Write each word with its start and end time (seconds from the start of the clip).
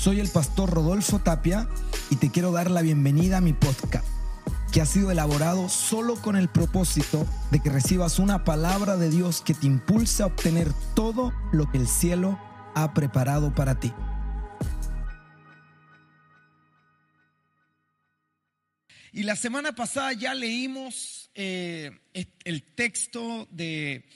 Soy 0.00 0.18
el 0.18 0.30
pastor 0.30 0.70
Rodolfo 0.70 1.18
Tapia 1.18 1.68
y 2.08 2.16
te 2.16 2.30
quiero 2.30 2.52
dar 2.52 2.70
la 2.70 2.80
bienvenida 2.80 3.36
a 3.36 3.40
mi 3.42 3.52
podcast, 3.52 4.06
que 4.72 4.80
ha 4.80 4.86
sido 4.86 5.10
elaborado 5.10 5.68
solo 5.68 6.14
con 6.14 6.36
el 6.36 6.48
propósito 6.48 7.26
de 7.50 7.60
que 7.60 7.68
recibas 7.68 8.18
una 8.18 8.42
palabra 8.42 8.96
de 8.96 9.10
Dios 9.10 9.42
que 9.42 9.52
te 9.52 9.66
impulse 9.66 10.22
a 10.22 10.26
obtener 10.26 10.68
todo 10.94 11.34
lo 11.52 11.70
que 11.70 11.76
el 11.76 11.86
cielo 11.86 12.40
ha 12.74 12.94
preparado 12.94 13.54
para 13.54 13.78
ti. 13.78 13.92
Y 19.12 19.24
la 19.24 19.36
semana 19.36 19.74
pasada 19.74 20.14
ya 20.14 20.32
leímos 20.32 21.30
eh, 21.34 21.90
el 22.14 22.62
texto 22.74 23.46
de 23.50 24.06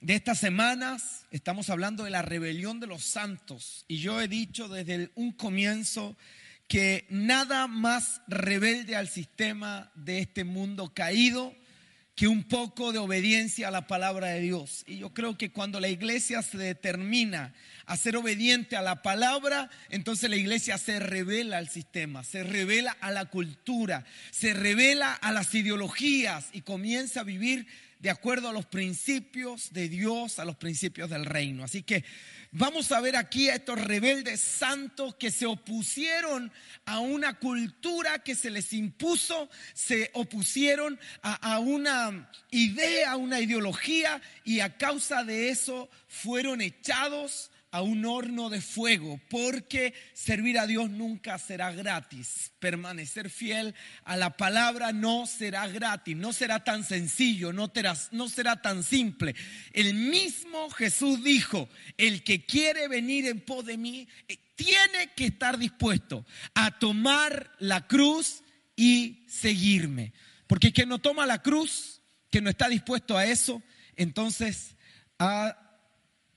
de 0.00 0.14
estas 0.14 0.38
semanas 0.38 1.26
estamos 1.30 1.70
hablando 1.70 2.04
de 2.04 2.10
la 2.10 2.22
rebelión 2.22 2.80
de 2.80 2.86
los 2.86 3.04
santos 3.04 3.84
y 3.88 3.98
yo 3.98 4.20
he 4.20 4.28
dicho 4.28 4.68
desde 4.68 5.10
un 5.14 5.32
comienzo 5.32 6.16
que 6.68 7.06
nada 7.08 7.66
más 7.66 8.20
rebelde 8.26 8.96
al 8.96 9.08
sistema 9.08 9.90
de 9.94 10.18
este 10.18 10.44
mundo 10.44 10.92
caído 10.92 11.54
que 12.16 12.28
un 12.28 12.44
poco 12.44 12.92
de 12.92 12.98
obediencia 12.98 13.68
a 13.68 13.70
la 13.70 13.86
palabra 13.86 14.28
de 14.28 14.40
Dios. 14.40 14.84
Y 14.86 14.96
yo 14.96 15.12
creo 15.12 15.36
que 15.36 15.52
cuando 15.52 15.80
la 15.80 15.88
iglesia 15.88 16.40
se 16.40 16.56
determina 16.56 17.52
a 17.84 17.98
ser 17.98 18.16
obediente 18.16 18.74
a 18.74 18.80
la 18.80 19.02
palabra, 19.02 19.68
entonces 19.90 20.30
la 20.30 20.36
iglesia 20.36 20.78
se 20.78 20.98
revela 20.98 21.58
al 21.58 21.68
sistema, 21.68 22.24
se 22.24 22.42
revela 22.42 22.96
a 23.00 23.10
la 23.10 23.26
cultura, 23.26 24.06
se 24.30 24.54
revela 24.54 25.12
a 25.12 25.30
las 25.30 25.54
ideologías 25.54 26.48
y 26.54 26.62
comienza 26.62 27.20
a 27.20 27.24
vivir 27.24 27.66
de 27.98 28.10
acuerdo 28.10 28.48
a 28.48 28.52
los 28.52 28.66
principios 28.66 29.72
de 29.72 29.88
Dios, 29.88 30.38
a 30.38 30.44
los 30.44 30.56
principios 30.56 31.08
del 31.10 31.24
reino. 31.24 31.64
Así 31.64 31.82
que 31.82 32.04
vamos 32.52 32.92
a 32.92 33.00
ver 33.00 33.16
aquí 33.16 33.48
a 33.48 33.54
estos 33.54 33.80
rebeldes 33.80 34.40
santos 34.40 35.14
que 35.16 35.30
se 35.30 35.46
opusieron 35.46 36.52
a 36.84 37.00
una 37.00 37.38
cultura 37.38 38.18
que 38.20 38.34
se 38.34 38.50
les 38.50 38.72
impuso, 38.72 39.48
se 39.72 40.10
opusieron 40.14 40.98
a, 41.22 41.58
una 41.58 42.30
idea, 42.50 43.12
a 43.12 43.16
una 43.16 43.40
ideología 43.40 44.20
y 44.44 44.60
a 44.60 44.76
causa 44.76 45.24
de 45.24 45.48
eso 45.48 45.88
fueron 46.06 46.60
echados 46.60 47.50
a 47.76 47.82
un 47.82 48.06
horno 48.06 48.48
de 48.48 48.62
fuego, 48.62 49.20
porque 49.28 49.92
servir 50.14 50.58
a 50.58 50.66
Dios 50.66 50.88
nunca 50.88 51.38
será 51.38 51.72
gratis. 51.72 52.50
Permanecer 52.58 53.28
fiel 53.28 53.74
a 54.04 54.16
la 54.16 54.38
palabra 54.38 54.94
no 54.94 55.26
será 55.26 55.68
gratis, 55.68 56.16
no 56.16 56.32
será 56.32 56.64
tan 56.64 56.84
sencillo, 56.84 57.52
no, 57.52 57.70
no 58.12 58.28
será 58.30 58.62
tan 58.62 58.82
simple. 58.82 59.34
El 59.74 59.92
mismo 59.92 60.70
Jesús 60.70 61.22
dijo, 61.22 61.68
el 61.98 62.24
que 62.24 62.46
quiere 62.46 62.88
venir 62.88 63.26
en 63.26 63.42
pos 63.42 63.66
de 63.66 63.76
mí, 63.76 64.08
eh, 64.26 64.38
tiene 64.54 65.12
que 65.14 65.26
estar 65.26 65.58
dispuesto 65.58 66.24
a 66.54 66.78
tomar 66.78 67.52
la 67.58 67.86
cruz 67.86 68.42
y 68.74 69.26
seguirme. 69.28 70.14
Porque 70.46 70.72
quien 70.72 70.88
no 70.88 70.98
toma 70.98 71.26
la 71.26 71.42
cruz, 71.42 72.00
que 72.30 72.40
no 72.40 72.48
está 72.48 72.70
dispuesto 72.70 73.18
a 73.18 73.26
eso, 73.26 73.62
entonces 73.96 74.76
ha 75.18 75.65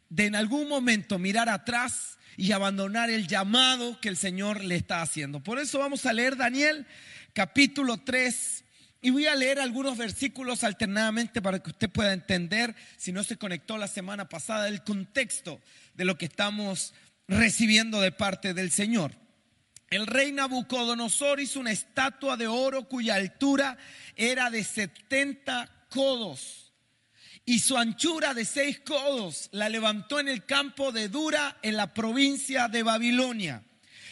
de 0.10 0.26
en 0.26 0.36
algún 0.36 0.68
momento 0.68 1.20
mirar 1.20 1.50
atrás 1.50 2.18
y 2.36 2.52
abandonar 2.52 3.10
el 3.10 3.28
llamado 3.28 4.00
que 4.00 4.10
el 4.10 4.18
Señor 4.18 4.64
le 4.64 4.76
está 4.76 5.02
haciendo. 5.02 5.42
Por 5.42 5.60
eso 5.60 5.80
vamos 5.80 6.06
a 6.06 6.14
leer 6.14 6.36
Daniel 6.36 6.88
capítulo 7.34 7.98
3 7.98 8.64
y 9.02 9.12
voy 9.12 9.28
a 9.28 9.36
leer 9.36 9.60
algunos 9.60 9.98
versículos 9.98 10.64
alternadamente 10.64 11.42
para 11.42 11.60
que 11.60 11.70
usted 11.70 11.90
pueda 11.90 12.14
entender, 12.14 12.76
si 12.98 13.12
no 13.12 13.24
se 13.24 13.38
conectó 13.38 13.78
la 13.78 13.88
semana 13.88 14.28
pasada, 14.28 14.68
el 14.68 14.84
contexto 14.84 15.62
de 15.94 16.06
lo 16.06 16.18
que 16.18 16.26
estamos 16.26 16.94
recibiendo 17.28 18.02
de 18.02 18.12
parte 18.12 18.54
del 18.54 18.72
Señor. 18.72 19.14
El 19.90 20.06
rey 20.06 20.32
Nabucodonosor 20.32 21.40
hizo 21.40 21.60
una 21.60 21.72
estatua 21.72 22.38
de 22.38 22.48
oro 22.48 22.88
cuya 22.88 23.16
altura 23.16 23.78
era 24.16 24.50
de 24.50 24.64
70 24.64 25.88
codos 25.90 26.69
y 27.50 27.58
su 27.58 27.78
anchura 27.78 28.36
de 28.36 28.46
seis 28.46 28.80
codos 28.80 29.50
la 29.52 29.70
levantó 29.70 30.20
en 30.20 30.28
el 30.28 30.46
campo 30.46 30.92
de 30.92 31.10
Dura 31.10 31.58
en 31.64 31.78
la 31.78 31.96
provincia 31.96 32.68
de 32.68 32.84
Babilonia. 32.84 33.64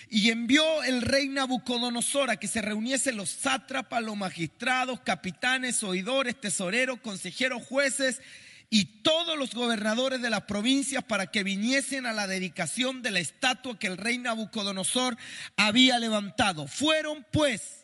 Y 0.09 0.31
envió 0.31 0.81
el 0.81 1.03
rey 1.03 1.28
Nabucodonosor 1.30 2.31
a 2.31 2.38
que 2.38 2.48
se 2.48 2.64
reuniesen 2.64 3.16
los 3.16 3.30
sátrapas, 3.30 4.02
los 4.02 4.18
magistrados, 4.18 5.02
capitanes, 5.02 5.84
oidores, 5.84 6.42
tesoreros, 6.42 7.00
consejeros, 7.02 7.62
jueces 7.62 8.24
y 8.72 8.86
todos 9.03 9.38
los 9.38 9.54
gobernadores 9.54 10.19
de 10.19 10.31
las 10.31 10.46
provincias 10.46 11.04
para 11.04 11.28
que 11.28 11.44
viniesen 11.44 12.08
a 12.08 12.14
la 12.14 12.25
dedicación 12.25 13.04
de 13.04 13.12
la 13.12 13.19
estatua 13.19 13.78
que 13.78 13.86
el 13.86 13.98
rey 13.98 14.18
Nabucodonosor 14.18 15.16
había 15.58 16.00
levantado. 16.00 16.66
Fueron 16.66 17.24
pues 17.31 17.77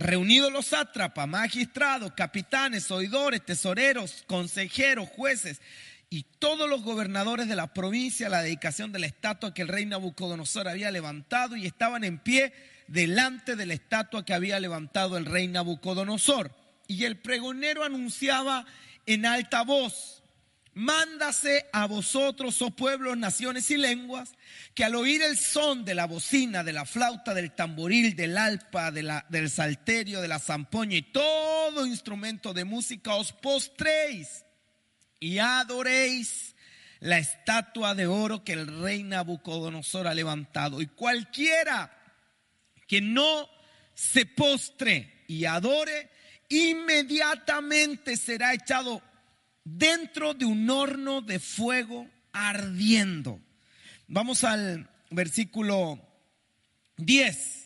Reunidos 0.00 0.52
los 0.52 0.66
sátrapas, 0.66 1.26
magistrados, 1.26 2.12
capitanes, 2.12 2.88
oidores, 2.92 3.44
tesoreros, 3.44 4.22
consejeros, 4.28 5.08
jueces 5.08 5.60
y 6.08 6.22
todos 6.38 6.70
los 6.70 6.84
gobernadores 6.84 7.48
de 7.48 7.56
la 7.56 7.74
provincia 7.74 8.28
la 8.28 8.42
dedicación 8.42 8.92
de 8.92 9.00
la 9.00 9.06
estatua 9.06 9.52
que 9.52 9.62
el 9.62 9.66
rey 9.66 9.86
Nabucodonosor 9.86 10.68
había 10.68 10.92
levantado 10.92 11.56
y 11.56 11.66
estaban 11.66 12.04
en 12.04 12.20
pie 12.20 12.52
delante 12.86 13.56
de 13.56 13.66
la 13.66 13.74
estatua 13.74 14.24
que 14.24 14.34
había 14.34 14.60
levantado 14.60 15.16
el 15.16 15.26
rey 15.26 15.48
Nabucodonosor. 15.48 16.52
Y 16.86 17.04
el 17.04 17.18
pregonero 17.18 17.82
anunciaba 17.82 18.66
en 19.04 19.26
alta 19.26 19.62
voz, 19.62 20.17
Mándase 20.78 21.66
a 21.72 21.86
vosotros, 21.86 22.62
oh 22.62 22.70
pueblos, 22.70 23.16
naciones 23.16 23.68
y 23.72 23.76
lenguas, 23.76 24.34
que 24.76 24.84
al 24.84 24.94
oír 24.94 25.22
el 25.22 25.36
son 25.36 25.84
de 25.84 25.96
la 25.96 26.06
bocina, 26.06 26.62
de 26.62 26.72
la 26.72 26.86
flauta, 26.86 27.34
del 27.34 27.50
tamboril, 27.50 28.14
del 28.14 28.38
alpa, 28.38 28.92
del 28.92 29.50
salterio, 29.50 30.20
de 30.20 30.28
la 30.28 30.38
zampoña 30.38 30.96
y 30.96 31.02
todo 31.02 31.84
instrumento 31.84 32.54
de 32.54 32.64
música, 32.64 33.16
os 33.16 33.32
postréis 33.32 34.44
y 35.18 35.38
adoréis 35.38 36.54
la 37.00 37.18
estatua 37.18 37.96
de 37.96 38.06
oro 38.06 38.44
que 38.44 38.52
el 38.52 38.80
rey 38.80 39.02
Nabucodonosor 39.02 40.06
ha 40.06 40.14
levantado. 40.14 40.80
Y 40.80 40.86
cualquiera 40.86 41.90
que 42.86 43.00
no 43.00 43.48
se 43.94 44.26
postre 44.26 45.24
y 45.26 45.44
adore, 45.44 46.08
inmediatamente 46.48 48.16
será 48.16 48.54
echado 48.54 49.02
dentro 49.76 50.34
de 50.34 50.44
un 50.44 50.68
horno 50.70 51.20
de 51.20 51.38
fuego 51.38 52.06
ardiendo. 52.32 53.40
Vamos 54.06 54.44
al 54.44 54.88
versículo 55.10 56.00
10. 56.96 57.58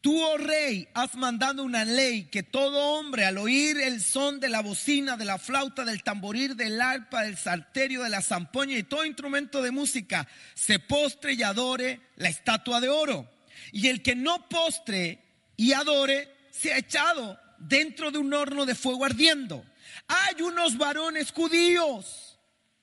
Tú, 0.00 0.20
oh 0.22 0.38
rey, 0.38 0.88
has 0.94 1.14
mandado 1.16 1.64
una 1.64 1.84
ley 1.84 2.24
que 2.24 2.44
todo 2.44 2.98
hombre 2.98 3.24
al 3.24 3.36
oír 3.36 3.78
el 3.80 4.00
son 4.00 4.38
de 4.38 4.48
la 4.48 4.62
bocina, 4.62 5.16
de 5.16 5.24
la 5.24 5.38
flauta, 5.38 5.84
del 5.84 6.04
tamboril, 6.04 6.56
del 6.56 6.80
arpa, 6.80 7.24
del 7.24 7.36
salterio, 7.36 8.04
de 8.04 8.08
la 8.08 8.22
zampoña 8.22 8.78
y 8.78 8.84
todo 8.84 9.04
instrumento 9.04 9.60
de 9.60 9.72
música, 9.72 10.28
se 10.54 10.78
postre 10.78 11.34
y 11.34 11.42
adore 11.42 12.00
la 12.16 12.28
estatua 12.28 12.80
de 12.80 12.88
oro. 12.88 13.28
Y 13.72 13.88
el 13.88 14.02
que 14.02 14.14
no 14.14 14.48
postre 14.48 15.24
y 15.56 15.72
adore, 15.72 16.32
se 16.52 16.72
ha 16.72 16.78
echado 16.78 17.38
dentro 17.58 18.12
de 18.12 18.18
un 18.18 18.32
horno 18.32 18.66
de 18.66 18.76
fuego 18.76 19.04
ardiendo. 19.04 19.64
Hay 20.08 20.42
unos 20.42 20.76
varones 20.76 21.32
judíos. 21.32 22.38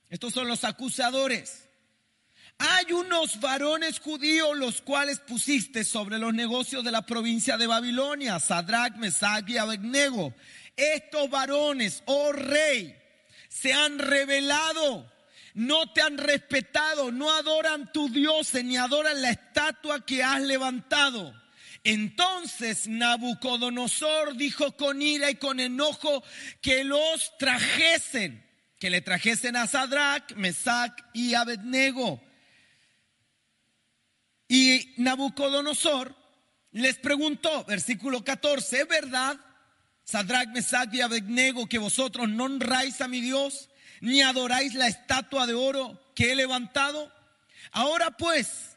Estos 0.10 0.34
son 0.34 0.48
los 0.48 0.64
acusadores. 0.64 1.68
Hay 2.58 2.94
unos 2.94 3.40
varones 3.42 4.00
judíos 4.00 4.56
los 4.58 4.82
cuales 4.82 5.20
pusiste 5.20 5.84
sobre 5.84 6.20
los 6.20 6.34
negocios 6.34 6.84
de 6.86 6.92
la 6.92 7.02
provincia 7.02 7.58
de 7.58 7.68
Babilonia, 7.68 8.40
Sadrach, 8.40 8.96
Mesach 8.96 9.50
y 9.50 9.58
Abednego. 9.58 10.34
Estos 10.78 11.30
varones, 11.30 12.02
oh 12.06 12.32
rey, 12.32 12.96
se 13.50 13.74
han 13.74 14.00
revelado, 14.00 15.12
no 15.54 15.92
te 15.92 16.02
han 16.02 16.18
respetado, 16.18 17.12
no 17.12 17.32
adoran 17.32 17.92
tu 17.92 18.10
Dios 18.10 18.54
ni 18.54 18.78
adoran 18.78 19.22
la 19.22 19.32
estatua 19.32 20.06
que 20.06 20.24
has 20.24 20.42
levantado. 20.42 21.34
Entonces 21.86 22.88
Nabucodonosor 22.88 24.36
dijo 24.36 24.76
con 24.76 25.04
ira 25.04 25.30
y 25.30 25.36
con 25.36 25.60
enojo 25.60 26.24
que 26.60 26.84
los 26.84 27.38
trajesen, 27.38 28.44
que 28.80 28.90
le 28.90 29.02
trajesen 29.02 29.56
a 29.56 29.68
Sadrach, 29.68 30.34
Mesach 30.34 30.94
y 31.14 31.36
Abednego. 31.36 32.20
Y 34.48 34.96
Nabucodonosor 34.98 36.16
les 36.72 36.98
preguntó, 36.98 37.64
versículo 37.66 38.24
14, 38.24 38.82
¿es 38.82 38.88
verdad, 38.88 39.38
Sadrach, 40.04 40.48
Mesach 40.50 40.92
y 40.92 41.02
Abednego, 41.02 41.68
que 41.68 41.78
vosotros 41.78 42.28
no 42.28 42.46
honráis 42.46 43.00
a 43.02 43.08
mi 43.08 43.22
Dios, 43.22 43.70
ni 44.02 44.24
adoráis 44.24 44.74
la 44.74 44.88
estatua 44.88 45.46
de 45.46 45.54
oro 45.54 46.02
que 46.16 46.32
he 46.32 46.36
levantado? 46.36 47.14
Ahora 47.72 48.10
pues, 48.18 48.75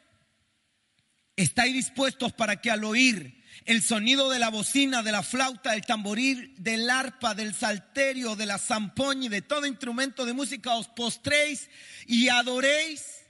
¿Estáis 1.39 1.73
dispuestos 1.73 2.33
para 2.33 2.61
que 2.61 2.69
al 2.69 2.83
oír 2.83 3.45
el 3.65 3.81
sonido 3.81 4.29
de 4.29 4.41
la 4.41 4.49
bocina, 4.49 5.05
de 5.05 5.13
la 5.13 5.23
flauta, 5.23 5.71
del 5.71 5.87
tamboril, 5.87 6.53
del 6.59 6.91
arpa, 6.91 7.33
del 7.33 7.55
salterio, 7.55 8.35
de 8.35 8.45
la 8.45 8.59
zampoña 8.59 9.27
y 9.27 9.29
de 9.29 9.43
todo 9.43 9.65
instrumento 9.65 10.27
de 10.27 10.33
música 10.33 10.75
os 10.75 10.89
postréis 10.89 11.71
y 12.09 12.29
adoréis? 12.29 13.25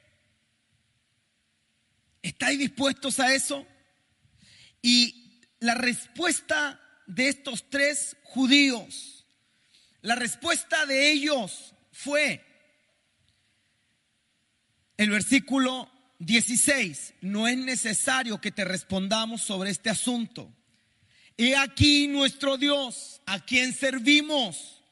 ¿Estáis 2.23 2.59
dispuestos 2.59 3.21
a 3.21 3.35
eso? 3.35 3.67
Y 4.81 5.43
la 5.61 5.75
respuesta 5.75 6.81
de 7.07 7.29
estos 7.29 7.69
tres 7.69 8.17
judíos, 8.23 9.27
la 10.01 10.15
respuesta 10.15 10.87
de 10.87 11.11
ellos 11.11 11.75
fue 11.93 12.43
el 14.97 15.11
versículo 15.11 15.98
16, 16.19 17.15
no 17.21 17.47
es 17.47 17.57
necesario 17.57 18.41
que 18.41 18.51
te 18.51 18.65
respondamos 18.65 19.43
sobre 19.43 19.71
este 19.71 19.91
asunto. 19.91 20.53
He 21.37 21.57
aquí 21.57 22.09
nuestro 22.09 22.57
Dios, 22.57 23.21
a 23.27 23.39
quien 23.45 23.73
servimos, 23.73 24.83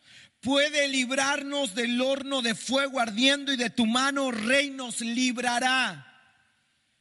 puede 0.40 0.86
librarnos 0.88 1.74
del 1.74 2.00
horno 2.00 2.42
de 2.42 2.54
fuego 2.54 3.00
ardiendo 3.00 3.52
y 3.52 3.56
de 3.56 3.70
tu 3.70 3.86
mano, 3.86 4.30
rey, 4.30 4.70
nos 4.70 5.00
librará. 5.00 6.04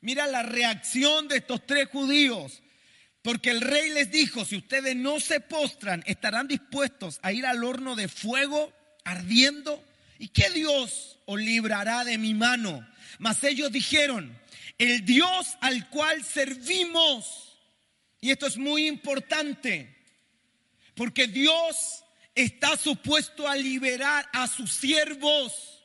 Mira 0.02 0.26
la 0.26 0.42
reacción 0.44 1.28
de 1.28 1.38
estos 1.38 1.66
tres 1.66 1.88
judíos. 1.90 2.64
Porque 3.26 3.50
el 3.50 3.62
rey 3.62 3.90
les 3.90 4.12
dijo, 4.12 4.46
si 4.46 4.56
ustedes 4.56 4.96
no 4.96 5.20
se 5.20 5.40
postran, 5.40 6.04
estarán 6.06 6.48
dispuestos 6.48 7.20
a 7.24 7.32
ir 7.32 7.48
al 7.48 7.64
horno 7.64 7.96
de 7.96 8.08
fuego 8.08 8.72
ardiendo. 9.04 9.84
¿Y 10.20 10.28
qué 10.28 10.52
Dios 10.52 11.18
os 11.26 11.40
librará 11.40 12.04
de 12.04 12.20
mi 12.20 12.36
mano? 12.36 12.88
Mas 13.20 13.44
ellos 13.44 13.72
dijeron, 13.72 14.38
el 14.78 15.06
Dios 15.06 15.58
al 15.62 15.90
cual 15.90 16.24
servimos, 16.24 17.58
y 18.20 18.32
esto 18.32 18.48
es 18.48 18.58
muy 18.58 18.88
importante, 18.88 19.96
porque 20.96 21.28
Dios 21.28 22.04
está 22.34 22.78
supuesto 22.78 23.48
a 23.48 23.56
liberar 23.56 24.28
a 24.34 24.48
sus 24.48 24.72
siervos. 24.74 25.84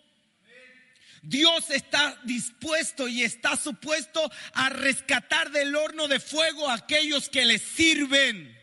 Dios 1.22 1.68
está 1.70 2.18
dispuesto 2.24 3.06
y 3.06 3.22
está 3.22 3.56
supuesto 3.56 4.30
a 4.54 4.70
rescatar 4.70 5.50
del 5.50 5.76
horno 5.76 6.08
de 6.08 6.18
fuego 6.18 6.68
a 6.68 6.74
aquellos 6.74 7.28
que 7.28 7.44
le 7.44 7.58
sirven. 7.58 8.59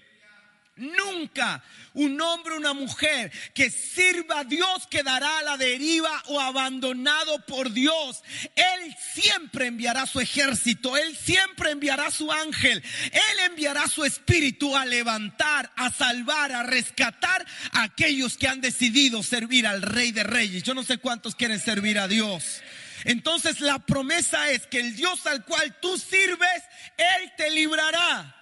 Nunca 0.78 1.64
un 1.94 2.22
hombre 2.22 2.54
o 2.54 2.58
una 2.58 2.74
mujer 2.74 3.32
que 3.56 3.72
sirva 3.72 4.40
a 4.40 4.44
Dios 4.44 4.86
quedará 4.88 5.40
a 5.40 5.44
la 5.44 5.58
deriva 5.58 6.12
o 6.28 6.40
abandonado 6.40 7.44
por 7.46 7.72
Dios. 7.72 8.24
Él 8.56 8.96
siempre 9.14 9.66
enviará 9.66 10.06
su 10.06 10.20
ejército, 10.20 10.96
Él 10.96 11.18
siempre 11.18 11.72
enviará 11.72 12.12
su 12.12 12.32
ángel, 12.32 12.84
Él 13.12 13.40
enviará 13.48 13.88
su 13.88 14.06
espíritu 14.06 14.76
a 14.76 14.86
levantar, 14.86 15.72
a 15.76 15.92
salvar, 15.92 16.52
a 16.52 16.64
rescatar 16.64 17.46
a 17.72 17.84
aquellos 17.84 18.38
que 18.38 18.48
han 18.48 18.62
decidido 18.62 19.24
servir 19.24 19.66
al 19.66 19.82
Rey 19.82 20.12
de 20.12 20.24
Reyes. 20.24 20.64
Yo 20.64 20.76
no 20.76 20.84
sé 20.84 21.00
cuántos 21.00 21.34
quieren 21.34 21.60
servir 21.60 21.98
a 21.98 22.08
Dios. 22.08 22.62
Entonces 23.04 23.62
la 23.62 23.80
promesa 23.80 24.52
es 24.52 24.68
que 24.68 24.80
el 24.80 24.96
Dios 24.96 25.26
al 25.26 25.44
cual 25.46 25.76
tú 25.80 25.98
sirves, 25.98 26.64
Él 26.98 27.32
te 27.36 27.50
librará. 27.50 28.36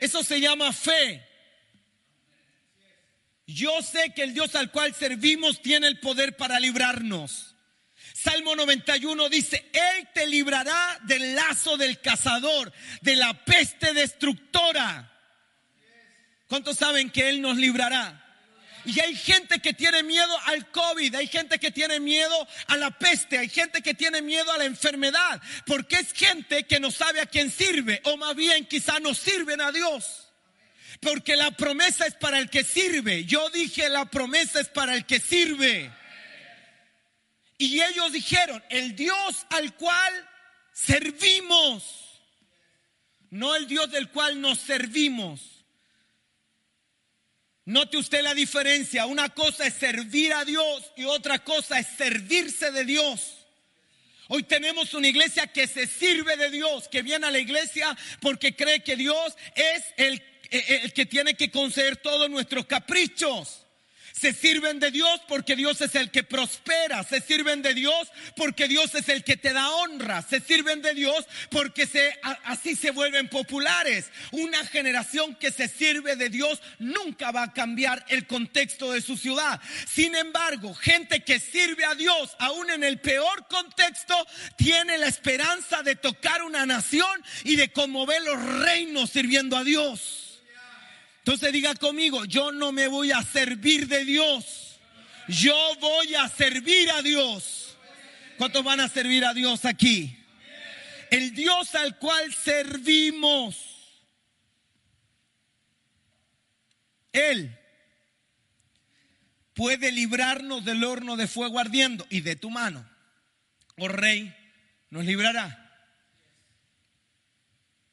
Eso 0.00 0.22
se 0.22 0.40
llama 0.40 0.72
fe. 0.72 1.27
Yo 3.48 3.80
sé 3.80 4.12
que 4.14 4.24
el 4.24 4.34
Dios 4.34 4.54
al 4.56 4.70
cual 4.70 4.94
servimos 4.94 5.62
tiene 5.62 5.88
el 5.88 5.98
poder 6.00 6.36
para 6.36 6.60
librarnos. 6.60 7.56
Salmo 8.12 8.54
91 8.54 9.28
dice, 9.30 9.70
Él 9.72 10.06
te 10.12 10.26
librará 10.26 11.00
del 11.04 11.34
lazo 11.34 11.78
del 11.78 11.98
cazador, 11.98 12.70
de 13.00 13.16
la 13.16 13.32
peste 13.46 13.94
destructora. 13.94 15.10
¿Cuántos 16.46 16.76
saben 16.76 17.08
que 17.08 17.30
Él 17.30 17.40
nos 17.40 17.56
librará? 17.56 18.22
Y 18.84 19.00
hay 19.00 19.16
gente 19.16 19.60
que 19.60 19.72
tiene 19.72 20.02
miedo 20.02 20.38
al 20.44 20.70
COVID, 20.70 21.14
hay 21.14 21.26
gente 21.26 21.58
que 21.58 21.70
tiene 21.70 22.00
miedo 22.00 22.46
a 22.66 22.76
la 22.76 22.90
peste, 22.90 23.38
hay 23.38 23.48
gente 23.48 23.80
que 23.80 23.94
tiene 23.94 24.20
miedo 24.20 24.52
a 24.52 24.58
la 24.58 24.66
enfermedad, 24.66 25.40
porque 25.64 25.96
es 25.96 26.12
gente 26.12 26.66
que 26.66 26.80
no 26.80 26.90
sabe 26.90 27.22
a 27.22 27.26
quién 27.26 27.50
sirve, 27.50 28.02
o 28.04 28.18
más 28.18 28.36
bien 28.36 28.66
quizá 28.66 29.00
no 29.00 29.14
sirven 29.14 29.62
a 29.62 29.72
Dios. 29.72 30.27
Porque 31.00 31.36
la 31.36 31.50
promesa 31.52 32.06
es 32.06 32.14
para 32.14 32.38
el 32.38 32.50
que 32.50 32.64
sirve. 32.64 33.24
Yo 33.24 33.48
dije, 33.50 33.88
la 33.88 34.06
promesa 34.06 34.60
es 34.60 34.68
para 34.68 34.94
el 34.94 35.06
que 35.06 35.20
sirve. 35.20 35.92
Y 37.58 37.80
ellos 37.80 38.12
dijeron, 38.12 38.62
el 38.68 38.94
Dios 38.94 39.46
al 39.50 39.74
cual 39.74 40.28
servimos, 40.72 41.84
no 43.30 43.54
el 43.56 43.66
Dios 43.66 43.90
del 43.90 44.10
cual 44.10 44.40
nos 44.40 44.58
servimos. 44.58 45.40
Note 47.64 47.98
usted 47.98 48.22
la 48.22 48.32
diferencia. 48.32 49.04
Una 49.04 49.28
cosa 49.28 49.66
es 49.66 49.74
servir 49.74 50.32
a 50.32 50.44
Dios 50.44 50.90
y 50.96 51.04
otra 51.04 51.40
cosa 51.44 51.78
es 51.78 51.86
servirse 51.86 52.70
de 52.70 52.84
Dios. 52.84 53.34
Hoy 54.28 54.42
tenemos 54.44 54.94
una 54.94 55.08
iglesia 55.08 55.46
que 55.46 55.66
se 55.66 55.86
sirve 55.86 56.36
de 56.36 56.50
Dios, 56.50 56.88
que 56.88 57.02
viene 57.02 57.26
a 57.26 57.30
la 57.30 57.38
iglesia 57.38 57.96
porque 58.20 58.56
cree 58.56 58.82
que 58.82 58.96
Dios 58.96 59.36
es 59.54 59.84
el 59.96 60.22
el 60.50 60.92
que 60.92 61.06
tiene 61.06 61.34
que 61.34 61.50
conceder 61.50 61.96
todos 61.96 62.28
nuestros 62.30 62.66
caprichos. 62.66 63.66
Se 64.18 64.32
sirven 64.32 64.80
de 64.80 64.90
Dios 64.90 65.20
porque 65.28 65.54
Dios 65.54 65.80
es 65.80 65.94
el 65.94 66.10
que 66.10 66.24
prospera. 66.24 67.04
Se 67.04 67.20
sirven 67.20 67.62
de 67.62 67.72
Dios 67.74 68.08
porque 68.36 68.66
Dios 68.66 68.94
es 68.96 69.08
el 69.08 69.22
que 69.22 69.36
te 69.36 69.52
da 69.52 69.70
honra. 69.70 70.22
Se 70.22 70.40
sirven 70.40 70.82
de 70.82 70.94
Dios 70.94 71.24
porque 71.50 71.86
se, 71.86 72.18
así 72.44 72.74
se 72.74 72.90
vuelven 72.90 73.28
populares. 73.28 74.10
Una 74.32 74.64
generación 74.66 75.36
que 75.36 75.52
se 75.52 75.68
sirve 75.68 76.16
de 76.16 76.30
Dios 76.30 76.60
nunca 76.80 77.30
va 77.30 77.44
a 77.44 77.52
cambiar 77.52 78.04
el 78.08 78.26
contexto 78.26 78.90
de 78.92 79.02
su 79.02 79.16
ciudad. 79.16 79.60
Sin 79.88 80.16
embargo, 80.16 80.74
gente 80.74 81.22
que 81.22 81.38
sirve 81.38 81.84
a 81.84 81.94
Dios, 81.94 82.34
aún 82.40 82.70
en 82.70 82.82
el 82.82 82.98
peor 82.98 83.46
contexto, 83.46 84.14
tiene 84.56 84.98
la 84.98 85.06
esperanza 85.06 85.84
de 85.84 85.94
tocar 85.94 86.42
una 86.42 86.66
nación 86.66 87.22
y 87.44 87.54
de 87.54 87.70
conmover 87.70 88.20
los 88.22 88.42
reinos 88.64 89.10
sirviendo 89.10 89.56
a 89.56 89.62
Dios. 89.62 90.27
Entonces 91.28 91.52
diga 91.52 91.74
conmigo, 91.74 92.24
yo 92.24 92.52
no 92.52 92.72
me 92.72 92.88
voy 92.88 93.12
a 93.12 93.22
servir 93.22 93.86
de 93.86 94.06
Dios. 94.06 94.80
Yo 95.28 95.54
voy 95.78 96.14
a 96.14 96.26
servir 96.26 96.90
a 96.90 97.02
Dios. 97.02 97.76
¿Cuántos 98.38 98.64
van 98.64 98.80
a 98.80 98.88
servir 98.88 99.26
a 99.26 99.34
Dios 99.34 99.66
aquí? 99.66 100.18
El 101.10 101.34
Dios 101.34 101.74
al 101.74 101.98
cual 101.98 102.32
servimos. 102.32 103.58
Él 107.12 107.54
puede 109.52 109.92
librarnos 109.92 110.64
del 110.64 110.82
horno 110.82 111.18
de 111.18 111.26
fuego 111.26 111.58
ardiendo 111.58 112.06
y 112.08 112.22
de 112.22 112.36
tu 112.36 112.48
mano, 112.48 112.88
oh 113.76 113.88
rey, 113.88 114.34
nos 114.88 115.04
librará. 115.04 115.92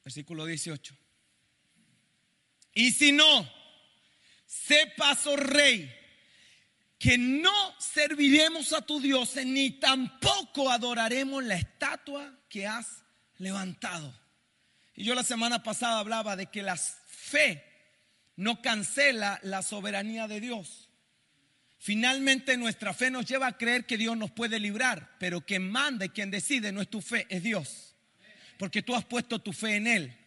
Versículo 0.04 0.46
18. 0.46 0.95
Y 2.76 2.92
si 2.92 3.10
no, 3.10 3.50
sepas, 4.44 5.26
oh 5.26 5.34
rey, 5.34 5.90
que 6.98 7.16
no 7.16 7.50
serviremos 7.78 8.74
a 8.74 8.82
tu 8.82 9.00
Dios 9.00 9.34
ni 9.46 9.70
tampoco 9.70 10.70
adoraremos 10.70 11.42
la 11.42 11.56
estatua 11.56 12.38
que 12.50 12.66
has 12.66 13.02
levantado. 13.38 14.14
Y 14.94 15.04
yo 15.04 15.14
la 15.14 15.22
semana 15.22 15.62
pasada 15.62 16.00
hablaba 16.00 16.36
de 16.36 16.46
que 16.48 16.62
la 16.62 16.76
fe 16.76 17.64
no 18.36 18.60
cancela 18.60 19.40
la 19.42 19.62
soberanía 19.62 20.28
de 20.28 20.40
Dios. 20.40 20.90
Finalmente 21.78 22.58
nuestra 22.58 22.92
fe 22.92 23.10
nos 23.10 23.24
lleva 23.24 23.46
a 23.46 23.56
creer 23.56 23.86
que 23.86 23.96
Dios 23.96 24.18
nos 24.18 24.32
puede 24.32 24.60
librar, 24.60 25.16
pero 25.18 25.40
quien 25.40 25.70
manda 25.70 26.04
y 26.04 26.10
quien 26.10 26.30
decide 26.30 26.72
no 26.72 26.82
es 26.82 26.90
tu 26.90 27.00
fe, 27.00 27.26
es 27.30 27.42
Dios. 27.42 27.94
Porque 28.58 28.82
tú 28.82 28.94
has 28.94 29.06
puesto 29.06 29.38
tu 29.38 29.54
fe 29.54 29.76
en 29.76 29.86
Él. 29.86 30.25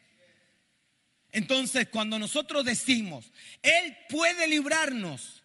Entonces, 1.31 1.87
cuando 1.89 2.17
nosotros 2.17 2.65
decimos, 2.65 3.31
Él 3.61 3.97
puede 4.09 4.47
librarnos, 4.47 5.43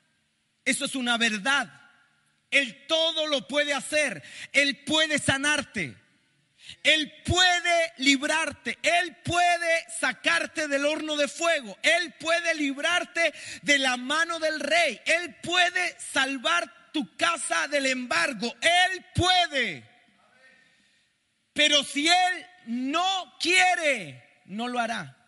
eso 0.65 0.85
es 0.87 0.95
una 0.95 1.19
verdad. 1.19 1.71
Él 2.51 2.87
todo 2.87 3.27
lo 3.27 3.47
puede 3.49 3.75
hacer. 3.75 4.23
Él 4.53 4.85
puede 4.85 5.19
sanarte. 5.19 5.97
Él 6.83 7.13
puede 7.27 7.93
librarte. 7.99 8.79
Él 8.83 9.17
puede 9.25 9.85
sacarte 9.99 10.69
del 10.69 10.87
horno 10.87 11.17
de 11.17 11.29
fuego. 11.29 11.77
Él 11.83 12.15
puede 12.19 12.55
librarte 12.55 13.35
de 13.63 13.79
la 13.79 13.97
mano 13.97 14.39
del 14.39 14.61
rey. 14.61 15.01
Él 15.05 15.37
puede 15.43 15.97
salvar 15.99 16.93
tu 16.93 17.17
casa 17.17 17.69
del 17.69 17.87
embargo. 17.87 18.55
Él 18.61 19.05
puede. 19.15 19.85
Pero 21.53 21.85
si 21.85 22.09
Él 22.09 22.47
no 22.67 23.35
quiere, 23.41 24.43
no 24.47 24.69
lo 24.69 24.79
hará. 24.79 25.24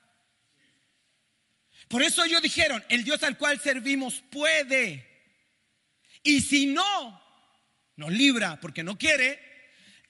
Por 1.89 2.03
eso 2.03 2.25
ellos 2.25 2.43
dijeron, 2.43 2.83
el 2.89 3.05
Dios 3.05 3.23
al 3.23 3.39
cual 3.39 3.61
servimos 3.61 4.23
puede. 4.31 5.07
Y 6.23 6.41
si 6.41 6.67
no 6.67 7.23
nos 7.97 8.13
libra 8.13 8.59
porque 8.61 8.83
no 8.83 8.99
quiere, 8.99 9.39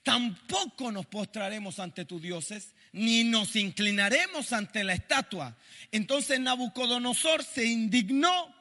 tampoco 0.02 0.90
nos 0.90 1.06
postraremos 1.06 1.78
ante 1.78 2.04
tus 2.04 2.23
dioses, 2.23 2.75
ni 2.92 3.25
nos 3.25 3.56
inclinaremos 3.56 4.52
ante 4.52 4.85
la 4.85 4.95
estatua. 4.95 5.56
Entonces 5.92 6.40
Nabucodonosor 6.40 7.45
se 7.45 7.66
indignó 7.66 8.54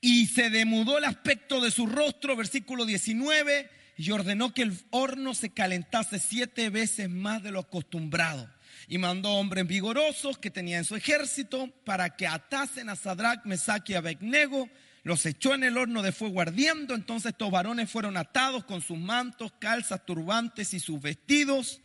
y 0.00 0.26
se 0.26 0.50
demudó 0.50 0.98
el 0.98 1.04
aspecto 1.04 1.60
de 1.60 1.70
su 1.70 1.86
rostro, 1.86 2.36
versículo 2.36 2.84
19, 2.84 3.70
y 3.96 4.10
ordenó 4.10 4.52
que 4.54 4.62
el 4.62 4.78
horno 4.90 5.34
se 5.34 5.50
calentase 5.50 6.18
siete 6.18 6.70
veces 6.70 7.08
más 7.08 7.42
de 7.42 7.50
lo 7.50 7.60
acostumbrado. 7.60 8.50
Y 8.90 8.98
mandó 8.98 9.30
hombres 9.34 9.68
vigorosos 9.68 10.36
que 10.36 10.50
tenía 10.50 10.78
en 10.78 10.84
su 10.84 10.96
ejército 10.96 11.70
para 11.84 12.16
que 12.16 12.26
atasen 12.26 12.88
a 12.88 12.96
Sadrach, 12.96 13.44
Mesach 13.44 13.88
y 13.88 13.94
Abednego. 13.94 14.68
Los 15.04 15.24
echó 15.26 15.54
en 15.54 15.62
el 15.62 15.78
horno 15.78 16.02
de 16.02 16.10
fuego 16.10 16.40
ardiendo. 16.40 16.96
Entonces 16.96 17.30
estos 17.30 17.52
varones 17.52 17.88
fueron 17.88 18.16
atados 18.16 18.64
con 18.64 18.82
sus 18.82 18.98
mantos, 18.98 19.52
calzas, 19.60 20.04
turbantes 20.04 20.74
y 20.74 20.80
sus 20.80 21.00
vestidos. 21.00 21.80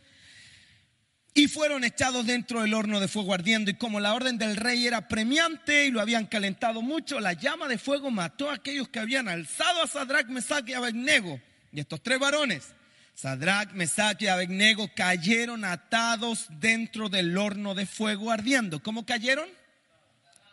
Y 1.32 1.46
fueron 1.46 1.84
echados 1.84 2.26
dentro 2.26 2.62
del 2.62 2.74
horno 2.74 2.98
de 2.98 3.06
fuego 3.06 3.34
ardiendo. 3.34 3.70
Y 3.70 3.74
como 3.74 4.00
la 4.00 4.12
orden 4.12 4.36
del 4.36 4.56
rey 4.56 4.84
era 4.84 5.06
premiante 5.06 5.86
y 5.86 5.92
lo 5.92 6.00
habían 6.00 6.26
calentado 6.26 6.82
mucho, 6.82 7.20
la 7.20 7.34
llama 7.34 7.68
de 7.68 7.78
fuego 7.78 8.10
mató 8.10 8.50
a 8.50 8.54
aquellos 8.54 8.88
que 8.88 8.98
habían 8.98 9.28
alzado 9.28 9.80
a 9.80 9.86
Sadrach, 9.86 10.26
Mesach 10.26 10.68
y 10.68 10.72
Abednego. 10.72 11.40
Y 11.70 11.78
estos 11.78 12.02
tres 12.02 12.18
varones, 12.18 12.74
Sadrach, 13.16 13.72
Mesach 13.72 14.20
y 14.20 14.26
Abednego, 14.26 14.90
cayeron 14.94 15.64
atados 15.64 16.48
dentro 16.60 17.08
del 17.08 17.36
horno 17.38 17.74
de 17.74 17.86
fuego 17.86 18.30
ardiendo. 18.30 18.82
¿Cómo 18.82 19.06
cayeron? 19.06 19.48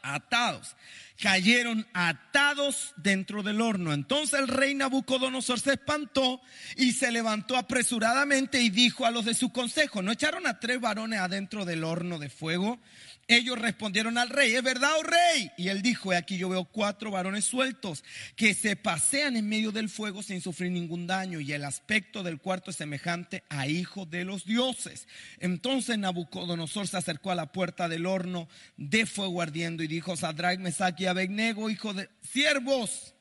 Atados. 0.02 0.74
Cayeron 1.22 1.88
atados 1.94 2.94
dentro 2.98 3.44
del 3.44 3.62
horno. 3.62 3.94
Entonces 3.94 4.40
el 4.40 4.48
rey 4.48 4.74
Nabucodonosor 4.76 5.60
se 5.60 5.74
espantó 5.74 6.42
y 6.76 6.94
se 6.94 7.12
levantó 7.12 7.56
apresuradamente 7.56 8.62
y 8.62 8.70
dijo 8.70 9.06
a 9.06 9.12
los 9.12 9.26
de 9.26 9.34
su 9.34 9.52
consejo, 9.52 10.02
¿no 10.02 10.12
echaron 10.12 10.48
a 10.48 10.60
tres 10.60 10.82
varones 10.82 11.20
adentro 11.20 11.66
del 11.66 11.84
horno 11.84 12.20
de 12.20 12.30
fuego? 12.30 12.80
Ellos 13.28 13.58
respondieron 13.58 14.18
al 14.18 14.30
rey, 14.30 14.54
¿es 14.54 14.64
verdad, 14.64 14.92
oh 15.00 15.04
rey? 15.04 15.50
Y 15.58 15.70
él 15.70 15.82
dijo, 15.82 16.12
aquí 16.12 16.38
yo 16.38 16.50
veo 16.50 16.66
cuatro 16.66 17.10
varones 17.10 17.46
sueltos 17.46 18.04
que 18.36 18.54
se 18.54 18.76
pasean 18.76 19.38
en 19.38 19.48
medio 19.48 19.72
del 19.72 19.88
fuego 19.88 20.22
sin 20.22 20.42
sufrir 20.42 20.72
ningún 20.72 21.08
daño 21.08 21.40
y 21.40 21.54
el 21.54 21.64
aspecto 21.64 22.22
del 22.22 22.40
cuarto 22.40 22.72
es 22.72 22.78
semejante 22.78 23.44
a 23.48 23.68
hijo 23.68 24.06
de 24.06 24.26
los 24.26 24.44
dioses. 24.44 25.08
Entonces 25.40 25.98
Nabucodonosor 25.98 26.90
se 26.90 26.98
acercó 26.98 27.32
a 27.32 27.36
la 27.36 27.54
puerta 27.54 27.88
del 27.88 28.08
horno 28.08 28.50
de 28.76 29.06
fuego 29.06 29.42
ardiendo 29.42 29.84
y 29.84 29.88
dijo, 29.88 30.18
Sadrach, 30.18 30.60
y 31.04 31.72
hijo 31.72 31.94
de 31.94 32.10
siervos 32.22 33.14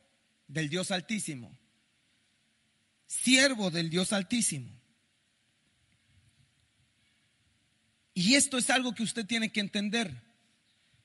del 0.48 0.68
Dios 0.68 0.90
Altísimo, 0.90 1.56
siervos 3.06 3.72
del 3.72 3.90
Dios 3.90 4.12
Altísimo. 4.12 4.70
Y 8.14 8.34
esto 8.34 8.58
es 8.58 8.68
algo 8.70 8.94
que 8.94 9.02
usted 9.02 9.26
tiene 9.26 9.50
que 9.50 9.60
entender. 9.60 10.22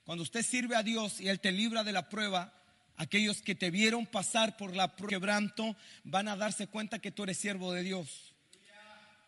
Cuando 0.04 0.24
usted 0.24 0.44
sirve 0.44 0.76
a 0.76 0.84
Dios 0.84 1.22
y 1.22 1.30
Él 1.30 1.40
te 1.40 1.52
libra 1.52 1.84
de 1.84 1.94
la 1.94 2.10
prueba, 2.10 2.54
aquellos 2.96 3.42
que 3.42 3.56
te 3.56 3.72
vieron 3.72 4.06
pasar 4.06 4.58
por 4.58 4.76
la 4.76 4.96
quebranto 4.96 5.76
van 6.04 6.28
a 6.28 6.36
darse 6.36 6.68
cuenta 6.68 7.00
que 7.00 7.12
tú 7.12 7.24
eres 7.24 7.38
siervo 7.38 7.72
de 7.74 7.84
Dios. 7.84 8.34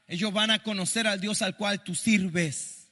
Ellos 0.08 0.34
van 0.34 0.52
a 0.52 0.64
conocer 0.64 1.08
al 1.08 1.22
Dios 1.22 1.42
al 1.42 1.56
cual 1.56 1.84
tú 1.84 1.96
sirves. 1.96 2.90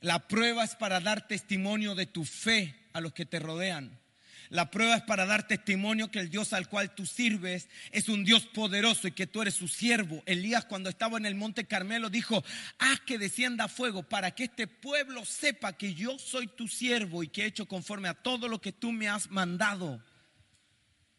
La 0.00 0.26
prueba 0.28 0.64
es 0.64 0.74
para 0.76 1.00
dar 1.00 1.26
testimonio 1.26 1.94
de 1.94 2.06
tu 2.06 2.24
fe 2.24 2.81
a 2.92 3.00
los 3.00 3.12
que 3.12 3.26
te 3.26 3.38
rodean. 3.38 3.98
La 4.52 4.70
prueba 4.70 4.96
es 4.96 5.02
para 5.04 5.24
dar 5.24 5.46
testimonio 5.48 6.10
que 6.10 6.18
el 6.18 6.28
Dios 6.28 6.52
al 6.52 6.68
cual 6.68 6.94
tú 6.94 7.06
sirves 7.06 7.70
es 7.90 8.10
un 8.10 8.22
Dios 8.22 8.44
poderoso 8.44 9.08
y 9.08 9.12
que 9.12 9.26
tú 9.26 9.40
eres 9.40 9.54
su 9.54 9.66
siervo. 9.66 10.22
Elías 10.26 10.66
cuando 10.66 10.90
estaba 10.90 11.16
en 11.16 11.24
el 11.24 11.34
monte 11.34 11.64
Carmelo 11.64 12.10
dijo, 12.10 12.44
haz 12.78 13.00
que 13.00 13.16
descienda 13.16 13.66
fuego 13.68 14.02
para 14.02 14.32
que 14.32 14.44
este 14.44 14.66
pueblo 14.66 15.24
sepa 15.24 15.72
que 15.72 15.94
yo 15.94 16.18
soy 16.18 16.48
tu 16.48 16.68
siervo 16.68 17.22
y 17.22 17.28
que 17.28 17.44
he 17.44 17.46
hecho 17.46 17.66
conforme 17.66 18.08
a 18.08 18.14
todo 18.14 18.46
lo 18.46 18.60
que 18.60 18.72
tú 18.72 18.92
me 18.92 19.08
has 19.08 19.30
mandado. 19.30 20.04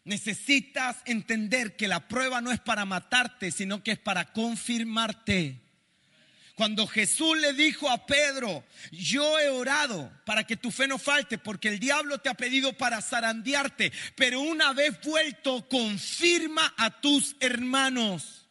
Necesitas 0.03 0.97
entender 1.05 1.75
que 1.75 1.87
la 1.87 2.07
prueba 2.07 2.39
no 2.39 2.51
es 2.51 2.59
para 2.59 2.85
matarte, 2.85 3.49
sino 3.49 3.81
que 3.81 3.93
es 3.93 3.99
para 3.99 4.31
confirmarte. 4.31 5.62
Cuando 6.55 6.85
Jesús 6.85 7.37
le 7.39 7.53
dijo 7.53 7.89
a 7.89 8.05
Pedro, 8.05 8.63
yo 8.91 9.39
he 9.39 9.49
orado 9.49 10.11
para 10.23 10.45
que 10.45 10.55
tu 10.55 10.69
fe 10.69 10.87
no 10.87 10.99
falte, 10.99 11.39
porque 11.39 11.69
el 11.69 11.79
diablo 11.79 12.19
te 12.19 12.29
ha 12.29 12.35
pedido 12.35 12.73
para 12.73 13.01
zarandearte, 13.01 13.91
pero 14.15 14.39
una 14.41 14.71
vez 14.71 15.01
vuelto, 15.01 15.67
confirma 15.67 16.73
a 16.77 17.01
tus 17.01 17.35
hermanos. 17.39 18.42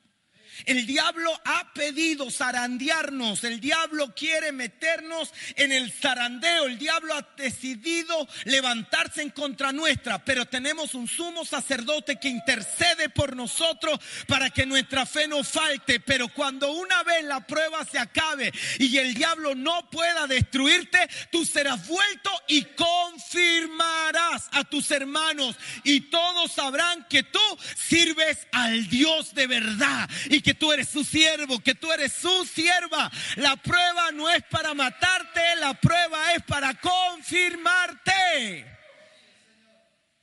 El 0.64 0.86
diablo 0.86 1.32
ha 1.44 1.72
pedido 1.72 2.30
zarandearnos, 2.30 3.44
el 3.44 3.60
diablo 3.60 4.14
quiere 4.14 4.52
meternos 4.52 5.32
en 5.56 5.72
el 5.72 5.90
zarandeo, 5.92 6.66
el 6.66 6.78
diablo 6.78 7.14
ha 7.14 7.26
decidido 7.36 8.28
levantarse 8.44 9.22
en 9.22 9.30
contra 9.30 9.72
nuestra, 9.72 10.24
pero 10.24 10.46
tenemos 10.46 10.94
un 10.94 11.08
sumo 11.08 11.44
sacerdote 11.44 12.16
que 12.16 12.28
intercede 12.28 13.08
por 13.08 13.36
nosotros 13.36 13.98
para 14.26 14.50
que 14.50 14.66
nuestra 14.66 15.06
fe 15.06 15.26
no 15.28 15.42
falte, 15.42 16.00
pero 16.00 16.28
cuando 16.28 16.72
una 16.72 17.02
vez 17.02 17.24
la 17.24 17.46
prueba 17.46 17.84
se 17.84 17.98
acabe 17.98 18.52
y 18.78 18.96
el 18.98 19.14
diablo 19.14 19.54
no 19.54 19.88
pueda 19.90 20.26
destruirte, 20.26 21.01
tú 21.30 21.44
serás 21.44 21.86
vuelto 21.86 22.30
y 22.48 22.62
confirmarás 22.64 24.48
a 24.52 24.64
tus 24.64 24.90
hermanos 24.90 25.56
y 25.84 26.00
todos 26.02 26.52
sabrán 26.52 27.06
que 27.08 27.22
tú 27.22 27.40
sirves 27.76 28.46
al 28.52 28.88
Dios 28.88 29.34
de 29.34 29.46
verdad 29.46 30.08
y 30.30 30.40
que 30.40 30.54
tú 30.54 30.72
eres 30.72 30.88
su 30.88 31.04
siervo, 31.04 31.60
que 31.60 31.74
tú 31.74 31.92
eres 31.92 32.12
su 32.12 32.44
sierva. 32.46 33.10
La 33.36 33.56
prueba 33.56 34.10
no 34.12 34.28
es 34.30 34.42
para 34.44 34.74
matarte, 34.74 35.40
la 35.60 35.74
prueba 35.74 36.34
es 36.34 36.42
para 36.44 36.74
confirmarte. 36.74 38.66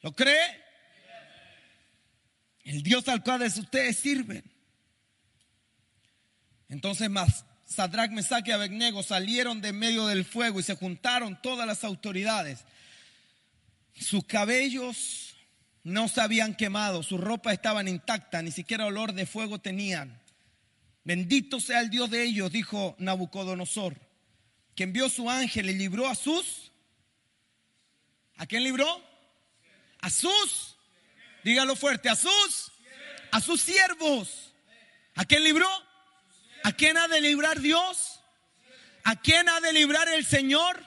¿Lo 0.01 0.13
cree? 0.13 0.63
El 2.63 2.83
Dios 2.83 3.07
al 3.07 3.23
cual 3.23 3.41
ustedes 3.41 3.97
sirven. 3.97 4.43
Entonces 6.69 7.09
más 7.09 7.45
Sadrach, 7.69 8.09
Mesach 8.09 8.47
y 8.47 8.51
Abednego 8.51 9.03
salieron 9.03 9.61
de 9.61 9.73
medio 9.73 10.07
del 10.07 10.25
fuego 10.25 10.59
y 10.59 10.63
se 10.63 10.75
juntaron 10.75 11.39
todas 11.41 11.67
las 11.67 11.83
autoridades. 11.83 12.65
Sus 13.93 14.25
cabellos 14.25 15.35
no 15.83 16.07
se 16.07 16.19
habían 16.19 16.55
quemado, 16.55 17.03
su 17.03 17.17
ropa 17.17 17.53
estaban 17.53 17.87
intacta, 17.87 18.41
ni 18.41 18.51
siquiera 18.51 18.87
olor 18.87 19.13
de 19.13 19.27
fuego 19.27 19.59
tenían. 19.59 20.19
Bendito 21.03 21.59
sea 21.59 21.81
el 21.81 21.91
Dios 21.91 22.09
de 22.09 22.23
ellos, 22.23 22.51
dijo 22.51 22.95
Nabucodonosor, 22.97 23.95
que 24.75 24.83
envió 24.83 25.07
su 25.07 25.29
ángel 25.29 25.69
y 25.69 25.75
libró 25.75 26.07
a 26.07 26.15
sus. 26.15 26.71
¿A 28.37 28.47
quién 28.47 28.63
libró? 28.63 28.87
A 30.01 30.09
sus. 30.09 30.75
Dígalo 31.43 31.75
fuerte, 31.75 32.09
a 32.09 32.15
sus. 32.15 32.71
A 33.31 33.41
sus 33.41 33.61
siervos. 33.61 34.53
¿A 35.15 35.25
quién 35.25 35.43
libró? 35.43 35.67
¿A 36.63 36.71
quién 36.73 36.97
ha 36.97 37.07
de 37.07 37.21
librar 37.21 37.59
Dios? 37.59 38.19
¿A 39.03 39.15
quién 39.15 39.47
ha 39.49 39.59
de 39.59 39.73
librar 39.73 40.07
el 40.09 40.25
Señor? 40.25 40.83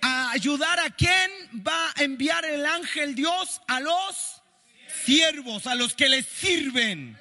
¿A 0.00 0.30
ayudar 0.32 0.80
a 0.80 0.90
quién 0.90 1.30
va 1.66 1.92
a 1.96 2.02
enviar 2.02 2.44
el 2.44 2.66
ángel 2.66 3.14
Dios? 3.14 3.60
A 3.68 3.80
los 3.80 4.42
siervos, 5.04 5.66
a 5.66 5.74
los 5.74 5.94
que 5.94 6.08
le 6.08 6.22
sirven. 6.22 7.18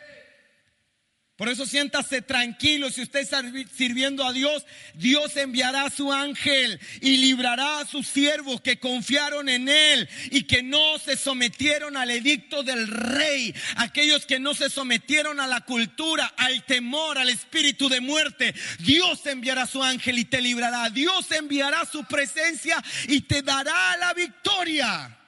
Por 1.44 1.52
eso 1.52 1.66
siéntase 1.66 2.22
tranquilo, 2.22 2.90
si 2.90 3.02
usted 3.02 3.20
está 3.20 3.44
sirviendo 3.76 4.26
a 4.26 4.32
Dios, 4.32 4.66
Dios 4.94 5.36
enviará 5.36 5.88
a 5.88 5.90
su 5.90 6.14
ángel 6.14 6.80
y 7.02 7.18
librará 7.18 7.80
a 7.80 7.86
sus 7.86 8.08
siervos 8.08 8.62
que 8.62 8.80
confiaron 8.80 9.50
en 9.50 9.68
Él 9.68 10.08
y 10.32 10.44
que 10.44 10.64
no 10.64 10.98
se 11.00 11.18
sometieron 11.18 11.98
al 11.98 12.12
edicto 12.12 12.64
del 12.64 12.88
rey, 12.88 13.54
aquellos 13.76 14.26
que 14.26 14.40
no 14.40 14.54
se 14.54 14.70
sometieron 14.70 15.42
a 15.42 15.48
la 15.48 15.60
cultura, 15.66 16.34
al 16.38 16.64
temor, 16.64 17.18
al 17.18 17.28
espíritu 17.28 17.90
de 17.90 18.00
muerte. 18.00 18.56
Dios 18.80 19.26
enviará 19.26 19.64
a 19.64 19.68
su 19.68 19.84
ángel 19.84 20.20
y 20.20 20.24
te 20.24 20.40
librará. 20.40 20.90
Dios 20.92 21.30
enviará 21.34 21.84
su 21.84 22.06
presencia 22.06 22.82
y 23.10 23.20
te 23.20 23.42
dará 23.42 23.98
la 23.98 24.14
victoria. 24.14 25.20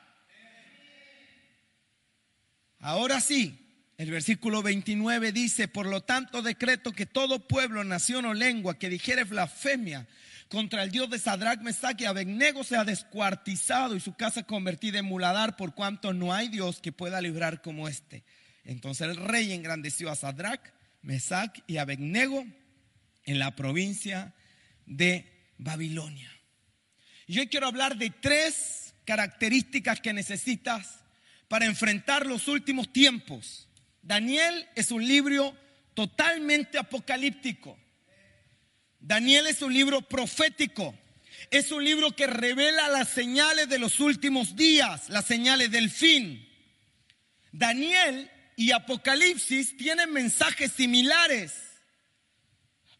Ahora 2.79 3.19
sí. 3.19 3.64
El 3.97 4.11
versículo 4.11 4.61
29 4.61 5.31
dice, 5.31 5.69
por 5.69 5.85
lo 5.85 6.01
tanto 6.01 6.41
decreto 6.41 6.91
que 6.91 7.05
todo 7.05 7.47
pueblo, 7.47 7.83
nación 7.85 8.25
o 8.25 8.33
lengua 8.33 8.77
que 8.77 8.89
dijere 8.89 9.23
blasfemia 9.23 10.05
contra 10.49 10.83
el 10.83 10.91
Dios 10.91 11.09
de 11.09 11.17
Sadrach, 11.17 11.61
Mesach 11.61 11.99
y 12.01 12.05
Abednego 12.05 12.65
sea 12.65 12.83
descuartizado 12.83 13.95
y 13.95 14.01
su 14.01 14.13
casa 14.13 14.43
convertida 14.43 14.99
en 14.99 15.05
muladar 15.05 15.55
por 15.55 15.73
cuanto 15.73 16.13
no 16.13 16.33
hay 16.33 16.49
Dios 16.49 16.81
que 16.81 16.91
pueda 16.91 17.21
librar 17.21 17.61
como 17.61 17.87
este. 17.87 18.25
Entonces 18.65 19.07
el 19.07 19.15
rey 19.15 19.53
engrandeció 19.53 20.11
a 20.11 20.15
Sadrach, 20.15 20.73
Mesach 21.01 21.59
y 21.65 21.77
Abednego 21.77 22.45
en 23.23 23.39
la 23.39 23.55
provincia 23.55 24.33
de 24.85 25.53
Babilonia. 25.57 26.31
Y 27.27 27.39
hoy 27.39 27.47
quiero 27.47 27.67
hablar 27.67 27.97
de 27.97 28.09
tres 28.09 28.93
características 29.05 30.01
que 30.01 30.11
necesitas 30.11 30.99
para 31.47 31.65
enfrentar 31.65 32.25
los 32.25 32.49
últimos 32.49 32.91
tiempos 32.91 33.69
Daniel 34.05 34.67
es 34.75 34.91
un 34.91 35.05
libro 35.05 35.57
totalmente 35.95 36.77
apocalíptico. 36.77 37.75
Daniel 38.99 39.47
es 39.47 39.63
un 39.63 39.73
libro 39.73 40.03
profético. 40.03 40.95
Es 41.49 41.71
un 41.71 41.83
libro 41.83 42.11
que 42.11 42.27
revela 42.27 42.87
las 42.89 43.09
señales 43.09 43.67
de 43.67 43.79
los 43.79 43.99
últimos 43.99 44.55
días, 44.55 45.09
las 45.09 45.25
señales 45.25 45.71
del 45.71 45.89
fin. 45.89 46.47
Daniel 47.51 48.29
y 48.55 48.71
Apocalipsis 48.71 49.75
tienen 49.75 50.13
mensajes 50.13 50.71
similares. 50.71 51.53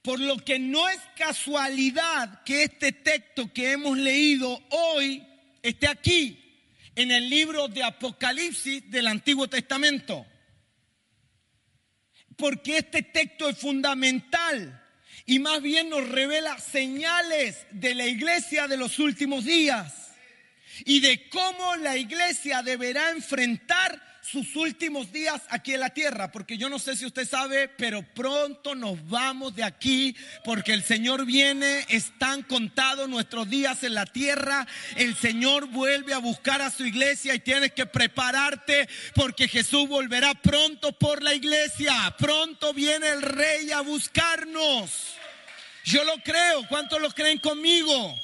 Por 0.02 0.20
lo 0.20 0.38
que 0.38 0.58
no 0.58 0.90
es 0.90 1.00
casualidad 1.16 2.44
que 2.44 2.64
este 2.64 2.92
texto 2.92 3.54
que 3.54 3.74
hemos 3.74 3.96
leído 3.98 4.60
hoy 4.72 5.24
esté 5.62 5.88
aquí, 5.88 6.42
en 6.96 7.12
el 7.12 7.30
libro 7.30 7.68
de 7.68 7.84
Apocalipsis 7.84 8.90
del 8.90 9.08
Antiguo 9.08 9.48
Testamento. 9.48 10.26
Porque 12.38 12.78
este 12.78 13.02
texto 13.02 13.50
es 13.50 13.58
fundamental 13.58 14.82
y 15.26 15.40
más 15.40 15.62
bien 15.62 15.90
nos 15.90 16.08
revela 16.08 16.58
señales 16.60 17.66
de 17.72 17.96
la 17.96 18.06
iglesia 18.06 18.68
de 18.68 18.78
los 18.78 19.00
últimos 19.00 19.46
días 19.46 20.12
y 20.86 21.00
de 21.00 21.30
cómo 21.30 21.76
la 21.78 21.98
iglesia 21.98 22.62
deberá 22.62 23.12
enfrentar 23.12 24.02
sus 24.32 24.56
últimos 24.56 25.12
días 25.12 25.42
aquí 25.50 25.74
en 25.74 25.80
la 25.80 25.92
tierra, 25.92 26.32
porque 26.32 26.58
yo 26.58 26.70
no 26.70 26.80
sé 26.80 26.96
si 26.96 27.06
usted 27.06 27.28
sabe, 27.28 27.68
pero 27.68 28.02
pronto 28.02 28.74
nos 28.74 29.08
vamos 29.08 29.56
de 29.56 29.64
aquí, 29.64 30.16
porque 30.44 30.74
el 30.74 30.84
Señor 30.84 31.26
viene, 31.26 31.86
están 31.90 32.42
contados 32.44 33.08
nuestros 33.08 33.50
días 33.50 33.84
en 33.84 33.94
la 33.94 34.06
tierra, 34.06 34.68
el 34.96 35.16
Señor 35.16 35.68
vuelve 35.68 36.14
a 36.14 36.20
buscar 36.20 36.62
a 36.62 36.72
su 36.72 36.86
iglesia 36.86 37.36
y 37.36 37.40
tienes 37.40 37.74
que 37.74 37.86
prepararte, 37.86 38.90
porque 39.14 39.48
Jesús 39.48 39.88
volverá 39.88 40.34
pronto 40.34 40.92
por 40.98 41.22
la 41.22 41.34
iglesia, 41.34 41.94
pronto 42.18 42.74
viene 42.74 43.10
el 43.10 43.22
rey 43.22 43.72
a 43.72 43.82
buscarnos. 43.82 45.16
Yo 45.84 46.04
lo 46.04 46.18
creo, 46.24 46.68
¿cuántos 46.68 47.00
lo 47.00 47.12
creen 47.12 47.38
conmigo? 47.38 48.20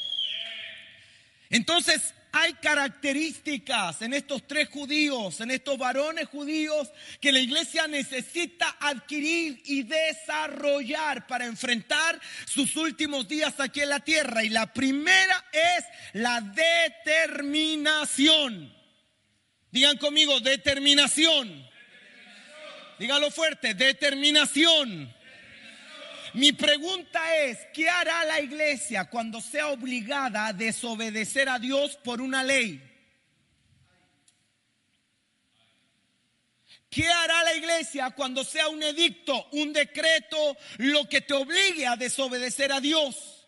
Entonces, 1.51 2.15
hay 2.31 2.53
características 2.53 4.01
en 4.01 4.13
estos 4.13 4.47
tres 4.47 4.69
judíos, 4.69 5.41
en 5.41 5.51
estos 5.51 5.77
varones 5.77 6.29
judíos, 6.29 6.89
que 7.19 7.31
la 7.31 7.37
iglesia 7.39 7.87
necesita 7.87 8.77
adquirir 8.79 9.61
y 9.65 9.83
desarrollar 9.83 11.27
para 11.27 11.45
enfrentar 11.45 12.19
sus 12.45 12.75
últimos 12.77 13.27
días 13.27 13.59
aquí 13.59 13.81
en 13.81 13.89
la 13.89 13.99
tierra. 13.99 14.43
Y 14.43 14.49
la 14.49 14.73
primera 14.73 15.45
es 15.51 15.83
la 16.13 16.41
determinación. 16.41 18.73
Digan 19.71 19.97
conmigo, 19.97 20.39
determinación. 20.39 21.69
Dígalo 22.97 23.29
fuerte, 23.31 23.73
determinación. 23.73 25.13
Mi 26.33 26.53
pregunta 26.53 27.37
es, 27.37 27.59
¿qué 27.73 27.89
hará 27.89 28.23
la 28.25 28.39
iglesia 28.39 29.09
cuando 29.09 29.41
sea 29.41 29.67
obligada 29.67 30.47
a 30.47 30.53
desobedecer 30.53 31.49
a 31.49 31.59
Dios 31.59 31.97
por 31.97 32.21
una 32.21 32.43
ley? 32.43 32.81
¿Qué 36.89 37.07
hará 37.07 37.43
la 37.43 37.55
iglesia 37.55 38.11
cuando 38.11 38.43
sea 38.43 38.67
un 38.69 38.83
edicto, 38.83 39.47
un 39.51 39.71
decreto, 39.71 40.57
lo 40.77 41.07
que 41.07 41.21
te 41.21 41.33
obligue 41.33 41.87
a 41.87 41.95
desobedecer 41.95 42.71
a 42.71 42.81
Dios? 42.81 43.40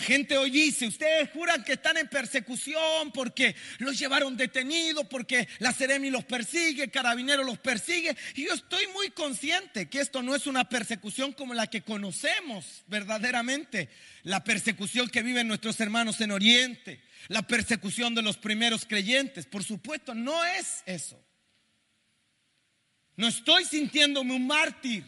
Gente 0.00 0.36
hoy 0.36 0.50
dice, 0.50 0.86
ustedes 0.86 1.30
juran 1.30 1.64
que 1.64 1.74
están 1.74 1.96
en 1.96 2.08
persecución 2.08 3.10
porque 3.12 3.54
los 3.78 3.98
llevaron 3.98 4.36
detenidos, 4.36 5.06
porque 5.06 5.48
la 5.58 5.72
Seremi 5.72 6.10
los 6.10 6.24
persigue, 6.24 6.90
Carabinero 6.90 7.44
los 7.44 7.58
persigue. 7.58 8.16
Y 8.34 8.46
yo 8.46 8.54
estoy 8.54 8.86
muy 8.88 9.10
consciente 9.10 9.88
que 9.88 10.00
esto 10.00 10.22
no 10.22 10.34
es 10.34 10.46
una 10.46 10.68
persecución 10.68 11.32
como 11.32 11.54
la 11.54 11.68
que 11.68 11.82
conocemos 11.82 12.84
verdaderamente. 12.86 13.88
La 14.22 14.44
persecución 14.44 15.08
que 15.08 15.22
viven 15.22 15.48
nuestros 15.48 15.78
hermanos 15.80 16.20
en 16.20 16.32
Oriente, 16.32 17.00
la 17.28 17.42
persecución 17.42 18.14
de 18.14 18.22
los 18.22 18.36
primeros 18.36 18.84
creyentes. 18.84 19.46
Por 19.46 19.64
supuesto, 19.64 20.14
no 20.14 20.44
es 20.44 20.82
eso. 20.86 21.22
No 23.16 23.28
estoy 23.28 23.64
sintiéndome 23.64 24.34
un 24.34 24.46
mártir. 24.46 25.04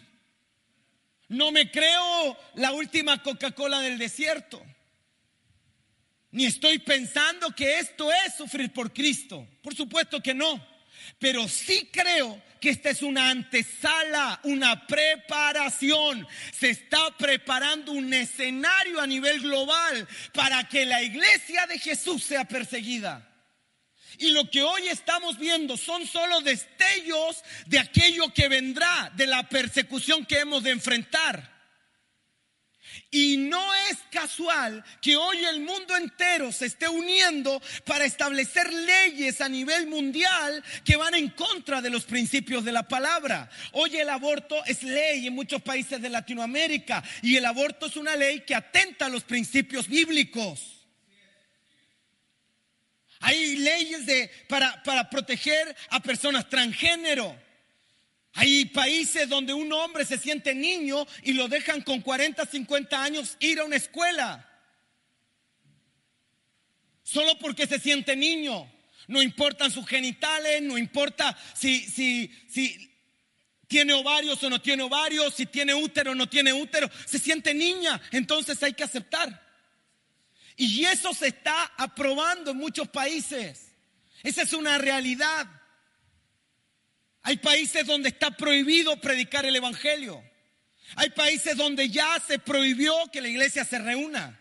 No 1.29 1.53
me 1.53 1.71
creo 1.71 2.39
la 2.55 2.73
última 2.73 3.23
Coca-Cola 3.23 3.81
del 3.81 3.99
desierto. 3.99 4.65
Ni 6.31 6.45
estoy 6.45 6.79
pensando 6.79 7.55
que 7.55 7.79
esto 7.79 8.11
es 8.13 8.35
sufrir 8.37 8.73
por 8.73 8.93
Cristo. 8.93 9.47
Por 9.63 9.75
supuesto 9.75 10.23
que 10.23 10.35
no. 10.35 10.65
Pero 11.19 11.49
sí 11.49 11.89
creo 11.91 12.43
que 12.61 12.71
esta 12.71 12.91
es 12.91 13.03
una 13.03 13.31
antesala, 13.31 14.41
una 14.43 14.87
preparación. 14.87 16.27
Se 16.53 16.71
está 16.71 17.17
preparando 17.17 17.93
un 17.93 18.13
escenario 18.13 19.01
a 19.01 19.07
nivel 19.07 19.41
global 19.41 20.07
para 20.35 20.69
que 20.69 20.85
la 20.85 21.03
iglesia 21.03 21.67
de 21.67 21.79
Jesús 21.79 22.25
sea 22.25 22.45
perseguida. 22.45 23.25
Y 24.19 24.33
lo 24.33 24.51
que 24.51 24.63
hoy 24.63 24.89
estamos 24.89 25.39
viendo 25.39 25.77
son 25.77 26.07
solo 26.07 26.41
destellos 26.41 27.43
de 27.67 27.79
aquello 27.79 28.35
que 28.35 28.49
vendrá, 28.49 29.13
de 29.15 29.27
la 29.27 29.49
persecución 29.49 30.27
que 30.27 30.41
hemos 30.41 30.65
de 30.65 30.73
enfrentar. 30.73 31.58
Y 33.11 33.39
no 33.39 33.75
es 33.91 33.97
casual 34.11 34.85
que 35.01 35.17
hoy 35.17 35.43
el 35.45 35.61
mundo 35.61 35.97
entero 35.97 36.53
se 36.53 36.67
esté 36.67 36.89
uniendo 36.89 37.63
para 37.87 38.05
establecer 38.05 38.71
leyes 38.71 39.41
a 39.41 39.49
nivel 39.49 39.87
mundial 39.87 40.63
que 40.85 40.97
van 40.97 41.15
en 41.15 41.31
contra 41.31 41.81
de 41.81 41.89
los 41.89 42.05
principios 42.05 42.67
de 42.67 42.73
la 42.73 42.87
palabra. 42.87 43.49
Hoy 43.73 43.97
el 43.97 44.11
aborto 44.11 44.63
es 44.67 44.83
ley 44.83 45.27
en 45.27 45.35
muchos 45.35 45.63
países 45.63 46.03
de 46.03 46.11
Latinoamérica 46.11 47.03
y 47.23 47.37
el 47.37 47.47
aborto 47.47 47.87
es 47.87 47.97
una 47.97 48.15
ley 48.15 48.41
que 48.41 48.55
atenta 48.55 49.07
a 49.07 49.11
los 49.11 49.25
principios 49.25 49.89
bíblicos. 49.89 50.87
Hay 53.21 53.57
leyes 53.57 54.05
de, 54.05 54.31
para, 54.49 54.83
para 54.83 55.09
proteger 55.09 55.75
a 55.89 56.01
personas 56.01 56.47
transgénero. 56.51 57.48
Hay 58.41 58.67
países 58.67 59.29
donde 59.29 59.53
un 59.53 59.73
hombre 59.73 60.05
se 60.05 60.17
siente 60.17 60.55
niño 60.55 61.05
y 61.25 61.33
lo 61.33 61.49
dejan 61.49 61.83
con 61.83 62.01
40, 62.03 62.47
50 62.47 63.03
años 63.03 63.37
ir 63.41 63.59
a 63.59 63.65
una 63.65 63.75
escuela. 63.75 64.49
Solo 67.03 67.37
porque 67.41 67.67
se 67.67 67.81
siente 67.81 68.15
niño. 68.15 68.73
No 69.09 69.23
importan 69.23 69.73
sus 69.73 69.89
genitales, 69.89 70.63
no 70.63 70.79
importa 70.79 71.37
si, 71.53 71.81
si, 71.81 72.31
si 72.49 72.95
tiene 73.67 73.93
ovarios 73.93 74.41
o 74.45 74.49
no 74.49 74.63
tiene 74.63 74.85
ovarios, 74.85 75.35
si 75.35 75.47
tiene 75.47 75.75
útero 75.75 76.13
o 76.13 76.15
no 76.15 76.29
tiene 76.29 76.53
útero. 76.53 76.89
Se 77.07 77.19
siente 77.19 77.53
niña, 77.53 78.01
entonces 78.13 78.63
hay 78.63 78.73
que 78.73 78.85
aceptar. 78.85 79.49
Y 80.57 80.85
eso 80.85 81.13
se 81.13 81.27
está 81.27 81.73
aprobando 81.77 82.53
en 82.53 82.59
muchos 82.59 82.87
países. 82.87 83.73
Esa 84.23 84.43
es 84.43 84.53
una 84.53 84.79
realidad. 84.79 85.58
Hay 87.23 87.37
países 87.39 87.87
donde 87.87 88.09
está 88.11 88.31
prohibido 88.31 89.01
predicar 89.01 89.45
el 89.45 89.57
Evangelio. 89.57 90.23
Hay 90.97 91.11
países 91.11 91.57
donde 91.57 91.89
ya 91.91 92.19
se 92.27 92.39
prohibió 92.39 92.95
que 93.13 93.21
la 93.21 93.29
iglesia 93.29 93.65
se 93.65 93.79
reúna. 93.79 94.39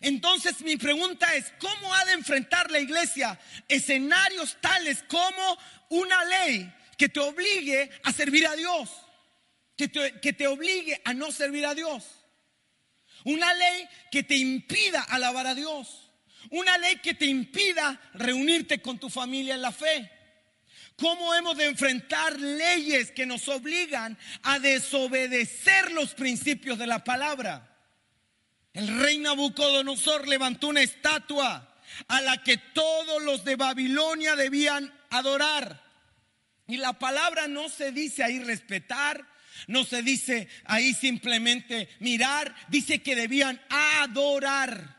Entonces 0.00 0.60
mi 0.60 0.76
pregunta 0.76 1.34
es, 1.34 1.52
¿cómo 1.58 1.94
ha 1.94 2.04
de 2.04 2.12
enfrentar 2.12 2.70
la 2.70 2.78
iglesia 2.78 3.38
escenarios 3.68 4.56
tales 4.60 5.02
como 5.08 5.58
una 5.88 6.24
ley 6.24 6.72
que 6.98 7.08
te 7.08 7.20
obligue 7.20 7.90
a 8.04 8.12
servir 8.12 8.46
a 8.46 8.54
Dios? 8.54 8.90
Que 9.76 9.88
te, 9.88 10.20
que 10.20 10.32
te 10.32 10.46
obligue 10.46 11.00
a 11.04 11.14
no 11.14 11.32
servir 11.32 11.66
a 11.66 11.74
Dios. 11.74 12.04
Una 13.24 13.52
ley 13.54 13.88
que 14.10 14.22
te 14.22 14.36
impida 14.36 15.02
alabar 15.02 15.46
a 15.46 15.54
Dios. 15.54 16.10
Una 16.50 16.78
ley 16.78 16.96
que 16.96 17.14
te 17.14 17.26
impida 17.26 18.00
reunirte 18.14 18.80
con 18.80 18.98
tu 18.98 19.10
familia 19.10 19.54
en 19.54 19.62
la 19.62 19.72
fe. 19.72 20.10
¿Cómo 20.96 21.34
hemos 21.34 21.58
de 21.58 21.66
enfrentar 21.66 22.40
leyes 22.40 23.10
que 23.10 23.26
nos 23.26 23.48
obligan 23.48 24.16
a 24.42 24.58
desobedecer 24.58 25.92
los 25.92 26.14
principios 26.14 26.78
de 26.78 26.86
la 26.86 27.04
palabra? 27.04 27.76
El 28.72 28.98
rey 28.98 29.18
Nabucodonosor 29.18 30.26
levantó 30.26 30.68
una 30.68 30.80
estatua 30.82 31.76
a 32.08 32.20
la 32.22 32.42
que 32.42 32.56
todos 32.56 33.22
los 33.22 33.44
de 33.44 33.56
Babilonia 33.56 34.36
debían 34.36 34.92
adorar. 35.10 35.82
Y 36.66 36.78
la 36.78 36.94
palabra 36.94 37.46
no 37.46 37.68
se 37.68 37.92
dice 37.92 38.24
ahí 38.24 38.38
respetar, 38.38 39.26
no 39.66 39.84
se 39.84 40.02
dice 40.02 40.48
ahí 40.64 40.94
simplemente 40.94 41.90
mirar, 42.00 42.54
dice 42.68 43.02
que 43.02 43.16
debían 43.16 43.60
adorar. 43.68 44.96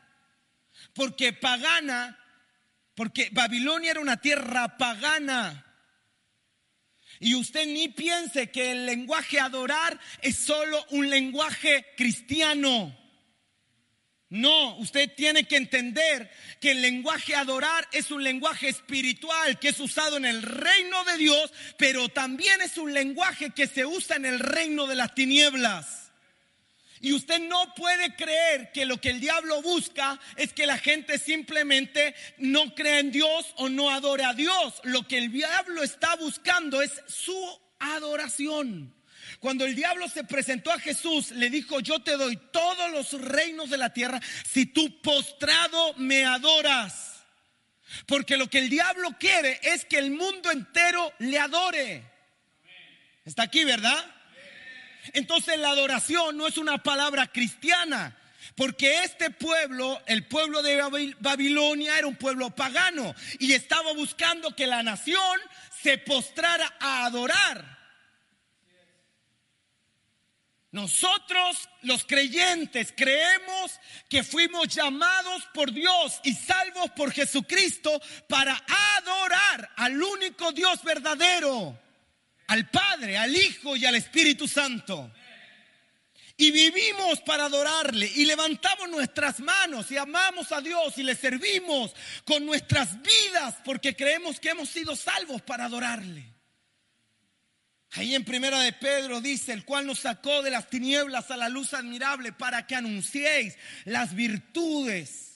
Porque 0.94 1.34
pagana, 1.34 2.20
porque 2.96 3.30
Babilonia 3.32 3.92
era 3.92 4.00
una 4.00 4.18
tierra 4.18 4.78
pagana. 4.78 5.67
Y 7.20 7.36
usted 7.36 7.66
ni 7.66 7.88
piense 7.90 8.52
que 8.52 8.72
el 8.72 8.86
lenguaje 8.86 9.40
adorar 9.40 10.00
es 10.22 10.38
solo 10.38 10.86
un 10.92 11.10
lenguaje 11.10 11.86
cristiano. 11.96 12.96
No, 14.30 14.76
usted 14.78 15.14
tiene 15.16 15.46
que 15.46 15.56
entender 15.56 16.30
que 16.60 16.72
el 16.72 16.82
lenguaje 16.82 17.34
adorar 17.34 17.88
es 17.94 18.12
un 18.12 18.24
lenguaje 18.24 18.68
espiritual 18.68 19.58
que 19.58 19.70
es 19.70 19.80
usado 19.80 20.18
en 20.18 20.26
el 20.26 20.42
reino 20.42 21.04
de 21.06 21.18
Dios, 21.18 21.54
pero 21.78 22.10
también 22.10 22.62
es 22.62 22.78
un 22.78 22.94
lenguaje 22.94 23.52
que 23.52 23.68
se 23.68 23.86
usa 23.86 24.18
en 24.18 24.26
el 24.26 24.40
reino 24.40 24.86
de 24.86 24.96
las 24.96 25.16
tinieblas. 25.16 25.97
Y 27.02 27.14
usted 27.14 27.40
no 27.40 27.74
puede 27.76 28.16
creer 28.16 28.72
que 28.72 28.86
lo 28.86 29.00
que 29.00 29.10
el 29.10 29.20
diablo 29.20 29.62
busca 29.62 30.20
es 30.36 30.54
que 30.54 30.66
la 30.66 30.78
gente 30.78 31.20
simplemente 31.20 32.16
no 32.38 32.74
crea 32.74 33.00
en 33.00 33.12
Dios 33.12 33.54
o 33.58 33.70
no 33.70 33.90
adore 33.92 34.24
a 34.24 34.34
Dios. 34.34 34.82
Lo 34.84 35.08
que 35.08 35.18
el 35.18 35.32
diablo 35.32 35.84
está 35.84 36.16
buscando 36.16 36.82
es 36.82 36.92
su 37.08 37.62
adoración. 37.80 38.94
Cuando 39.40 39.66
el 39.66 39.76
diablo 39.76 40.08
se 40.08 40.24
presentó 40.24 40.72
a 40.72 40.80
Jesús, 40.80 41.32
le 41.32 41.50
dijo, 41.50 41.80
yo 41.80 42.00
te 42.02 42.18
doy 42.18 42.38
todos 42.52 42.92
los 42.92 43.22
reinos 43.22 43.70
de 43.70 43.78
la 43.78 43.94
tierra 43.94 44.20
si 44.50 44.66
tú 44.66 45.02
postrado 45.02 45.94
me 45.96 46.26
adoras. 46.26 47.26
Porque 48.06 48.38
lo 48.38 48.50
que 48.50 48.60
el 48.60 48.70
diablo 48.70 49.16
quiere 49.20 49.60
es 49.62 49.86
que 49.86 49.98
el 49.98 50.12
mundo 50.12 50.52
entero 50.52 51.14
le 51.20 51.40
adore. 51.40 52.04
Está 53.26 53.44
aquí, 53.44 53.64
¿verdad? 53.64 54.17
Entonces 55.14 55.58
la 55.60 55.70
adoración 55.70 56.38
no 56.38 56.48
es 56.48 56.58
una 56.58 56.82
palabra 56.82 57.28
cristiana, 57.28 58.18
porque 58.56 59.04
este 59.04 59.30
pueblo, 59.30 60.02
el 60.06 60.26
pueblo 60.26 60.62
de 60.62 61.16
Babilonia, 61.20 61.98
era 61.98 62.08
un 62.08 62.16
pueblo 62.16 62.50
pagano 62.52 63.14
y 63.40 63.54
estaba 63.54 63.94
buscando 63.94 64.56
que 64.56 64.68
la 64.68 64.84
nación 64.84 65.40
se 65.82 65.98
postrara 65.98 66.76
a 66.80 67.06
adorar. 67.06 67.78
Nosotros 70.72 71.70
los 71.84 72.06
creyentes 72.06 72.94
creemos 72.96 73.80
que 74.10 74.24
fuimos 74.24 74.68
llamados 74.68 75.48
por 75.54 75.72
Dios 75.72 76.20
y 76.24 76.34
salvos 76.34 76.92
por 76.92 77.12
Jesucristo 77.12 78.02
para 78.28 78.62
adorar 78.98 79.72
al 79.78 80.02
único 80.02 80.52
Dios 80.52 80.84
verdadero 80.84 81.80
al 82.48 82.70
Padre, 82.70 83.18
al 83.18 83.36
Hijo 83.36 83.76
y 83.76 83.86
al 83.86 83.96
Espíritu 83.96 84.48
Santo. 84.48 85.12
Y 86.40 86.52
vivimos 86.52 87.20
para 87.22 87.46
adorarle 87.46 88.12
y 88.16 88.26
levantamos 88.26 88.90
nuestras 88.90 89.40
manos 89.40 89.92
y 89.92 89.98
amamos 89.98 90.52
a 90.52 90.62
Dios 90.62 90.98
y 90.98 91.04
le 91.04 91.16
servimos 91.16 91.96
con 92.26 92.46
nuestras 92.46 93.02
vidas 93.02 93.56
porque 93.66 93.96
creemos 93.96 94.40
que 94.40 94.50
hemos 94.50 94.70
sido 94.70 94.96
salvos 94.96 95.42
para 95.42 95.66
adorarle. 95.66 96.32
Ahí 97.92 98.14
en 98.14 98.24
primera 98.24 98.62
de 98.62 98.74
Pedro 98.74 99.20
dice, 99.20 99.54
el 99.54 99.66
cual 99.66 99.88
nos 99.88 100.00
sacó 100.00 100.44
de 100.44 100.52
las 100.52 100.70
tinieblas 100.70 101.32
a 101.32 101.38
la 101.38 101.50
luz 101.50 101.74
admirable 101.74 102.34
para 102.34 102.68
que 102.68 102.76
anunciéis 102.76 103.56
las 103.86 104.14
virtudes 104.14 105.27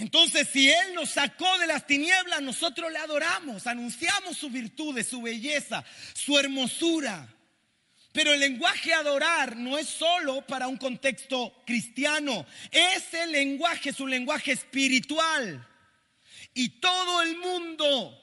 entonces, 0.00 0.48
si 0.50 0.70
Él 0.70 0.94
nos 0.94 1.10
sacó 1.10 1.58
de 1.58 1.66
las 1.66 1.86
tinieblas, 1.86 2.40
nosotros 2.40 2.90
le 2.90 2.98
adoramos, 2.98 3.66
anunciamos 3.66 4.38
su 4.38 4.48
virtud, 4.48 4.98
su 5.02 5.20
belleza, 5.20 5.84
su 6.14 6.38
hermosura. 6.38 7.28
Pero 8.10 8.32
el 8.32 8.40
lenguaje 8.40 8.94
adorar 8.94 9.56
no 9.56 9.76
es 9.76 9.86
solo 9.86 10.40
para 10.46 10.68
un 10.68 10.78
contexto 10.78 11.54
cristiano, 11.66 12.46
ese 12.70 13.26
lenguaje 13.26 13.90
es 13.90 14.00
un 14.00 14.08
lenguaje 14.08 14.52
espiritual. 14.52 15.68
Y 16.54 16.80
todo 16.80 17.20
el 17.20 17.36
mundo 17.36 18.18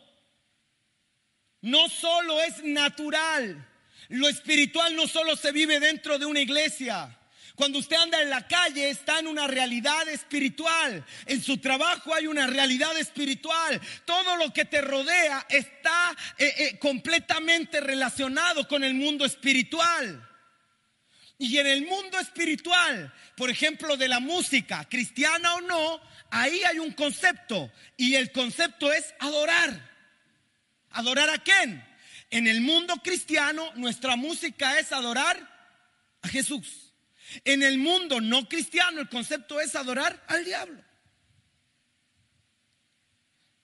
no 1.62 1.88
solo 1.90 2.42
es 2.42 2.64
natural, 2.64 3.70
lo 4.10 4.28
espiritual 4.28 4.96
no 4.96 5.08
solo 5.08 5.36
se 5.36 5.52
vive 5.52 5.80
dentro 5.80 6.18
de 6.18 6.26
una 6.26 6.40
iglesia. 6.40 7.16
Cuando 7.56 7.80
usted 7.80 7.96
anda 7.96 8.22
en 8.22 8.30
la 8.30 8.48
calle 8.48 8.90
está 8.90 9.20
en 9.20 9.28
una 9.28 9.48
realidad 9.48 10.08
espiritual. 10.10 11.04
En 11.26 11.42
su 11.42 11.58
trabajo 11.58 12.14
hay 12.14 12.28
una 12.28 12.48
realidad 12.48 12.98
espiritual. 12.98 13.82
Todo 14.06 14.36
lo 14.38 14.54
que 14.54 14.66
te 14.66 14.82
rodea 14.82 15.46
está 15.50 16.16
eh, 16.38 16.54
eh, 16.58 16.80
completamente 16.80 17.82
relacionado 17.82 18.68
con 18.68 18.84
el 18.84 18.94
mundo 18.94 19.26
espiritual. 19.26 20.24
Y 21.40 21.58
en 21.58 21.68
el 21.68 21.86
mundo 21.86 22.18
espiritual, 22.20 23.14
por 23.36 23.50
ejemplo, 23.50 23.96
de 23.96 24.08
la 24.08 24.20
música, 24.20 24.88
cristiana 24.90 25.56
o 25.56 25.62
no, 25.62 26.02
ahí 26.32 26.62
hay 26.64 26.80
un 26.80 26.92
concepto. 26.92 27.72
Y 27.96 28.16
el 28.16 28.32
concepto 28.32 28.92
es 28.92 29.14
adorar. 29.20 29.98
¿Adorar 30.92 31.30
a 31.30 31.38
quién? 31.38 31.86
En 32.30 32.48
el 32.48 32.62
mundo 32.62 32.96
cristiano, 33.04 33.72
nuestra 33.76 34.16
música 34.16 34.80
es 34.80 34.92
adorar 34.92 35.38
a 36.22 36.28
Jesús. 36.28 36.87
En 37.44 37.64
el 37.64 37.78
mundo 37.78 38.22
no 38.22 38.48
cristiano 38.48 39.02
el 39.02 39.10
concepto 39.10 39.60
es 39.60 39.76
adorar 39.76 40.24
al 40.28 40.46
diablo. 40.46 40.84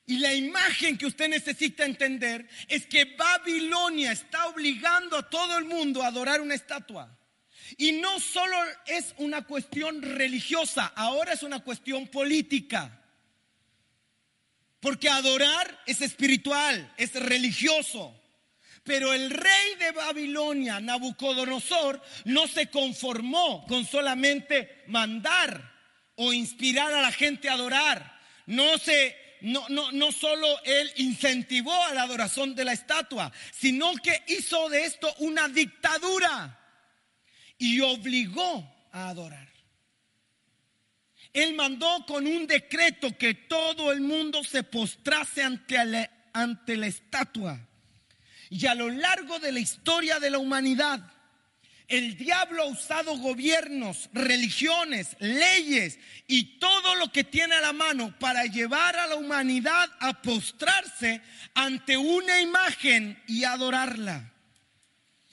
Y 0.06 0.17
la 0.17 0.34
imagen 0.34 0.97
que 0.97 1.06
usted 1.06 1.30
necesita 1.30 1.86
entender 1.86 2.47
es 2.67 2.86
que 2.86 3.06
Babilonia 3.06 4.12
está 4.12 4.47
obligando 4.47 5.17
a 5.17 5.30
todo 5.30 5.58
el 5.58 5.65
mundo 5.65 6.04
a 6.04 6.08
adorar 6.08 6.41
una 6.41 6.56
estatua. 6.56 7.17
Y 7.78 7.93
no 7.93 8.19
solo 8.19 8.58
es 8.86 9.15
una 9.17 9.43
cuestión 9.43 10.02
religiosa, 10.02 10.91
ahora 10.95 11.34
es 11.34 11.43
una 11.43 11.60
cuestión 11.60 12.08
política. 12.08 13.02
Porque 14.82 15.10
adorar 15.10 15.82
es 15.86 16.02
espiritual, 16.02 16.93
es 16.97 17.13
religioso. 17.13 18.19
Pero 18.83 19.13
el 19.13 19.29
rey 19.29 19.75
de 19.79 19.91
Babilonia, 19.91 20.79
Nabucodonosor, 20.81 22.01
no 22.25 22.47
se 22.47 22.69
conformó 22.69 23.65
con 23.65 23.85
solamente 23.85 24.83
mandar 24.87 25.71
o 26.15 26.33
inspirar 26.33 26.93
a 26.93 27.01
la 27.01 27.11
gente 27.11 27.49
a 27.49 27.53
adorar. 27.53 28.19
No 28.45 28.77
se 28.77 29.15
no, 29.41 29.67
no, 29.67 29.91
no 29.91 30.11
solo 30.11 30.47
él 30.63 30.91
incentivó 30.97 31.73
a 31.83 31.93
la 31.93 32.03
adoración 32.03 32.55
de 32.55 32.63
la 32.63 32.71
estatua, 32.71 33.31
sino 33.51 33.93
que 33.95 34.23
hizo 34.27 34.69
de 34.69 34.85
esto 34.85 35.13
una 35.19 35.49
dictadura 35.49 36.59
y 37.57 37.81
obligó 37.81 38.87
a 38.91 39.09
adorar. 39.09 39.49
Él 41.33 41.55
mandó 41.55 42.05
con 42.05 42.25
un 42.25 42.47
decreto 42.47 43.17
que 43.17 43.33
todo 43.33 43.91
el 43.91 44.01
mundo 44.01 44.43
se 44.43 44.63
postrase 44.63 45.43
ante 45.43 45.77
ante 46.31 46.77
la 46.77 46.87
estatua. 46.87 47.59
Y 48.53 48.67
a 48.67 48.75
lo 48.75 48.87
largo 48.87 49.39
de 49.39 49.51
la 49.51 49.59
historia 49.59 50.19
de 50.19 50.29
la 50.29 50.37
humanidad, 50.37 50.99
el 51.87 52.15
diablo 52.15 52.61
ha 52.61 52.67
usado 52.67 53.17
gobiernos, 53.17 54.11
religiones, 54.13 55.17
leyes 55.17 55.97
y 56.27 56.59
todo 56.59 56.93
lo 56.97 57.11
que 57.11 57.23
tiene 57.23 57.55
a 57.55 57.61
la 57.61 57.73
mano 57.73 58.13
para 58.19 58.45
llevar 58.45 58.95
a 58.95 59.07
la 59.07 59.15
humanidad 59.15 59.89
a 59.99 60.21
postrarse 60.21 61.19
ante 61.55 61.97
una 61.97 62.41
imagen 62.41 63.19
y 63.25 63.43
adorarla. 63.43 64.31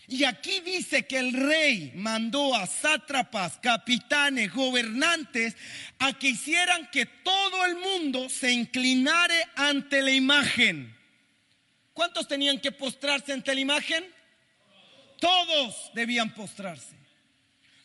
Y 0.06 0.24
aquí 0.24 0.60
dice 0.60 1.06
que 1.06 1.18
el 1.18 1.34
rey 1.34 1.92
mandó 1.96 2.54
a 2.54 2.66
sátrapas, 2.66 3.58
capitanes, 3.58 4.50
gobernantes 4.50 5.56
a 5.98 6.14
que 6.14 6.30
hicieran 6.30 6.88
que 6.90 7.04
todo 7.04 7.66
el 7.66 7.76
mundo 7.76 8.30
se 8.30 8.50
inclinare 8.50 9.46
ante 9.56 10.00
la 10.00 10.10
imagen. 10.10 10.99
¿Cuántos 12.00 12.26
tenían 12.26 12.58
que 12.58 12.72
postrarse 12.72 13.30
ante 13.30 13.54
la 13.54 13.60
imagen? 13.60 14.02
Todos 15.18 15.90
debían 15.92 16.32
postrarse. 16.32 16.96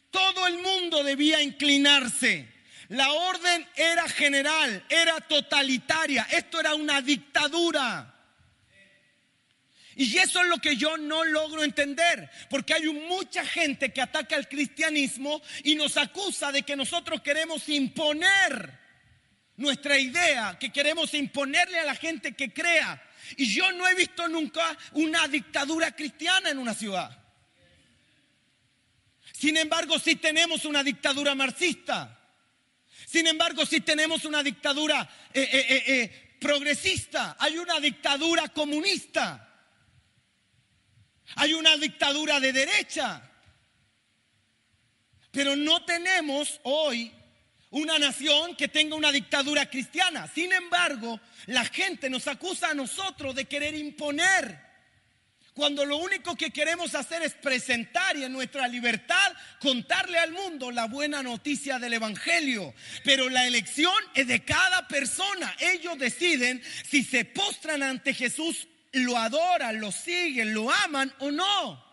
Todo 0.10 0.48
el 0.48 0.60
mundo 0.60 1.04
debía 1.04 1.42
inclinarse. 1.42 2.48
La 2.88 3.12
orden 3.12 3.68
era 3.76 4.08
general, 4.08 4.86
era 4.88 5.20
totalitaria. 5.20 6.26
Esto 6.32 6.62
era 6.62 6.76
una 6.76 7.02
dictadura. 7.02 8.16
Y 9.98 10.18
eso 10.18 10.42
es 10.42 10.48
lo 10.48 10.60
que 10.60 10.78
yo 10.78 10.96
no 10.96 11.26
logro 11.26 11.62
entender, 11.62 12.30
porque 12.50 12.74
hay 12.74 12.86
mucha 12.86 13.46
gente 13.46 13.92
que 13.92 14.02
ataca 14.02 14.38
al 14.38 14.48
cristianismo 14.48 15.42
y 15.66 15.76
nos 15.76 15.98
acusa 15.98 16.54
de 16.54 16.64
que 16.64 16.78
nosotros 16.78 17.22
queremos 17.22 17.68
imponer 17.68 18.80
nuestra 19.58 20.00
idea, 20.00 20.58
que 20.58 20.72
queremos 20.72 21.14
imponerle 21.14 21.80
a 21.80 21.84
la 21.84 21.96
gente 21.96 22.32
que 22.32 22.54
crea. 22.54 23.05
Y 23.38 23.54
yo 23.54 23.72
no 23.72 23.88
he 23.88 23.96
visto 23.96 24.28
nunca 24.28 24.78
una 24.94 25.28
dictadura 25.28 25.96
cristiana 25.96 26.50
en 26.50 26.58
una 26.58 26.74
ciudad. 26.74 27.26
Sin 29.34 29.58
embargo, 29.58 30.00
sí 30.00 30.16
tenemos 30.16 30.66
una 30.66 30.84
dictadura 30.84 31.36
marxista. 31.36 32.20
Sin 33.06 33.28
embargo, 33.28 33.66
sí 33.66 33.82
tenemos 33.82 34.26
una 34.26 34.42
dictadura 34.42 35.08
eh, 35.34 35.50
eh, 35.52 35.84
eh, 35.88 36.38
progresista. 36.40 37.36
Hay 37.40 37.58
una 37.58 37.80
dictadura 37.80 38.48
comunista. 38.50 39.42
Hay 41.36 41.54
una 41.54 41.76
dictadura 41.78 42.40
de 42.40 42.54
derecha. 42.54 43.32
Pero 45.32 45.56
no 45.56 45.84
tenemos 45.84 46.62
hoy 46.64 47.14
una 47.76 48.00
nación 48.00 48.56
que 48.56 48.70
tenga 48.70 48.96
una 48.96 49.12
dictadura 49.12 49.70
cristiana. 49.70 50.30
Sin 50.34 50.54
embargo, 50.54 51.20
la 51.48 51.66
gente 51.66 52.10
nos 52.10 52.26
acusa 52.28 52.70
a 52.70 52.74
nosotros 52.74 53.36
de 53.36 53.46
querer 53.46 53.76
imponer. 53.76 54.64
Cuando 55.54 55.86
lo 55.86 55.98
único 55.98 56.38
que 56.38 56.52
queremos 56.52 56.96
hacer 56.96 57.22
es 57.22 57.34
presentar 57.34 58.16
y 58.16 58.24
en 58.24 58.32
nuestra 58.32 58.70
libertad 58.70 59.34
contarle 59.60 60.18
al 60.20 60.32
mundo 60.32 60.72
la 60.72 60.86
buena 60.86 61.22
noticia 61.22 61.78
del 61.78 61.94
Evangelio. 61.94 62.74
Pero 63.04 63.30
la 63.30 63.46
elección 63.46 63.94
es 64.14 64.28
de 64.28 64.46
cada 64.46 64.88
persona. 64.88 65.54
Ellos 65.60 65.98
deciden 65.98 66.64
si 66.90 67.04
se 67.04 67.26
postran 67.26 67.84
ante 67.84 68.14
Jesús, 68.14 68.70
lo 68.94 69.18
adoran, 69.18 69.82
lo 69.82 69.92
siguen, 69.92 70.54
lo 70.54 70.72
aman 70.72 71.14
o 71.20 71.30
no. 71.30 71.84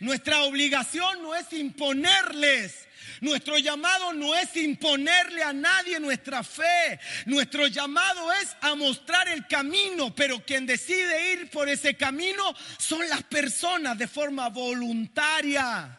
Nuestra 0.00 0.42
obligación 0.42 1.22
no 1.22 1.34
es 1.34 1.50
imponerles. 1.54 2.87
Nuestro 3.20 3.58
llamado 3.58 4.12
no 4.12 4.34
es 4.34 4.54
imponerle 4.56 5.42
a 5.42 5.52
nadie 5.52 6.00
nuestra 6.00 6.42
fe. 6.42 6.98
Nuestro 7.26 7.66
llamado 7.66 8.32
es 8.32 8.56
a 8.60 8.74
mostrar 8.74 9.28
el 9.28 9.46
camino, 9.46 10.14
pero 10.14 10.44
quien 10.44 10.66
decide 10.66 11.32
ir 11.32 11.50
por 11.50 11.68
ese 11.68 11.96
camino 11.96 12.54
son 12.78 13.08
las 13.08 13.22
personas 13.24 13.98
de 13.98 14.08
forma 14.08 14.48
voluntaria. 14.48 15.98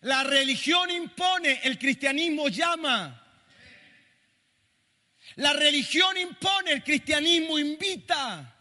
La 0.00 0.22
religión 0.22 0.90
impone, 0.90 1.60
el 1.62 1.78
cristianismo 1.78 2.48
llama. 2.48 3.22
La 5.36 5.52
religión 5.52 6.16
impone, 6.16 6.72
el 6.72 6.84
cristianismo 6.84 7.58
invita. 7.58 8.53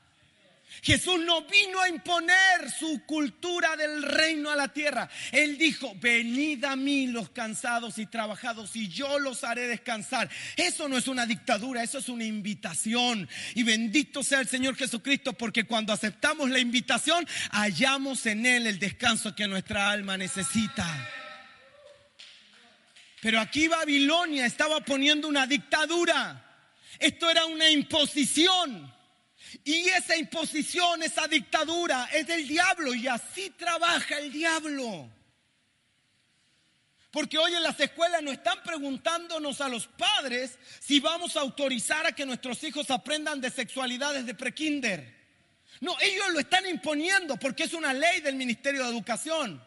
Jesús 0.83 1.17
no 1.21 1.43
vino 1.45 1.79
a 1.81 1.87
imponer 1.87 2.69
su 2.77 3.05
cultura 3.05 3.77
del 3.77 4.03
reino 4.03 4.49
a 4.49 4.55
la 4.57 4.67
tierra. 4.67 5.09
Él 5.31 5.57
dijo, 5.57 5.95
venid 5.95 6.65
a 6.65 6.75
mí 6.75 7.07
los 7.07 7.29
cansados 7.29 7.97
y 7.99 8.05
trabajados 8.05 8.75
y 8.75 8.89
yo 8.89 9.17
los 9.17 9.45
haré 9.45 9.67
descansar. 9.67 10.29
Eso 10.57 10.89
no 10.89 10.97
es 10.97 11.07
una 11.07 11.25
dictadura, 11.25 11.81
eso 11.83 11.99
es 11.99 12.09
una 12.09 12.25
invitación. 12.25 13.29
Y 13.55 13.63
bendito 13.63 14.23
sea 14.23 14.41
el 14.41 14.49
Señor 14.49 14.75
Jesucristo 14.75 15.31
porque 15.31 15.63
cuando 15.63 15.93
aceptamos 15.93 16.49
la 16.49 16.59
invitación, 16.59 17.25
hallamos 17.51 18.25
en 18.25 18.45
Él 18.45 18.67
el 18.67 18.77
descanso 18.77 19.33
que 19.33 19.47
nuestra 19.47 19.89
alma 19.89 20.17
necesita. 20.17 20.85
Pero 23.21 23.39
aquí 23.39 23.69
Babilonia 23.69 24.45
estaba 24.45 24.81
poniendo 24.81 25.29
una 25.29 25.47
dictadura. 25.47 26.43
Esto 26.99 27.29
era 27.29 27.45
una 27.45 27.69
imposición. 27.69 28.93
Y 29.63 29.89
esa 29.89 30.15
imposición, 30.15 31.03
esa 31.03 31.27
dictadura 31.27 32.09
es 32.13 32.27
del 32.27 32.47
diablo 32.47 32.93
y 32.93 33.07
así 33.07 33.49
trabaja 33.51 34.17
el 34.17 34.31
diablo. 34.31 35.09
Porque 37.11 37.37
hoy 37.37 37.53
en 37.53 37.61
las 37.61 37.79
escuelas 37.79 38.23
nos 38.23 38.33
están 38.33 38.63
preguntándonos 38.63 39.61
a 39.61 39.69
los 39.69 39.85
padres 39.85 40.57
si 40.79 40.99
vamos 40.99 41.37
a 41.37 41.41
autorizar 41.41 42.07
a 42.07 42.11
que 42.11 42.25
nuestros 42.25 42.63
hijos 42.63 42.89
aprendan 42.89 43.39
de 43.39 43.51
sexualidad 43.51 44.15
desde 44.15 44.33
prekinder. 44.33 45.13
No, 45.79 45.95
ellos 46.01 46.25
lo 46.31 46.39
están 46.39 46.65
imponiendo 46.67 47.37
porque 47.37 47.63
es 47.63 47.73
una 47.73 47.93
ley 47.93 48.21
del 48.21 48.35
Ministerio 48.35 48.83
de 48.83 48.89
Educación. 48.89 49.63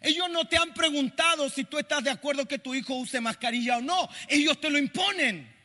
Ellos 0.00 0.30
no 0.30 0.46
te 0.46 0.56
han 0.56 0.72
preguntado 0.72 1.48
si 1.48 1.64
tú 1.64 1.78
estás 1.78 2.04
de 2.04 2.10
acuerdo 2.10 2.46
que 2.46 2.58
tu 2.58 2.74
hijo 2.74 2.94
use 2.94 3.20
mascarilla 3.20 3.78
o 3.78 3.82
no. 3.82 4.08
Ellos 4.28 4.60
te 4.60 4.70
lo 4.70 4.78
imponen. 4.78 5.55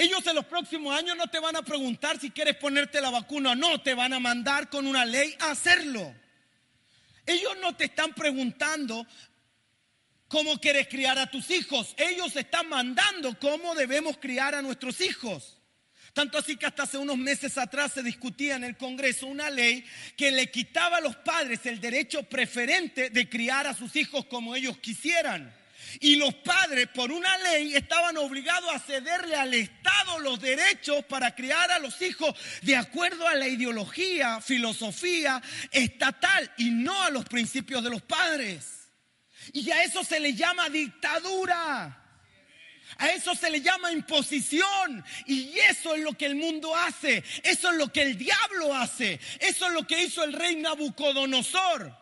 Ellos 0.00 0.26
en 0.26 0.34
los 0.34 0.46
próximos 0.46 0.96
años 0.96 1.14
no 1.14 1.26
te 1.26 1.38
van 1.38 1.56
a 1.56 1.62
preguntar 1.62 2.18
si 2.18 2.30
quieres 2.30 2.56
ponerte 2.56 3.02
la 3.02 3.10
vacuna 3.10 3.50
o 3.50 3.54
no, 3.54 3.82
te 3.82 3.92
van 3.92 4.14
a 4.14 4.18
mandar 4.18 4.70
con 4.70 4.86
una 4.86 5.04
ley 5.04 5.36
a 5.40 5.50
hacerlo. 5.50 6.14
Ellos 7.26 7.52
no 7.60 7.76
te 7.76 7.84
están 7.84 8.14
preguntando 8.14 9.06
cómo 10.26 10.58
quieres 10.58 10.88
criar 10.88 11.18
a 11.18 11.30
tus 11.30 11.50
hijos, 11.50 11.94
ellos 11.98 12.34
están 12.34 12.70
mandando 12.70 13.38
cómo 13.38 13.74
debemos 13.74 14.16
criar 14.16 14.54
a 14.54 14.62
nuestros 14.62 15.02
hijos. 15.02 15.58
Tanto 16.14 16.38
así 16.38 16.56
que 16.56 16.64
hasta 16.64 16.84
hace 16.84 16.96
unos 16.96 17.18
meses 17.18 17.58
atrás 17.58 17.92
se 17.92 18.02
discutía 18.02 18.56
en 18.56 18.64
el 18.64 18.78
Congreso 18.78 19.26
una 19.26 19.50
ley 19.50 19.84
que 20.16 20.30
le 20.30 20.50
quitaba 20.50 20.96
a 20.96 21.02
los 21.02 21.16
padres 21.16 21.66
el 21.66 21.78
derecho 21.78 22.22
preferente 22.22 23.10
de 23.10 23.28
criar 23.28 23.66
a 23.66 23.74
sus 23.74 23.94
hijos 23.96 24.24
como 24.24 24.56
ellos 24.56 24.78
quisieran. 24.78 25.59
Y 25.98 26.16
los 26.16 26.34
padres, 26.34 26.88
por 26.88 27.10
una 27.10 27.36
ley, 27.38 27.74
estaban 27.74 28.16
obligados 28.16 28.70
a 28.72 28.78
cederle 28.78 29.34
al 29.34 29.52
Estado 29.54 30.18
los 30.20 30.40
derechos 30.40 31.04
para 31.06 31.34
criar 31.34 31.70
a 31.72 31.78
los 31.78 32.00
hijos 32.02 32.34
de 32.62 32.76
acuerdo 32.76 33.26
a 33.26 33.34
la 33.34 33.48
ideología, 33.48 34.40
filosofía 34.40 35.42
estatal 35.72 36.52
y 36.58 36.70
no 36.70 37.02
a 37.02 37.10
los 37.10 37.24
principios 37.24 37.82
de 37.82 37.90
los 37.90 38.02
padres. 38.02 38.88
Y 39.52 39.70
a 39.70 39.82
eso 39.82 40.04
se 40.04 40.20
le 40.20 40.34
llama 40.34 40.68
dictadura. 40.68 41.96
A 42.98 43.08
eso 43.08 43.34
se 43.34 43.50
le 43.50 43.60
llama 43.60 43.92
imposición. 43.92 45.04
Y 45.26 45.58
eso 45.70 45.94
es 45.94 46.02
lo 46.02 46.12
que 46.12 46.26
el 46.26 46.34
mundo 46.34 46.76
hace. 46.76 47.24
Eso 47.42 47.70
es 47.70 47.76
lo 47.76 47.92
que 47.92 48.02
el 48.02 48.18
diablo 48.18 48.74
hace. 48.74 49.18
Eso 49.38 49.66
es 49.66 49.72
lo 49.72 49.86
que 49.86 50.02
hizo 50.02 50.22
el 50.22 50.32
rey 50.32 50.56
Nabucodonosor. 50.56 51.96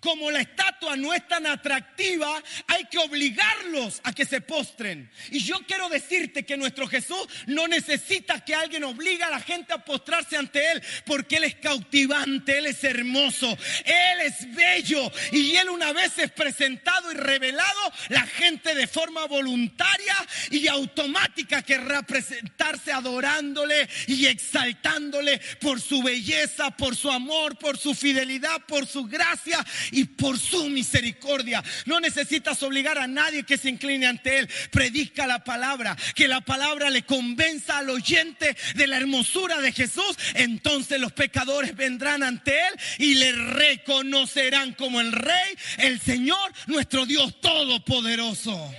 Como 0.00 0.30
la 0.30 0.40
estatua 0.40 0.96
no 0.96 1.14
es 1.14 1.26
tan 1.28 1.46
atractiva, 1.46 2.42
hay 2.66 2.84
que 2.86 2.98
obligarlos 2.98 4.00
a 4.04 4.12
que 4.12 4.24
se 4.24 4.40
postren. 4.40 5.10
Y 5.30 5.40
yo 5.40 5.58
quiero 5.66 5.88
decirte 5.88 6.44
que 6.44 6.56
nuestro 6.56 6.86
Jesús 6.86 7.26
no 7.46 7.66
necesita 7.68 8.44
que 8.44 8.54
alguien 8.54 8.84
obligue 8.84 9.22
a 9.22 9.30
la 9.30 9.40
gente 9.40 9.72
a 9.72 9.84
postrarse 9.84 10.36
ante 10.36 10.72
Él, 10.72 10.82
porque 11.04 11.36
Él 11.36 11.44
es 11.44 11.54
cautivante, 11.56 12.58
Él 12.58 12.66
es 12.66 12.82
hermoso, 12.84 13.56
Él 13.84 14.20
es 14.24 14.54
bello. 14.54 15.10
Y 15.32 15.56
Él 15.56 15.70
una 15.70 15.92
vez 15.92 16.18
es 16.18 16.30
presentado 16.32 17.10
y 17.12 17.14
revelado, 17.14 17.92
la 18.08 18.22
gente 18.22 18.74
de 18.74 18.86
forma 18.86 19.26
voluntaria 19.26 20.14
y 20.50 20.68
automática 20.68 21.62
querrá 21.62 22.02
presentarse 22.02 22.92
adorándole 22.92 23.88
y 24.06 24.26
exaltándole 24.26 25.40
por 25.60 25.80
su 25.80 26.02
belleza, 26.02 26.70
por 26.70 26.96
su 26.96 27.10
amor, 27.10 27.58
por 27.58 27.78
su 27.78 27.94
fidelidad, 27.94 28.64
por 28.66 28.86
su 28.86 29.04
gracia 29.04 29.64
y 29.92 30.04
por 30.04 30.38
su 30.38 30.68
misericordia. 30.68 31.62
No 31.86 32.00
necesitas 32.00 32.62
obligar 32.62 32.98
a 32.98 33.06
nadie 33.06 33.44
que 33.44 33.58
se 33.58 33.68
incline 33.68 34.06
ante 34.06 34.38
Él. 34.38 34.48
Predica 34.70 35.26
la 35.26 35.44
palabra, 35.44 35.96
que 36.14 36.28
la 36.28 36.40
palabra 36.40 36.90
le 36.90 37.02
convenza 37.02 37.78
al 37.78 37.90
oyente 37.90 38.56
de 38.74 38.86
la 38.86 38.96
hermosura 38.96 39.60
de 39.60 39.72
Jesús. 39.72 40.16
Entonces 40.34 41.00
los 41.00 41.12
pecadores 41.12 41.76
vendrán 41.76 42.22
ante 42.22 42.52
Él 42.52 42.74
y 42.98 43.14
le 43.14 43.32
reconocerán 43.32 44.74
como 44.74 45.00
el 45.00 45.12
Rey, 45.12 45.56
el 45.78 46.00
Señor, 46.00 46.52
nuestro 46.66 47.06
Dios 47.06 47.40
Todopoderoso. 47.40 48.72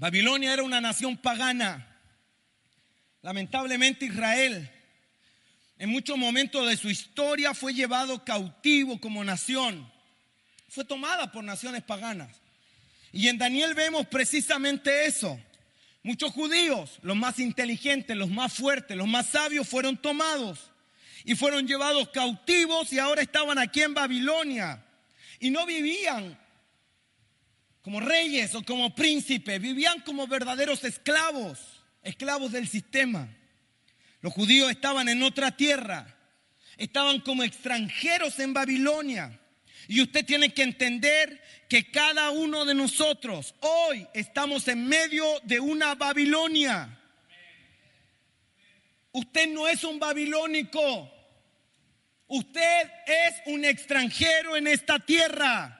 Babilonia 0.00 0.54
era 0.54 0.62
una 0.62 0.80
nación 0.80 1.18
pagana. 1.18 1.86
Lamentablemente 3.20 4.06
Israel 4.06 4.70
en 5.78 5.90
muchos 5.90 6.16
momentos 6.16 6.66
de 6.66 6.78
su 6.78 6.88
historia 6.88 7.52
fue 7.52 7.74
llevado 7.74 8.24
cautivo 8.24 8.98
como 8.98 9.22
nación. 9.22 9.90
Fue 10.70 10.86
tomada 10.86 11.30
por 11.30 11.44
naciones 11.44 11.82
paganas. 11.82 12.34
Y 13.12 13.28
en 13.28 13.36
Daniel 13.36 13.74
vemos 13.74 14.06
precisamente 14.06 15.04
eso. 15.04 15.38
Muchos 16.02 16.32
judíos, 16.32 16.98
los 17.02 17.16
más 17.16 17.38
inteligentes, 17.38 18.16
los 18.16 18.30
más 18.30 18.54
fuertes, 18.54 18.96
los 18.96 19.06
más 19.06 19.26
sabios, 19.26 19.68
fueron 19.68 19.98
tomados 19.98 20.70
y 21.24 21.34
fueron 21.34 21.66
llevados 21.66 22.08
cautivos 22.08 22.90
y 22.90 22.98
ahora 22.98 23.20
estaban 23.20 23.58
aquí 23.58 23.82
en 23.82 23.92
Babilonia. 23.92 24.82
Y 25.40 25.50
no 25.50 25.66
vivían 25.66 26.38
como 27.82 28.00
reyes 28.00 28.54
o 28.54 28.62
como 28.62 28.94
príncipes, 28.94 29.60
vivían 29.60 30.00
como 30.00 30.26
verdaderos 30.26 30.84
esclavos, 30.84 31.58
esclavos 32.02 32.52
del 32.52 32.68
sistema. 32.68 33.28
Los 34.20 34.32
judíos 34.32 34.70
estaban 34.70 35.08
en 35.08 35.22
otra 35.22 35.56
tierra, 35.56 36.14
estaban 36.76 37.20
como 37.20 37.42
extranjeros 37.42 38.38
en 38.38 38.52
Babilonia. 38.52 39.38
Y 39.88 40.02
usted 40.02 40.24
tiene 40.24 40.52
que 40.52 40.62
entender 40.62 41.42
que 41.68 41.90
cada 41.90 42.30
uno 42.30 42.64
de 42.64 42.74
nosotros 42.74 43.54
hoy 43.60 44.06
estamos 44.14 44.68
en 44.68 44.86
medio 44.86 45.24
de 45.44 45.58
una 45.58 45.94
Babilonia. 45.94 46.98
Usted 49.12 49.48
no 49.48 49.66
es 49.66 49.82
un 49.82 49.98
babilónico. 49.98 51.10
Usted 52.28 52.90
es 53.06 53.34
un 53.46 53.64
extranjero 53.64 54.56
en 54.56 54.68
esta 54.68 55.00
tierra. 55.00 55.79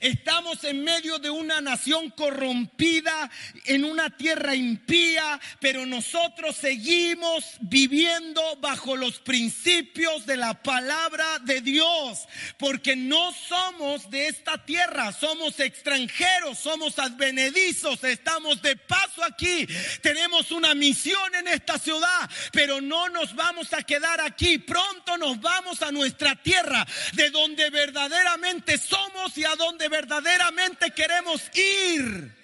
Estamos 0.00 0.62
en 0.64 0.84
medio 0.84 1.18
de 1.18 1.30
una 1.30 1.60
nación 1.60 2.10
corrompida, 2.10 3.30
en 3.64 3.84
una 3.84 4.16
tierra 4.16 4.54
impía, 4.54 5.40
pero 5.60 5.86
nosotros 5.86 6.56
seguimos 6.56 7.44
viviendo 7.60 8.42
bajo 8.56 8.96
los 8.96 9.18
principios 9.20 10.26
de 10.26 10.36
la 10.36 10.62
palabra 10.62 11.38
de 11.40 11.60
Dios, 11.60 12.26
porque 12.58 12.96
no 12.96 13.32
somos 13.32 14.10
de 14.10 14.28
esta 14.28 14.64
tierra, 14.64 15.12
somos 15.12 15.58
extranjeros, 15.60 16.58
somos 16.58 16.98
advenedizos, 16.98 18.02
estamos 18.04 18.60
de 18.62 18.76
paso 18.76 19.24
aquí, 19.24 19.66
tenemos 20.02 20.50
una 20.50 20.74
misión 20.74 21.34
en 21.34 21.48
esta 21.48 21.78
ciudad, 21.78 22.30
pero 22.52 22.80
no 22.80 23.08
nos 23.08 23.34
vamos 23.34 23.72
a 23.72 23.82
quedar 23.82 24.20
aquí, 24.20 24.58
pronto 24.58 25.16
nos 25.18 25.40
vamos 25.40 25.82
a 25.82 25.90
nuestra 25.90 26.36
tierra, 26.36 26.86
de 27.14 27.30
donde 27.30 27.70
verdaderamente 27.70 28.78
somos 28.78 29.36
y 29.38 29.44
a 29.44 29.54
donde 29.56 29.85
verdaderamente 29.88 30.90
queremos 30.90 31.42
ir. 31.54 32.34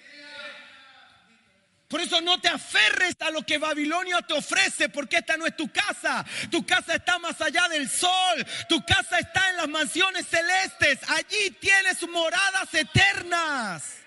Por 1.93 2.01
eso 2.01 2.23
no 2.23 2.41
te 2.41 2.49
aferres 2.49 3.15
a 3.21 3.31
lo 3.31 3.43
que 3.43 3.59
Babilonia 3.59 4.23
te 4.23 4.33
ofrece, 4.33 4.89
porque 4.89 5.19
esta 5.19 5.37
no 5.37 5.47
es 5.47 5.55
tu 5.55 5.71
casa. 5.71 6.25
Tu 6.51 6.65
casa 6.65 6.95
está 6.95 7.19
más 7.19 7.39
allá 7.43 7.69
del 7.69 7.87
sol. 7.91 8.47
Tu 8.67 8.83
casa 8.87 9.19
está 9.19 9.51
en 9.51 9.59
las 9.59 9.69
mansiones 9.69 10.27
celestes. 10.27 11.01
Allí 11.11 11.51
tienes 11.61 12.09
moradas 12.09 12.73
eternas. 12.73 14.02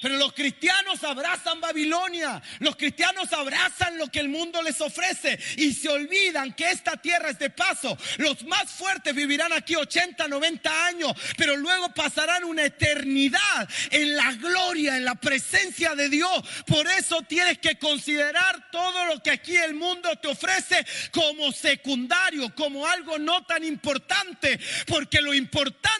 Pero 0.00 0.16
los 0.16 0.32
cristianos 0.32 1.02
abrazan 1.02 1.60
Babilonia, 1.60 2.40
los 2.60 2.76
cristianos 2.76 3.32
abrazan 3.32 3.98
lo 3.98 4.06
que 4.06 4.20
el 4.20 4.28
mundo 4.28 4.62
les 4.62 4.80
ofrece 4.80 5.38
y 5.56 5.72
se 5.72 5.88
olvidan 5.88 6.52
que 6.52 6.70
esta 6.70 6.96
tierra 6.96 7.30
es 7.30 7.38
de 7.40 7.50
paso. 7.50 7.98
Los 8.18 8.44
más 8.44 8.70
fuertes 8.70 9.12
vivirán 9.12 9.52
aquí 9.52 9.74
80, 9.74 10.28
90 10.28 10.86
años, 10.86 11.12
pero 11.36 11.56
luego 11.56 11.92
pasarán 11.92 12.44
una 12.44 12.64
eternidad 12.64 13.68
en 13.90 14.16
la 14.16 14.32
gloria, 14.34 14.96
en 14.96 15.04
la 15.04 15.16
presencia 15.16 15.96
de 15.96 16.08
Dios. 16.08 16.44
Por 16.64 16.86
eso 16.86 17.22
tienes 17.22 17.58
que 17.58 17.76
considerar 17.76 18.70
todo 18.70 19.04
lo 19.06 19.20
que 19.20 19.32
aquí 19.32 19.56
el 19.56 19.74
mundo 19.74 20.14
te 20.16 20.28
ofrece 20.28 20.86
como 21.10 21.50
secundario, 21.50 22.54
como 22.54 22.86
algo 22.86 23.18
no 23.18 23.44
tan 23.46 23.64
importante, 23.64 24.60
porque 24.86 25.20
lo 25.20 25.34
importante 25.34 25.98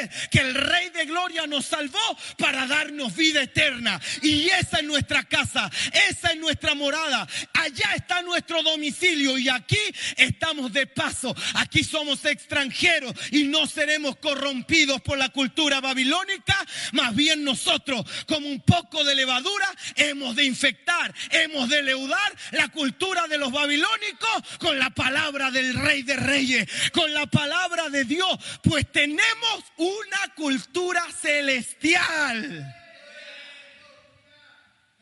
es 0.00 0.28
que 0.30 0.40
el 0.40 0.54
Rey 0.54 0.90
de 0.90 1.06
Gloria 1.06 1.46
nos 1.46 1.66
salvó 1.66 2.18
para 2.38 2.66
darnos 2.66 3.14
vida 3.14 3.35
eterna. 3.42 4.00
Y 4.22 4.48
esa 4.48 4.78
es 4.78 4.84
nuestra 4.84 5.24
casa, 5.24 5.70
esa 6.08 6.30
es 6.30 6.36
nuestra 6.38 6.74
morada. 6.74 7.26
Allá 7.54 7.94
está 7.94 8.22
nuestro 8.22 8.62
domicilio 8.62 9.38
y 9.38 9.48
aquí 9.48 9.78
estamos 10.16 10.72
de 10.72 10.86
paso. 10.86 11.34
Aquí 11.54 11.84
somos 11.84 12.24
extranjeros 12.24 13.14
y 13.30 13.44
no 13.44 13.66
seremos 13.66 14.16
corrompidos 14.16 15.00
por 15.00 15.18
la 15.18 15.28
cultura 15.30 15.80
babilónica. 15.80 16.56
Más 16.92 17.14
bien 17.14 17.44
nosotros, 17.44 18.04
como 18.26 18.48
un 18.48 18.60
poco 18.60 19.04
de 19.04 19.14
levadura, 19.14 19.68
hemos 19.96 20.36
de 20.36 20.44
infectar, 20.44 21.14
hemos 21.30 21.68
de 21.68 21.82
leudar 21.82 22.36
la 22.52 22.68
cultura 22.68 23.26
de 23.28 23.38
los 23.38 23.52
babilónicos 23.52 24.58
con 24.58 24.78
la 24.78 24.90
palabra 24.90 25.50
del 25.50 25.74
Rey 25.74 26.02
de 26.02 26.16
Reyes, 26.16 26.68
con 26.92 27.12
la 27.12 27.26
palabra 27.26 27.88
de 27.88 28.04
Dios, 28.04 28.38
pues 28.62 28.90
tenemos 28.90 29.64
una 29.76 30.34
cultura 30.34 31.04
celestial. 31.20 32.85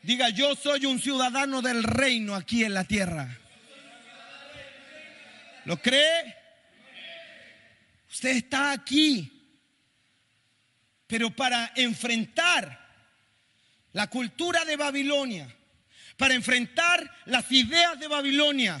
Diga, 0.05 0.29
yo 0.29 0.55
soy 0.55 0.85
un 0.85 0.99
ciudadano 0.99 1.63
del 1.63 1.81
reino 1.81 2.35
aquí 2.35 2.63
en 2.63 2.75
la 2.75 2.83
tierra. 2.83 3.39
¿Lo 5.63 5.81
cree? 5.81 6.35
Usted 8.11 8.29
está 8.35 8.71
aquí. 8.71 9.31
Pero 11.07 11.31
para 11.31 11.71
enfrentar 11.75 12.79
la 13.93 14.07
cultura 14.07 14.63
de 14.63 14.75
Babilonia, 14.75 15.47
para 16.17 16.35
enfrentar 16.35 17.11
las 17.25 17.51
ideas 17.51 17.99
de 17.99 18.07
Babilonia, 18.07 18.79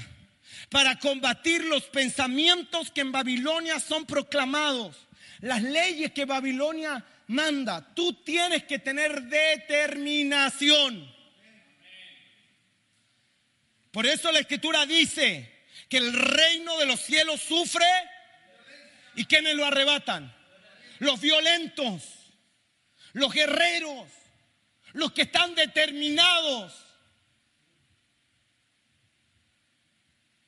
para 0.69 0.99
combatir 0.99 1.65
los 1.65 1.85
pensamientos 1.85 2.91
que 2.91 3.01
en 3.01 3.11
Babilonia 3.11 3.79
son 3.79 4.05
proclamados, 4.05 5.07
las 5.39 5.63
leyes 5.63 6.11
que 6.11 6.25
Babilonia 6.25 7.03
manda, 7.25 7.95
tú 7.95 8.13
tienes 8.13 8.65
que 8.65 8.77
tener 8.77 9.23
determinación. 9.23 11.14
Por 13.95 14.05
eso 14.05 14.29
la 14.29 14.39
escritura 14.39 14.85
dice 14.85 15.49
que 15.87 15.95
el 15.95 16.11
reino 16.11 16.77
de 16.79 16.85
los 16.85 16.99
cielos 16.99 17.39
sufre 17.39 17.85
y 19.15 19.23
quienes 19.23 19.55
lo 19.55 19.63
arrebatan. 19.63 20.35
Los 20.99 21.21
violentos, 21.21 22.03
los 23.13 23.31
guerreros, 23.31 24.11
los 24.91 25.13
que 25.13 25.21
están 25.21 25.55
determinados. 25.55 26.73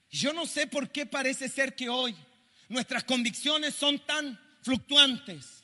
Yo 0.09 0.33
no 0.33 0.45
sé 0.45 0.67
por 0.67 0.91
qué 0.91 1.05
parece 1.05 1.47
ser 1.47 1.73
que 1.73 1.87
hoy 1.87 2.17
nuestras 2.67 3.05
convicciones 3.05 3.73
son 3.73 4.05
tan 4.05 4.37
fluctuantes. 4.61 5.63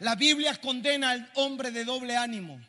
La 0.00 0.14
Biblia 0.14 0.60
condena 0.60 1.12
al 1.12 1.30
hombre 1.36 1.70
de 1.70 1.86
doble 1.86 2.18
ánimo. 2.18 2.60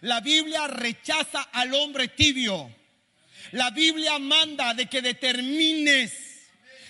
La 0.00 0.22
Biblia 0.22 0.66
rechaza 0.66 1.42
al 1.52 1.74
hombre 1.74 2.08
tibio. 2.08 2.74
La 3.52 3.70
Biblia 3.70 4.18
manda 4.18 4.74
de 4.74 4.86
que 4.86 5.02
determines, 5.02 6.12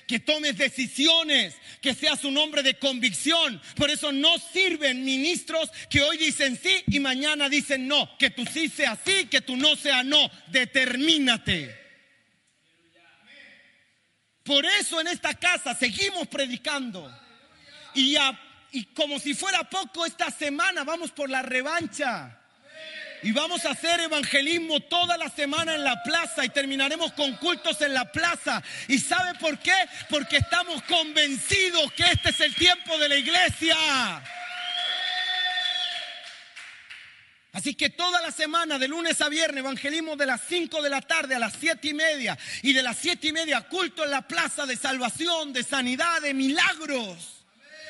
que 0.07 0.21
tomes 0.21 0.57
decisiones, 0.57 1.57
que 1.81 1.95
seas 1.95 2.25
un 2.25 2.37
hombre 2.37 2.63
de 2.63 2.79
convicción. 2.79 3.61
Por 3.77 3.91
eso 3.91 4.13
no 4.13 4.39
sirven 4.39 5.05
ministros 5.05 5.71
que 5.91 6.03
hoy 6.03 6.17
dicen 6.17 6.59
sí 6.61 6.83
y 6.87 7.01
mañana 7.01 7.49
dicen 7.49 7.87
no. 7.87 8.17
Que 8.19 8.31
tú 8.31 8.45
sí 8.47 8.69
sea 8.69 8.99
sí, 9.05 9.27
que 9.27 9.41
tú 9.41 9.57
no 9.57 9.77
sea 9.77 10.03
no. 10.03 10.31
Determínate. 10.49 11.85
Por 14.43 14.67
eso 14.67 15.01
en 15.01 15.09
esta 15.09 15.35
casa 15.35 15.75
seguimos 15.75 16.29
predicando. 16.29 17.11
Y, 17.95 18.17
y 18.73 18.85
como 18.87 19.19
si 19.19 19.35
fuera 19.35 19.69
poco, 19.69 20.05
esta 20.05 20.31
semana 20.31 20.85
vamos 20.85 21.11
por 21.13 21.31
la 21.31 21.43
revancha. 21.43 22.44
Y 23.25 23.33
vamos 23.33 23.65
a 23.65 23.71
hacer 23.71 24.01
evangelismo 24.01 24.81
toda 24.81 25.17
la 25.17 25.31
semana 25.31 25.75
en 25.75 25.83
la 25.83 26.03
plaza 26.03 26.45
y 26.45 26.51
terminaremos 26.51 27.15
con 27.15 27.35
cultos 27.39 27.81
en 27.81 27.95
la 27.95 28.13
plaza. 28.13 28.63
¿Y 28.87 28.99
sabe 28.99 29.39
por 29.39 29.59
qué? 29.61 29.73
Porque 30.11 30.37
estamos 30.37 30.83
convencidos 30.83 31.91
que 31.95 32.03
este 32.03 32.29
es 32.29 32.41
el 32.41 32.55
tiempo 32.55 32.99
de 32.99 33.09
la 33.09 33.17
iglesia. 33.17 33.77
Así 37.53 37.75
que 37.75 37.89
toda 37.89 38.21
la 38.21 38.31
semana, 38.31 38.79
de 38.79 38.89
lunes 38.89 39.19
a 39.23 39.31
viernes, 39.31 39.61
evangelismo 39.61 40.17
de 40.17 40.27
las 40.27 40.43
5 40.47 40.83
de 40.83 40.91
la 40.91 41.01
tarde 41.01 41.35
a 41.35 41.39
las 41.39 41.55
7 41.59 41.89
y 41.89 41.95
media. 41.95 42.37
Y 42.61 42.75
de 42.75 42.83
las 42.83 42.99
7 42.99 43.29
y 43.29 43.33
media, 43.33 43.63
culto 43.63 44.05
en 44.05 44.11
la 44.11 44.29
plaza 44.29 44.67
de 44.67 44.77
salvación, 44.77 45.55
de 45.55 45.65
sanidad, 45.65 46.21
de 46.21 46.35
milagros. 46.35 47.43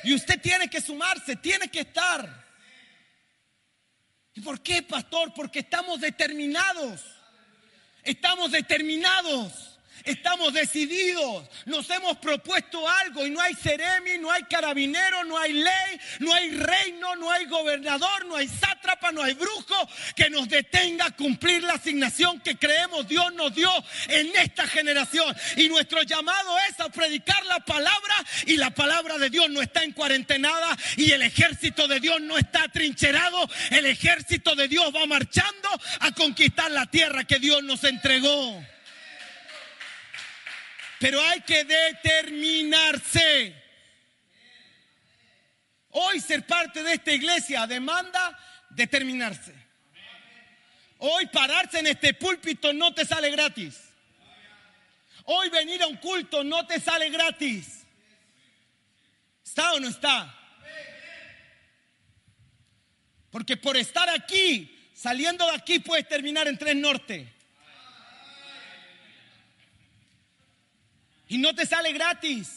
Y 0.04 0.14
usted 0.14 0.40
tiene 0.40 0.70
que 0.70 0.80
sumarse, 0.80 1.34
tiene 1.34 1.66
que 1.66 1.80
estar. 1.80 2.43
¿Y 4.34 4.40
por 4.40 4.60
qué, 4.60 4.82
pastor? 4.82 5.32
Porque 5.34 5.60
estamos 5.60 6.00
determinados. 6.00 7.00
Estamos 8.02 8.50
determinados. 8.52 9.73
Estamos 10.04 10.52
decididos, 10.52 11.48
nos 11.64 11.88
hemos 11.88 12.18
propuesto 12.18 12.86
algo 12.86 13.26
y 13.26 13.30
no 13.30 13.40
hay 13.40 13.54
seremi, 13.54 14.18
no 14.18 14.30
hay 14.30 14.42
carabinero, 14.42 15.24
no 15.24 15.38
hay 15.38 15.54
ley, 15.54 16.00
no 16.18 16.34
hay 16.34 16.50
reino, 16.50 17.16
no 17.16 17.30
hay 17.30 17.46
gobernador, 17.46 18.26
no 18.26 18.36
hay 18.36 18.46
sátrapa, 18.46 19.12
no 19.12 19.22
hay 19.22 19.32
brujo 19.32 19.88
que 20.14 20.28
nos 20.28 20.46
detenga 20.46 21.06
a 21.06 21.16
cumplir 21.16 21.62
la 21.62 21.74
asignación 21.74 22.38
que 22.40 22.58
creemos 22.58 23.08
Dios 23.08 23.32
nos 23.32 23.54
dio 23.54 23.70
en 24.08 24.30
esta 24.36 24.66
generación. 24.66 25.34
Y 25.56 25.70
nuestro 25.70 26.02
llamado 26.02 26.54
es 26.68 26.78
a 26.80 26.90
predicar 26.90 27.42
la 27.46 27.60
palabra 27.60 28.14
y 28.46 28.58
la 28.58 28.70
palabra 28.70 29.16
de 29.16 29.30
Dios 29.30 29.48
no 29.48 29.62
está 29.62 29.84
en 29.84 29.92
cuarentenada 29.92 30.76
y 30.98 31.12
el 31.12 31.22
ejército 31.22 31.88
de 31.88 32.00
Dios 32.00 32.20
no 32.20 32.36
está 32.36 32.68
trincherado. 32.68 33.48
El 33.70 33.86
ejército 33.86 34.54
de 34.54 34.68
Dios 34.68 34.94
va 34.94 35.06
marchando 35.06 35.68
a 36.00 36.12
conquistar 36.12 36.70
la 36.70 36.84
tierra 36.86 37.24
que 37.24 37.38
Dios 37.38 37.62
nos 37.62 37.84
entregó. 37.84 38.73
Pero 41.00 41.20
hay 41.20 41.40
que 41.40 41.64
determinarse. 41.64 43.54
Hoy 45.90 46.20
ser 46.20 46.46
parte 46.46 46.82
de 46.82 46.94
esta 46.94 47.12
iglesia 47.12 47.66
demanda 47.66 48.38
determinarse. 48.70 49.54
Hoy 50.98 51.26
pararse 51.26 51.80
en 51.80 51.88
este 51.88 52.14
púlpito 52.14 52.72
no 52.72 52.94
te 52.94 53.04
sale 53.04 53.30
gratis. 53.30 53.80
Hoy 55.24 55.48
venir 55.50 55.82
a 55.82 55.86
un 55.86 55.96
culto 55.96 56.44
no 56.44 56.66
te 56.66 56.80
sale 56.80 57.10
gratis. 57.10 57.84
¿Está 59.44 59.74
o 59.74 59.80
no 59.80 59.88
está? 59.88 60.34
Porque 63.30 63.56
por 63.56 63.76
estar 63.76 64.08
aquí, 64.10 64.90
saliendo 64.94 65.44
de 65.46 65.56
aquí, 65.56 65.80
puedes 65.80 66.06
terminar 66.08 66.46
en 66.46 66.56
Tres 66.56 66.76
Norte. 66.76 67.33
Y 71.34 71.38
no 71.38 71.52
te 71.52 71.66
sale 71.66 71.92
gratis. 71.92 72.48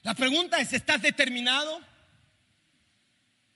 La 0.00 0.14
pregunta 0.14 0.58
es, 0.58 0.72
¿estás 0.72 1.02
determinado? 1.02 1.82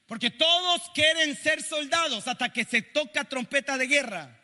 Porque 0.05 0.29
todos 0.29 0.83
quieren 0.93 1.35
ser 1.35 1.63
soldados 1.63 2.29
hasta 2.29 2.53
que 2.53 2.67
se 2.67 2.83
toca 2.83 3.25
trompeta 3.25 3.79
de 3.79 3.87
guerra. 3.87 4.39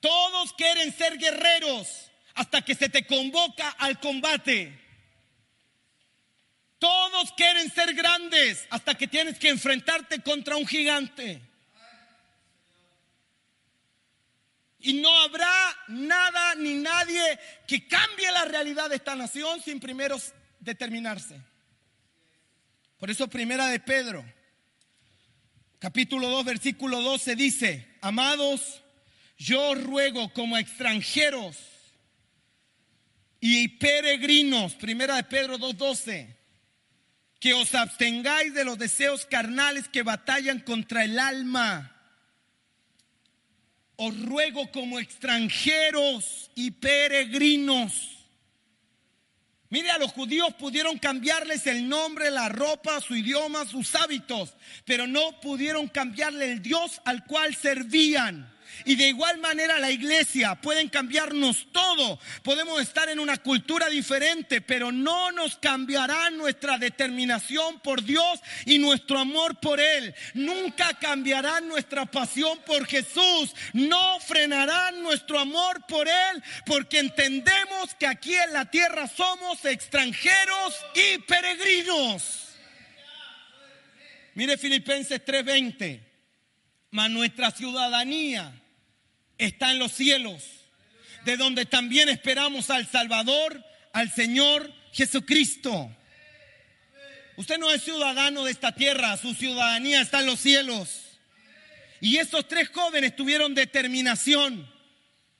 Todos 0.00 0.52
quieren 0.54 0.92
ser 0.92 1.16
guerreros 1.16 2.10
hasta 2.34 2.62
que 2.62 2.74
se 2.74 2.88
te 2.88 3.06
convoca 3.06 3.70
al 3.78 4.00
combate. 4.00 4.76
Todos 6.80 7.30
quieren 7.34 7.70
ser 7.70 7.94
grandes 7.94 8.66
hasta 8.68 8.96
que 8.96 9.06
tienes 9.06 9.38
que 9.38 9.50
enfrentarte 9.50 10.22
contra 10.22 10.56
un 10.56 10.66
gigante. 10.66 11.51
Y 14.82 14.94
no 14.94 15.10
habrá 15.22 15.76
nada 15.88 16.54
ni 16.56 16.74
nadie 16.74 17.38
que 17.66 17.86
cambie 17.86 18.30
la 18.32 18.44
realidad 18.44 18.90
de 18.90 18.96
esta 18.96 19.14
nación 19.14 19.60
sin 19.62 19.78
primero 19.80 20.16
determinarse. 20.60 21.40
Por 22.98 23.10
eso 23.10 23.28
primera 23.28 23.66
de 23.68 23.80
Pedro, 23.80 24.24
capítulo 25.78 26.28
2, 26.28 26.44
versículo 26.44 27.00
12 27.00 27.36
dice, 27.36 27.96
amados, 28.00 28.82
yo 29.36 29.74
ruego 29.74 30.32
como 30.32 30.56
extranjeros 30.56 31.56
y 33.40 33.66
peregrinos, 33.68 34.74
primera 34.74 35.16
de 35.16 35.24
Pedro 35.24 35.58
2.12, 35.58 36.36
que 37.40 37.54
os 37.54 37.74
abstengáis 37.74 38.54
de 38.54 38.64
los 38.64 38.78
deseos 38.78 39.26
carnales 39.26 39.88
que 39.88 40.04
batallan 40.04 40.60
contra 40.60 41.02
el 41.02 41.18
alma. 41.18 41.91
Os 44.04 44.20
ruego 44.20 44.68
como 44.72 44.98
extranjeros 44.98 46.50
y 46.56 46.72
peregrinos. 46.72 48.18
Mire, 49.70 49.92
a 49.92 49.98
los 49.98 50.10
judíos 50.10 50.52
pudieron 50.54 50.98
cambiarles 50.98 51.68
el 51.68 51.88
nombre, 51.88 52.28
la 52.32 52.48
ropa, 52.48 53.00
su 53.00 53.14
idioma, 53.14 53.64
sus 53.64 53.94
hábitos, 53.94 54.56
pero 54.84 55.06
no 55.06 55.40
pudieron 55.40 55.86
cambiarle 55.86 56.50
el 56.50 56.62
Dios 56.62 57.00
al 57.04 57.24
cual 57.26 57.54
servían. 57.54 58.51
Y 58.84 58.96
de 58.96 59.08
igual 59.08 59.38
manera 59.38 59.78
la 59.78 59.90
iglesia 59.90 60.54
pueden 60.56 60.88
cambiarnos 60.88 61.68
todo. 61.72 62.18
Podemos 62.42 62.80
estar 62.80 63.08
en 63.08 63.20
una 63.20 63.36
cultura 63.36 63.88
diferente, 63.88 64.60
pero 64.60 64.90
no 64.90 65.32
nos 65.32 65.56
cambiará 65.56 66.30
nuestra 66.30 66.78
determinación 66.78 67.80
por 67.80 68.02
Dios 68.02 68.40
y 68.66 68.78
nuestro 68.78 69.18
amor 69.18 69.58
por 69.60 69.80
Él. 69.80 70.14
Nunca 70.34 70.98
cambiará 70.98 71.60
nuestra 71.60 72.06
pasión 72.06 72.58
por 72.66 72.86
Jesús. 72.86 73.54
No 73.72 74.18
frenará 74.20 74.90
nuestro 74.92 75.38
amor 75.38 75.84
por 75.86 76.08
Él, 76.08 76.42
porque 76.66 76.98
entendemos 76.98 77.94
que 77.98 78.06
aquí 78.06 78.34
en 78.34 78.52
la 78.52 78.70
tierra 78.70 79.06
somos 79.06 79.64
extranjeros 79.64 80.76
y 80.94 81.18
peregrinos. 81.18 82.48
Mire 84.34 84.56
Filipenses 84.56 85.24
3:20. 85.24 86.00
Mas 86.90 87.10
nuestra 87.10 87.50
ciudadanía 87.50 88.61
está 89.44 89.72
en 89.72 89.78
los 89.78 89.92
cielos, 89.92 90.42
de 91.24 91.36
donde 91.36 91.66
también 91.66 92.08
esperamos 92.08 92.70
al 92.70 92.86
Salvador, 92.86 93.64
al 93.92 94.12
Señor 94.12 94.72
Jesucristo. 94.92 95.90
Usted 97.36 97.58
no 97.58 97.70
es 97.70 97.82
ciudadano 97.82 98.44
de 98.44 98.52
esta 98.52 98.72
tierra, 98.72 99.16
su 99.16 99.34
ciudadanía 99.34 100.00
está 100.00 100.20
en 100.20 100.26
los 100.26 100.40
cielos. 100.40 101.18
Y 102.00 102.18
estos 102.18 102.46
tres 102.48 102.68
jóvenes 102.68 103.16
tuvieron 103.16 103.54
determinación. 103.54 104.70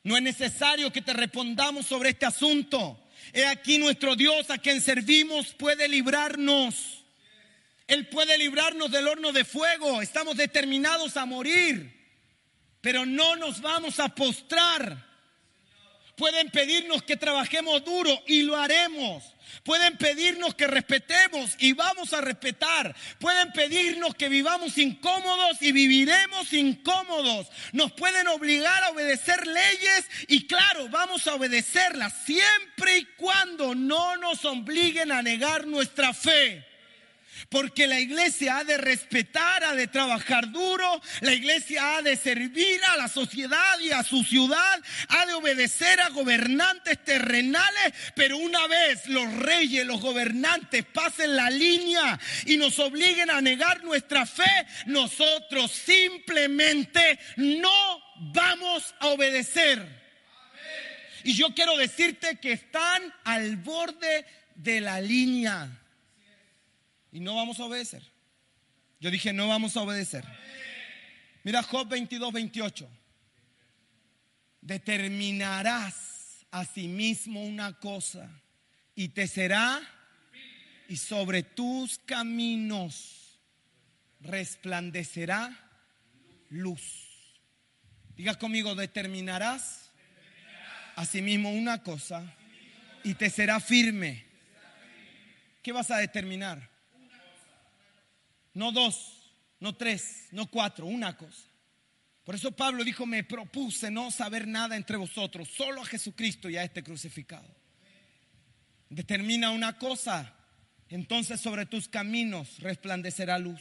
No 0.05 0.17
es 0.17 0.23
necesario 0.23 0.93
que 0.93 1.03
te 1.03 1.13
respondamos 1.13 1.87
sobre 1.87 2.11
este 2.11 2.27
asunto. 2.27 2.99
He 3.33 3.47
aquí 3.47 3.79
nuestro 3.79 4.17
Dios 4.17 4.51
a 4.51 4.59
quien 4.59 4.81
servimos 4.81 5.55
puede 5.55 5.89
librarnos. 5.89 7.05
Él 7.87 8.09
puede 8.09 8.39
librarnos 8.39 8.91
del 8.91 9.07
horno 9.07 9.33
de 9.33 9.45
fuego. 9.45 10.03
Estamos 10.03 10.37
determinados 10.37 11.17
a 11.17 11.27
morir 11.27 12.02
pero 12.83 13.07
no 13.07 13.37
nos 13.37 13.63
vamos 13.63 13.99
a 14.01 14.09
postrar. 14.11 15.11
Pueden 16.17 16.51
pedirnos 16.51 17.03
que 17.03 17.17
trabajemos 17.17 17.83
duro 17.85 18.23
y 18.27 18.43
lo 18.43 18.57
haremos. 18.57 19.25
Pueden 19.65 19.97
pedirnos 19.97 20.55
que 20.55 20.67
respetemos 20.67 21.57
y 21.59 21.73
vamos 21.73 22.13
a 22.13 22.21
respetar. 22.21 22.95
Pueden 23.19 23.53
pedirnos 23.53 24.15
que 24.15 24.29
vivamos 24.29 24.77
incómodos 24.79 25.63
y 25.63 25.73
viviremos 25.73 26.53
incómodos. 26.53 27.49
Nos 27.73 27.93
pueden 27.93 28.29
obligar 28.29 28.83
a 28.85 28.91
obedecer 28.91 29.47
leyes 29.47 30.07
y 30.29 30.47
claro, 30.47 30.89
vamos 30.91 31.27
a 31.27 31.35
obedecerlas 31.35 32.13
siempre 32.25 32.99
y 32.99 33.05
cuando 33.17 33.75
no 33.75 34.17
nos 34.17 34.45
obliguen 34.45 35.13
a 35.13 35.23
negar 35.23 35.67
nuestra 35.67 36.13
fe. 36.13 36.72
Porque 37.49 37.87
la 37.87 38.01
iglesia 38.01 38.59
ha 38.59 38.65
de 38.65 38.79
respetar, 38.79 39.65
ha 39.65 39.75
de 39.75 39.87
trabajar 39.87 40.51
duro, 40.51 41.01
la 41.21 41.33
iglesia 41.33 41.97
ha 41.97 42.03
de 42.03 42.17
servir 42.17 42.81
a 42.93 42.97
la 42.97 43.09
sociedad 43.09 43.79
y 43.81 43.91
a 43.91 44.03
su 44.03 44.23
ciudad, 44.25 44.81
ha 45.09 45.27
de 45.27 45.35
obedecer 45.35 46.01
a 46.01 46.11
gobernantes 46.11 47.03
terrenales, 47.05 47.93
pero 48.15 48.37
una 48.37 48.67
vez 48.67 49.07
los 49.07 49.33
reyes, 49.35 49.87
los 49.87 50.01
gobernantes 50.01 50.85
pasen 50.85 51.37
la 51.37 51.51
línea 51.51 52.19
y 52.47 52.57
nos 52.57 52.79
obliguen 52.79 53.31
a 53.31 53.41
negar 53.41 53.83
nuestra 53.85 54.27
fe, 54.27 54.67
nosotros 54.87 55.71
simplemente 55.71 57.19
no 57.37 58.03
vamos 58.33 58.95
a 59.01 59.09
obedecer. 59.09 60.03
Y 61.25 61.35
yo 61.35 61.55
quiero 61.55 61.77
decirte 61.77 62.39
que 62.41 62.53
están 62.53 63.03
al 63.25 63.57
borde 63.57 64.27
de 64.57 64.81
la 64.81 65.01
línea 65.01 65.82
y 67.13 67.21
no 67.21 67.37
vamos 67.37 67.61
a 67.61 67.67
obedecer. 67.67 68.03
Yo 68.99 69.11
dije, 69.11 69.33
no 69.33 69.49
vamos 69.49 69.77
a 69.77 69.83
obedecer. 69.83 70.25
Mira 71.45 71.63
Job 71.63 71.89
22, 71.89 72.33
28. 72.33 72.89
Determinarás 74.63 76.47
a 76.51 76.65
sí 76.65 76.89
mismo 76.89 77.43
una 77.43 77.79
cosa 77.79 78.31
y 78.95 79.09
te 79.09 79.27
será 79.27 79.81
y 80.89 80.97
sobre 80.97 81.43
tus 81.43 81.99
caminos 81.99 83.41
resplandecerá 84.21 85.59
luz. 86.49 86.83
Diga 88.17 88.39
conmigo, 88.39 88.75
determinarás 88.75 89.91
a 90.97 91.05
sí 91.05 91.23
mismo 91.23 91.51
una 91.51 91.83
cosa 91.83 92.37
y 93.03 93.15
te 93.15 93.31
será 93.31 93.59
firme. 93.59 94.25
¿Qué 95.63 95.73
vas 95.73 95.91
a 95.91 95.99
determinar? 95.99 96.72
No 98.55 98.73
dos, 98.73 99.35
no 99.61 99.75
tres, 99.75 100.29
no 100.33 100.47
cuatro, 100.47 100.87
una 100.87 101.17
cosa. 101.17 101.49
Por 102.25 102.35
eso 102.35 102.53
Pablo 102.53 102.85
dijo, 102.85 103.05
me 103.05 103.25
propuse 103.25 103.91
no 103.91 104.11
saber 104.11 104.47
nada 104.47 104.77
entre 104.77 104.97
vosotros, 104.97 105.49
solo 105.49 105.83
a 105.83 105.87
Jesucristo 105.87 106.49
y 106.49 106.57
a 106.57 106.65
este 106.65 106.83
crucificado. 106.83 107.49
Determina 108.89 109.51
una 109.51 109.79
cosa, 109.79 110.35
entonces 110.89 111.41
sobre 111.41 111.67
tus 111.67 111.89
caminos 111.89 112.59
resplandecerá 112.59 113.39
luz. 113.39 113.61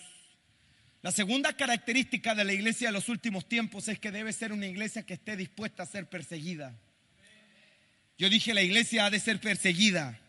La 1.02 1.12
segunda 1.12 1.54
característica 1.54 2.36
de 2.36 2.44
la 2.44 2.54
iglesia 2.54 2.90
de 2.90 2.94
los 2.94 3.10
últimos 3.10 3.48
tiempos 3.48 3.88
es 3.88 3.98
que 3.98 4.12
debe 4.12 4.34
ser 4.34 4.52
una 4.52 4.68
iglesia 4.68 5.04
que 5.04 5.16
esté 5.16 5.36
dispuesta 5.36 5.84
a 5.84 5.88
ser 5.88 6.08
perseguida. 6.08 6.80
Yo 8.20 8.30
dije, 8.30 8.54
la 8.54 8.62
iglesia 8.62 9.06
ha 9.06 9.10
de 9.10 9.20
ser 9.20 9.40
perseguida. 9.40 10.20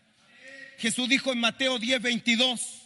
Jesús 0.79 1.07
dijo 1.07 1.31
en 1.31 1.39
Mateo 1.39 1.77
10, 1.77 2.01
22, 2.01 2.82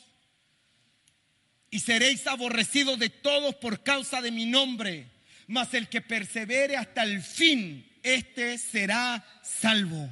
y 1.70 1.80
seréis 1.80 2.28
aborrecidos 2.28 3.00
de 3.00 3.10
todos 3.10 3.56
por 3.56 3.84
causa 3.84 4.22
de 4.22 4.32
mi 4.32 4.46
nombre, 4.46 5.08
mas 5.48 5.74
el 5.74 5.90
que 5.90 6.02
persevere 6.02 6.78
hasta 6.78 7.04
el 7.04 7.22
fin, 7.22 7.86
este 8.04 8.58
será 8.58 9.26
salvo. 9.44 10.10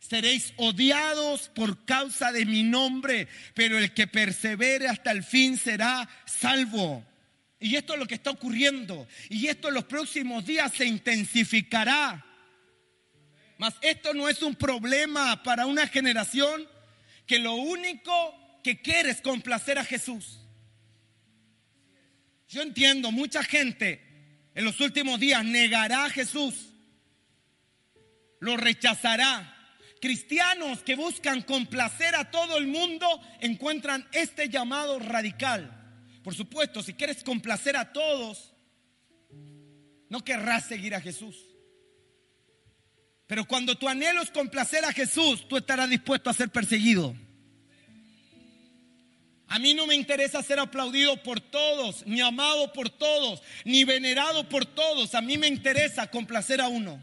Seréis 0.00 0.52
odiados 0.56 1.48
por 1.48 1.84
causa 1.84 2.30
de 2.30 2.44
mi 2.44 2.62
nombre, 2.62 3.26
pero 3.54 3.78
el 3.78 3.92
que 3.92 4.06
persevere 4.06 4.86
hasta 4.88 5.10
el 5.10 5.24
fin 5.24 5.58
será 5.58 6.08
salvo. 6.26 7.04
Y 7.58 7.74
esto 7.74 7.94
es 7.94 7.98
lo 7.98 8.06
que 8.06 8.14
está 8.14 8.30
ocurriendo. 8.30 9.08
Y 9.28 9.48
esto 9.48 9.68
en 9.68 9.74
los 9.74 9.84
próximos 9.84 10.44
días 10.44 10.72
se 10.72 10.86
intensificará. 10.86 12.24
Mas 13.58 13.74
esto 13.80 14.14
no 14.14 14.28
es 14.28 14.42
un 14.42 14.54
problema 14.54 15.42
para 15.42 15.66
una 15.66 15.88
generación 15.88 16.68
que 17.26 17.38
lo 17.38 17.54
único 17.54 18.60
que 18.62 18.80
quiere 18.80 19.10
es 19.10 19.20
complacer 19.20 19.78
a 19.78 19.84
Jesús. 19.84 20.45
Yo 22.48 22.62
entiendo, 22.62 23.10
mucha 23.10 23.42
gente 23.42 24.02
en 24.54 24.64
los 24.64 24.80
últimos 24.80 25.18
días 25.20 25.44
negará 25.44 26.04
a 26.04 26.10
Jesús, 26.10 26.70
lo 28.40 28.56
rechazará. 28.56 29.52
Cristianos 30.00 30.80
que 30.82 30.94
buscan 30.94 31.42
complacer 31.42 32.14
a 32.14 32.30
todo 32.30 32.58
el 32.58 32.66
mundo 32.66 33.06
encuentran 33.40 34.06
este 34.12 34.48
llamado 34.48 34.98
radical. 34.98 35.72
Por 36.22 36.34
supuesto, 36.34 36.82
si 36.82 36.94
quieres 36.94 37.24
complacer 37.24 37.76
a 37.76 37.92
todos, 37.92 38.52
no 40.08 40.22
querrás 40.24 40.66
seguir 40.66 40.94
a 40.94 41.00
Jesús. 41.00 41.36
Pero 43.26 43.44
cuando 43.46 43.76
tu 43.76 43.88
anhelo 43.88 44.22
es 44.22 44.30
complacer 44.30 44.84
a 44.84 44.92
Jesús, 44.92 45.48
tú 45.48 45.56
estarás 45.56 45.90
dispuesto 45.90 46.30
a 46.30 46.34
ser 46.34 46.50
perseguido. 46.50 47.16
A 49.48 49.58
mí 49.58 49.74
no 49.74 49.86
me 49.86 49.94
interesa 49.94 50.42
ser 50.42 50.58
aplaudido 50.58 51.22
por 51.22 51.40
todos, 51.40 52.04
ni 52.06 52.20
amado 52.20 52.72
por 52.72 52.90
todos, 52.90 53.42
ni 53.64 53.84
venerado 53.84 54.48
por 54.48 54.66
todos. 54.66 55.14
A 55.14 55.20
mí 55.20 55.38
me 55.38 55.46
interesa 55.46 56.10
complacer 56.10 56.60
a 56.60 56.68
uno. 56.68 57.02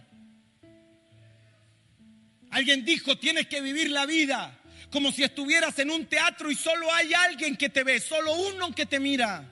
Alguien 2.51 2.83
dijo, 2.85 3.17
tienes 3.17 3.47
que 3.47 3.61
vivir 3.61 3.89
la 3.89 4.05
vida 4.05 4.59
como 4.93 5.11
si 5.11 5.23
estuvieras 5.23 5.79
en 5.79 5.89
un 5.89 6.05
teatro 6.05 6.51
y 6.51 6.55
solo 6.55 6.93
hay 6.93 7.15
alguien 7.15 7.57
que 7.57 7.69
te 7.69 7.83
ve, 7.83 7.99
solo 7.99 8.31
uno 8.33 8.75
que 8.75 8.85
te 8.85 8.99
mira. 8.99 9.49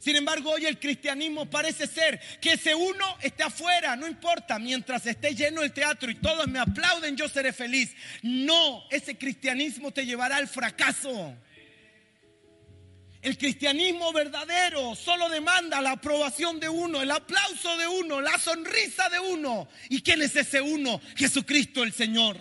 Sin 0.00 0.16
embargo, 0.16 0.50
hoy 0.50 0.66
el 0.66 0.80
cristianismo 0.80 1.48
parece 1.48 1.86
ser 1.86 2.20
que 2.40 2.54
ese 2.54 2.74
uno 2.74 3.16
esté 3.22 3.44
afuera, 3.44 3.94
no 3.94 4.08
importa, 4.08 4.58
mientras 4.58 5.06
esté 5.06 5.36
lleno 5.36 5.62
el 5.62 5.72
teatro 5.72 6.10
y 6.10 6.16
todos 6.16 6.48
me 6.48 6.58
aplauden, 6.58 7.16
yo 7.16 7.28
seré 7.28 7.52
feliz. 7.52 7.94
No, 8.22 8.82
ese 8.90 9.16
cristianismo 9.16 9.92
te 9.92 10.04
llevará 10.04 10.38
al 10.38 10.48
fracaso. 10.48 11.36
El 13.22 13.38
cristianismo 13.38 14.12
verdadero 14.12 14.96
solo 14.96 15.28
demanda 15.28 15.80
la 15.80 15.92
aprobación 15.92 16.58
de 16.58 16.68
uno, 16.68 17.00
el 17.00 17.10
aplauso 17.12 17.76
de 17.76 17.86
uno, 17.86 18.20
la 18.20 18.36
sonrisa 18.36 19.08
de 19.10 19.20
uno. 19.20 19.68
¿Y 19.88 20.02
quién 20.02 20.22
es 20.22 20.34
ese 20.34 20.60
uno? 20.60 21.00
Jesucristo 21.14 21.84
el 21.84 21.92
Señor. 21.92 22.36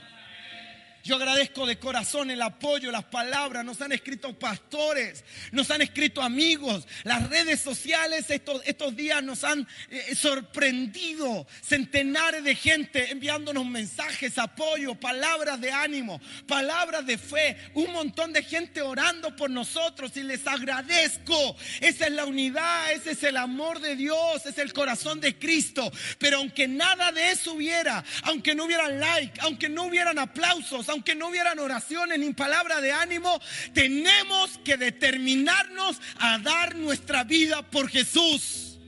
Yo 1.04 1.16
agradezco 1.16 1.66
de 1.66 1.80
corazón 1.80 2.30
el 2.30 2.42
apoyo, 2.42 2.92
las 2.92 3.06
palabras. 3.06 3.66
Nos 3.66 3.82
han 3.82 3.92
escrito 3.92 4.38
pastores, 4.38 5.24
nos 5.52 5.72
han 5.72 5.82
escrito 5.82 6.22
amigos. 6.22 6.88
Las 7.04 7.30
redes 7.30 7.60
sociales 7.60 8.30
estos, 8.30 8.62
estos 8.66 8.96
días 8.96 9.24
nos 9.24 9.44
han 9.44 9.68
eh, 9.90 10.16
sorprendido. 10.16 11.48
Centenares 11.62 12.44
de 12.44 12.56
gente 12.56 13.12
enviándonos 13.12 13.66
mensajes, 13.66 14.38
apoyo, 14.38 14.96
palabras 14.96 15.60
de 15.60 15.72
ánimo, 15.72 16.22
palabras 16.48 17.06
de 17.06 17.18
fe. 17.18 17.58
Un 17.74 17.92
montón 17.92 18.32
de 18.32 18.44
gente 18.44 18.82
orando 18.82 19.36
por 19.36 19.50
nosotros 19.50 20.16
y 20.18 20.24
les 20.24 20.46
agradezco. 20.46 21.56
Esa 21.80 22.06
es 22.06 22.12
la 22.12 22.26
unidad, 22.26 22.92
ese 22.92 23.12
es 23.12 23.24
el 23.24 23.38
amor 23.38 23.80
de 23.80 23.96
Dios, 23.96 24.46
es 24.46 24.58
el 24.60 24.72
corazón 24.74 25.20
de 25.20 25.38
Cristo. 25.38 25.92
Pero 26.20 26.38
aunque 26.38 26.68
nada 26.68 27.12
de 27.12 27.32
eso 27.32 27.54
hubiera, 27.54 28.04
aunque 28.24 28.54
no 28.54 28.66
hubieran 28.66 29.00
like, 29.00 29.40
aunque 29.42 29.68
no 29.68 29.86
hubieran 29.86 30.20
aplausos, 30.20 30.91
aunque 30.92 31.16
no 31.16 31.30
hubieran 31.30 31.60
oraciones 31.60 32.20
ni 32.20 32.34
palabra 32.34 32.82
de 32.82 32.92
ánimo, 32.92 33.40
tenemos 33.74 34.60
que 34.64 34.78
determinarnos 34.78 36.00
a 36.20 36.38
dar 36.40 36.76
nuestra 36.76 37.24
vida 37.24 37.62
por 37.64 37.90
Jesús. 37.90 38.80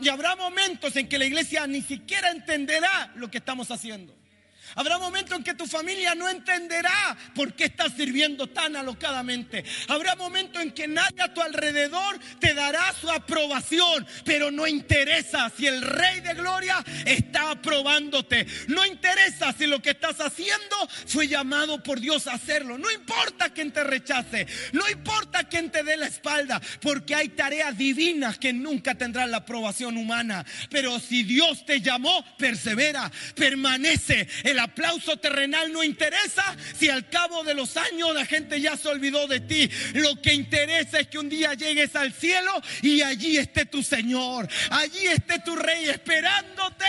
Y 0.00 0.08
habrá 0.08 0.36
momentos 0.36 0.94
en 0.96 1.08
que 1.08 1.18
la 1.18 1.24
iglesia 1.24 1.66
ni 1.66 1.82
siquiera 1.82 2.30
entenderá 2.30 3.12
lo 3.16 3.30
que 3.30 3.38
estamos 3.38 3.70
haciendo. 3.70 4.14
Habrá 4.74 4.98
momentos 4.98 5.36
en 5.36 5.44
que 5.44 5.54
tu 5.54 5.66
familia 5.66 6.14
no 6.14 6.28
entenderá 6.28 7.16
por 7.34 7.54
qué 7.54 7.64
estás 7.64 7.92
sirviendo 7.94 8.46
tan 8.48 8.76
alocadamente. 8.76 9.64
Habrá 9.88 10.16
momentos 10.16 10.62
en 10.62 10.72
que 10.72 10.88
nadie 10.88 11.22
a 11.22 11.32
tu 11.32 11.40
alrededor 11.40 12.18
te 12.38 12.54
dará 12.54 12.94
su 13.00 13.10
aprobación, 13.10 14.06
pero 14.24 14.50
no 14.50 14.66
interesa 14.66 15.50
si 15.56 15.66
el 15.66 15.82
Rey 15.82 16.20
de 16.20 16.34
Gloria 16.34 16.84
está 17.04 17.50
aprobándote. 17.50 18.46
No 18.68 18.84
interesa 18.84 19.52
si 19.52 19.66
lo 19.66 19.80
que 19.80 19.90
estás 19.90 20.20
haciendo 20.20 20.76
fue 21.06 21.28
llamado 21.28 21.82
por 21.82 22.00
Dios 22.00 22.26
a 22.26 22.34
hacerlo. 22.34 22.78
No 22.78 22.90
importa 22.90 23.50
quién 23.50 23.72
te 23.72 23.84
rechace, 23.84 24.46
no 24.72 24.88
importa 24.88 25.44
quién 25.44 25.70
te 25.70 25.82
dé 25.82 25.96
la 25.96 26.06
espalda, 26.06 26.60
porque 26.80 27.14
hay 27.14 27.30
tareas 27.30 27.76
divinas 27.76 28.38
que 28.38 28.52
nunca 28.52 28.94
tendrán 28.94 29.30
la 29.30 29.38
aprobación 29.38 29.96
humana. 29.96 30.44
Pero 30.70 30.98
si 31.00 31.22
Dios 31.22 31.64
te 31.64 31.80
llamó, 31.80 32.24
persevera, 32.36 33.10
permanece. 33.34 34.28
El 34.44 34.57
aplauso 34.58 35.16
terrenal 35.16 35.72
no 35.72 35.82
interesa 35.82 36.56
si 36.76 36.88
al 36.88 37.08
cabo 37.08 37.44
de 37.44 37.54
los 37.54 37.76
años 37.76 38.14
la 38.14 38.26
gente 38.26 38.60
ya 38.60 38.76
se 38.76 38.88
olvidó 38.88 39.26
de 39.26 39.40
ti. 39.40 39.70
Lo 39.94 40.20
que 40.20 40.34
interesa 40.34 41.00
es 41.00 41.08
que 41.08 41.18
un 41.18 41.28
día 41.28 41.54
llegues 41.54 41.94
al 41.96 42.12
cielo 42.12 42.52
y 42.82 43.02
allí 43.02 43.36
esté 43.36 43.66
tu 43.66 43.82
Señor, 43.82 44.48
allí 44.70 45.06
esté 45.06 45.40
tu 45.40 45.56
Rey 45.56 45.88
esperándote 45.88 46.86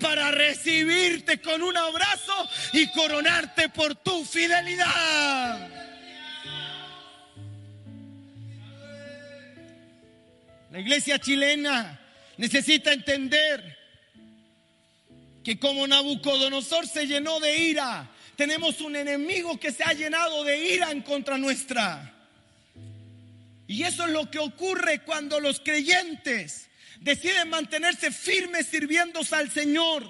para 0.00 0.30
recibirte 0.30 1.40
con 1.40 1.62
un 1.62 1.76
abrazo 1.76 2.48
y 2.72 2.86
coronarte 2.88 3.68
por 3.68 3.94
tu 3.96 4.24
fidelidad. 4.24 5.68
La 10.70 10.78
iglesia 10.78 11.18
chilena 11.18 12.00
necesita 12.36 12.92
entender 12.92 13.79
que 15.44 15.58
como 15.58 15.86
Nabucodonosor 15.86 16.86
se 16.86 17.06
llenó 17.06 17.40
de 17.40 17.56
ira, 17.58 18.10
tenemos 18.36 18.80
un 18.80 18.96
enemigo 18.96 19.58
que 19.58 19.72
se 19.72 19.84
ha 19.84 19.92
llenado 19.92 20.44
de 20.44 20.74
ira 20.74 20.90
en 20.90 21.02
contra 21.02 21.38
nuestra. 21.38 22.14
Y 23.66 23.84
eso 23.84 24.06
es 24.06 24.12
lo 24.12 24.30
que 24.30 24.38
ocurre 24.38 25.00
cuando 25.04 25.40
los 25.40 25.60
creyentes 25.60 26.68
deciden 27.00 27.48
mantenerse 27.48 28.10
firmes 28.10 28.66
sirviéndose 28.66 29.34
al 29.34 29.50
Señor. 29.50 30.04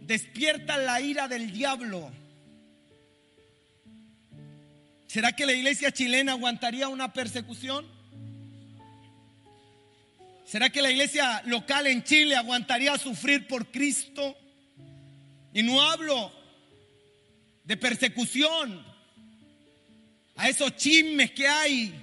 Despierta 0.00 0.76
la 0.76 1.00
ira 1.00 1.28
del 1.28 1.52
diablo. 1.52 2.12
¿Será 5.06 5.32
que 5.32 5.46
la 5.46 5.52
iglesia 5.52 5.92
chilena 5.92 6.32
aguantaría 6.32 6.88
una 6.88 7.12
persecución? 7.12 7.86
¿Será 10.46 10.70
que 10.70 10.82
la 10.82 10.90
iglesia 10.90 11.42
local 11.46 11.86
en 11.86 12.04
Chile 12.04 12.36
aguantaría 12.36 12.96
sufrir 12.98 13.46
por 13.48 13.70
Cristo? 13.70 14.36
Y 15.56 15.62
no 15.62 15.80
hablo 15.80 16.30
de 17.64 17.78
persecución 17.78 18.84
a 20.34 20.50
esos 20.50 20.76
chismes 20.76 21.30
que 21.30 21.48
hay 21.48 21.94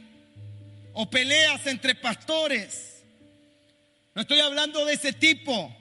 o 0.93 1.07
peleas 1.07 1.67
entre 1.67 1.93
pastores. 1.93 3.03
No 4.15 4.23
estoy 4.23 4.39
hablando 4.39 4.83
de 4.87 4.93
ese 4.93 5.13
tipo 5.13 5.71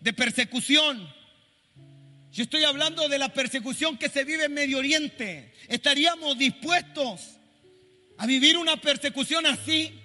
de 0.00 0.14
persecución. 0.14 1.06
Yo 2.32 2.44
estoy 2.44 2.64
hablando 2.64 3.10
de 3.10 3.18
la 3.18 3.30
persecución 3.30 3.98
que 3.98 4.08
se 4.08 4.24
vive 4.24 4.46
en 4.46 4.54
Medio 4.54 4.78
Oriente. 4.78 5.52
¿Estaríamos 5.68 6.38
dispuestos 6.38 7.36
a 8.16 8.24
vivir 8.24 8.56
una 8.56 8.78
persecución 8.78 9.44
así? 9.44 9.97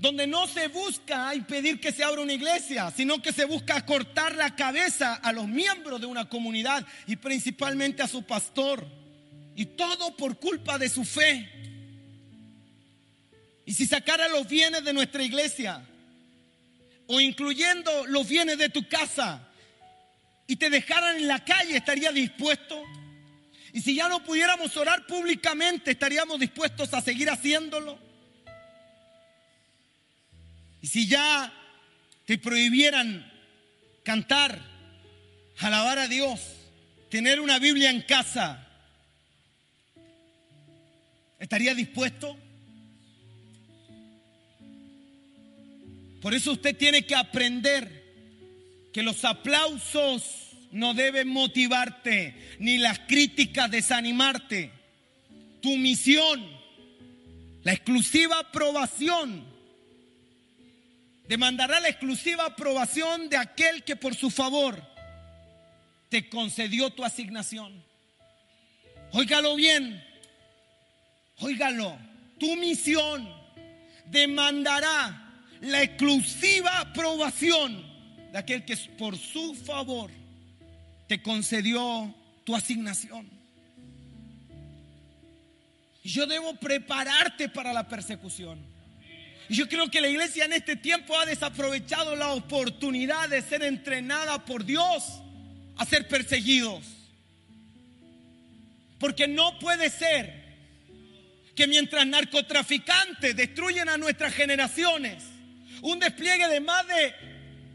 Donde 0.00 0.26
no 0.26 0.48
se 0.48 0.68
busca 0.68 1.34
impedir 1.34 1.78
que 1.78 1.92
se 1.92 2.02
abra 2.02 2.22
una 2.22 2.32
iglesia, 2.32 2.90
sino 2.90 3.20
que 3.20 3.34
se 3.34 3.44
busca 3.44 3.84
cortar 3.84 4.34
la 4.34 4.56
cabeza 4.56 5.14
a 5.16 5.30
los 5.30 5.46
miembros 5.46 6.00
de 6.00 6.06
una 6.06 6.26
comunidad 6.26 6.86
y 7.06 7.16
principalmente 7.16 8.02
a 8.02 8.08
su 8.08 8.22
pastor. 8.22 8.86
Y 9.54 9.66
todo 9.66 10.16
por 10.16 10.38
culpa 10.38 10.78
de 10.78 10.88
su 10.88 11.04
fe. 11.04 11.50
Y 13.66 13.74
si 13.74 13.84
sacara 13.84 14.26
los 14.28 14.48
bienes 14.48 14.82
de 14.84 14.94
nuestra 14.94 15.22
iglesia, 15.22 15.86
o 17.06 17.20
incluyendo 17.20 18.06
los 18.06 18.26
bienes 18.26 18.56
de 18.56 18.70
tu 18.70 18.88
casa, 18.88 19.48
y 20.46 20.56
te 20.56 20.70
dejaran 20.70 21.18
en 21.18 21.28
la 21.28 21.44
calle, 21.44 21.76
¿estaría 21.76 22.10
dispuesto? 22.10 22.82
Y 23.74 23.82
si 23.82 23.96
ya 23.96 24.08
no 24.08 24.24
pudiéramos 24.24 24.74
orar 24.78 25.06
públicamente, 25.06 25.90
¿estaríamos 25.90 26.40
dispuestos 26.40 26.94
a 26.94 27.02
seguir 27.02 27.28
haciéndolo? 27.28 28.09
Y 30.82 30.86
si 30.86 31.06
ya 31.06 31.52
te 32.26 32.38
prohibieran 32.38 33.30
cantar, 34.02 34.60
alabar 35.58 35.98
a 35.98 36.08
Dios, 36.08 36.40
tener 37.10 37.40
una 37.40 37.58
Biblia 37.58 37.90
en 37.90 38.02
casa, 38.02 38.66
¿estaría 41.38 41.74
dispuesto? 41.74 42.38
Por 46.22 46.34
eso 46.34 46.52
usted 46.52 46.76
tiene 46.76 47.04
que 47.04 47.14
aprender 47.14 48.00
que 48.92 49.02
los 49.02 49.24
aplausos 49.24 50.50
no 50.72 50.94
deben 50.94 51.28
motivarte, 51.28 52.56
ni 52.58 52.78
las 52.78 53.00
críticas 53.00 53.70
desanimarte. 53.70 54.70
Tu 55.60 55.76
misión, 55.76 56.46
la 57.64 57.72
exclusiva 57.72 58.38
aprobación 58.38 59.44
demandará 61.30 61.78
la 61.78 61.88
exclusiva 61.88 62.44
aprobación 62.44 63.28
de 63.28 63.36
aquel 63.36 63.84
que 63.84 63.94
por 63.94 64.16
su 64.16 64.30
favor 64.30 64.82
te 66.08 66.28
concedió 66.28 66.90
tu 66.90 67.04
asignación. 67.04 67.84
Óigalo 69.12 69.54
bien, 69.54 70.04
óigalo, 71.38 71.96
tu 72.40 72.56
misión 72.56 73.32
demandará 74.06 75.44
la 75.60 75.84
exclusiva 75.84 76.80
aprobación 76.80 77.80
de 78.32 78.38
aquel 78.38 78.64
que 78.64 78.76
por 78.98 79.16
su 79.16 79.54
favor 79.54 80.10
te 81.06 81.22
concedió 81.22 82.12
tu 82.42 82.56
asignación. 82.56 83.30
Yo 86.02 86.26
debo 86.26 86.54
prepararte 86.54 87.48
para 87.48 87.72
la 87.72 87.86
persecución. 87.86 88.69
Yo 89.50 89.68
creo 89.68 89.90
que 89.90 90.00
la 90.00 90.06
iglesia 90.06 90.44
en 90.44 90.52
este 90.52 90.76
tiempo 90.76 91.18
ha 91.18 91.26
desaprovechado 91.26 92.14
la 92.14 92.28
oportunidad 92.28 93.28
de 93.28 93.42
ser 93.42 93.64
entrenada 93.64 94.44
por 94.44 94.64
Dios 94.64 95.02
a 95.76 95.84
ser 95.84 96.06
perseguidos. 96.06 96.84
Porque 99.00 99.26
no 99.26 99.58
puede 99.58 99.90
ser 99.90 100.32
que 101.56 101.66
mientras 101.66 102.06
narcotraficantes 102.06 103.34
destruyen 103.34 103.88
a 103.88 103.96
nuestras 103.96 104.32
generaciones, 104.34 105.24
un 105.82 105.98
despliegue 105.98 106.46
de 106.46 106.60
más 106.60 106.86
de 106.86 107.12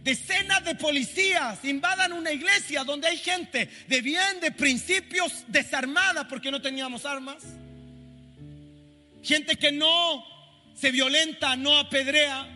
decenas 0.02 0.64
de 0.64 0.76
policías 0.76 1.66
invadan 1.66 2.14
una 2.14 2.32
iglesia 2.32 2.86
donde 2.86 3.10
hay 3.10 3.18
gente 3.18 3.70
de 3.88 4.02
bien, 4.02 4.40
de 4.40 4.52
principios 4.52 5.44
desarmada 5.48 6.26
porque 6.26 6.52
no 6.52 6.62
teníamos 6.62 7.06
armas. 7.06 7.44
Gente 9.22 9.58
que 9.58 9.74
no 9.74 10.35
se 10.76 10.92
violenta, 10.92 11.56
no 11.56 11.78
apedrea. 11.78 12.48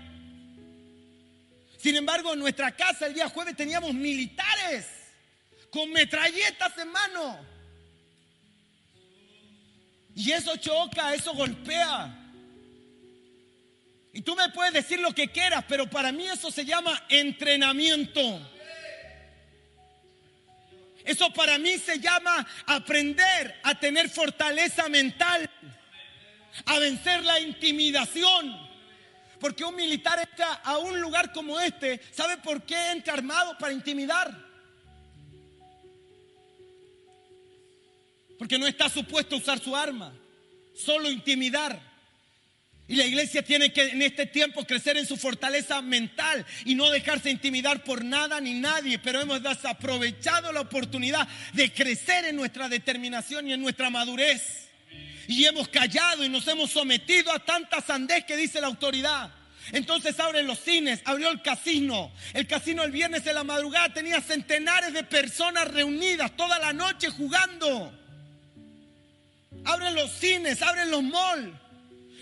Sin 1.78 1.96
embargo, 1.96 2.34
en 2.34 2.40
nuestra 2.40 2.72
casa 2.72 3.08
el 3.08 3.14
día 3.14 3.30
jueves 3.30 3.56
teníamos 3.56 3.94
militares 3.94 4.86
con 5.70 5.92
metralletas 5.92 6.78
en 6.78 6.92
mano. 6.92 7.40
Y 10.16 10.32
eso 10.32 10.58
choca, 10.58 11.14
eso 11.14 11.34
golpea. 11.34 12.16
Y 14.12 14.22
tú 14.22 14.36
me 14.36 14.50
puedes 14.50 14.74
decir 14.74 15.00
lo 15.00 15.14
que 15.14 15.30
quieras, 15.30 15.64
pero 15.68 15.90
para 15.90 16.12
mí 16.12 16.26
eso 16.26 16.52
se 16.52 16.66
llama 16.66 17.06
entrenamiento. 17.08 18.22
Eso 21.06 21.32
para 21.32 21.58
mí 21.58 21.78
se 21.78 22.00
llama 22.00 22.46
aprender 22.66 23.60
a 23.64 23.80
tener 23.80 24.10
fortaleza 24.10 24.90
mental, 24.90 25.50
a 26.66 26.80
vencer 26.80 27.24
la 27.24 27.40
intimidación. 27.40 28.70
Porque 29.40 29.64
un 29.64 29.76
militar 29.76 30.20
entra 30.20 30.54
a 30.54 30.78
un 30.78 31.00
lugar 31.00 31.32
como 31.32 31.60
este, 31.60 32.02
¿sabe 32.12 32.38
por 32.38 32.64
qué 32.64 32.92
entra 32.92 33.14
armado? 33.14 33.58
Para 33.58 33.74
intimidar. 33.74 34.50
Porque 38.38 38.58
no 38.58 38.68
está 38.68 38.90
supuesto 38.90 39.38
usar 39.38 39.60
su 39.60 39.76
arma, 39.76 40.14
solo 40.74 41.10
intimidar. 41.10 41.90
Y 42.88 42.96
la 42.96 43.06
iglesia 43.06 43.44
tiene 43.44 43.72
que 43.72 43.84
en 43.84 44.02
este 44.02 44.26
tiempo 44.26 44.66
crecer 44.66 44.98
en 44.98 45.06
su 45.06 45.16
fortaleza 45.16 45.80
mental 45.82 46.44
y 46.66 46.74
no 46.74 46.90
dejarse 46.90 47.30
intimidar 47.30 47.84
por 47.84 48.04
nada 48.04 48.42
ni 48.42 48.56
nadie. 48.56 48.98
Pero 48.98 49.22
hemos 49.22 49.44
desaprovechado 49.44 50.52
la 50.52 50.62
oportunidad 50.62 51.28
de 51.54 51.72
crecer 51.72 52.26
en 52.26 52.36
nuestra 52.36 52.68
determinación 52.68 53.48
y 53.48 53.54
en 53.54 53.62
nuestra 53.62 53.92
madurez. 53.92 54.69
Y 55.30 55.46
hemos 55.46 55.68
callado 55.68 56.26
y 56.26 56.30
nos 56.30 56.48
hemos 56.48 56.72
sometido 56.72 57.32
a 57.32 57.38
tanta 57.38 57.82
sandez 57.82 58.26
que 58.26 58.36
dice 58.36 58.60
la 58.60 58.66
autoridad. 58.66 59.30
Entonces 59.72 60.20
abren 60.20 60.48
los 60.48 60.58
cines, 60.58 61.02
abrió 61.06 61.30
el 61.30 61.44
casino. 61.44 62.12
El 62.34 62.48
casino 62.48 62.82
el 62.82 62.90
viernes 62.90 63.24
de 63.24 63.36
la 63.36 63.44
madrugada 63.44 63.94
tenía 63.94 64.22
centenares 64.22 64.92
de 64.92 65.04
personas 65.04 65.68
reunidas 65.68 66.36
toda 66.36 66.58
la 66.58 66.74
noche 66.74 67.12
jugando. 67.12 67.94
Abren 69.66 69.94
los 69.94 70.10
cines, 70.14 70.64
abren 70.64 70.90
los 70.90 71.04
malls. 71.04 71.54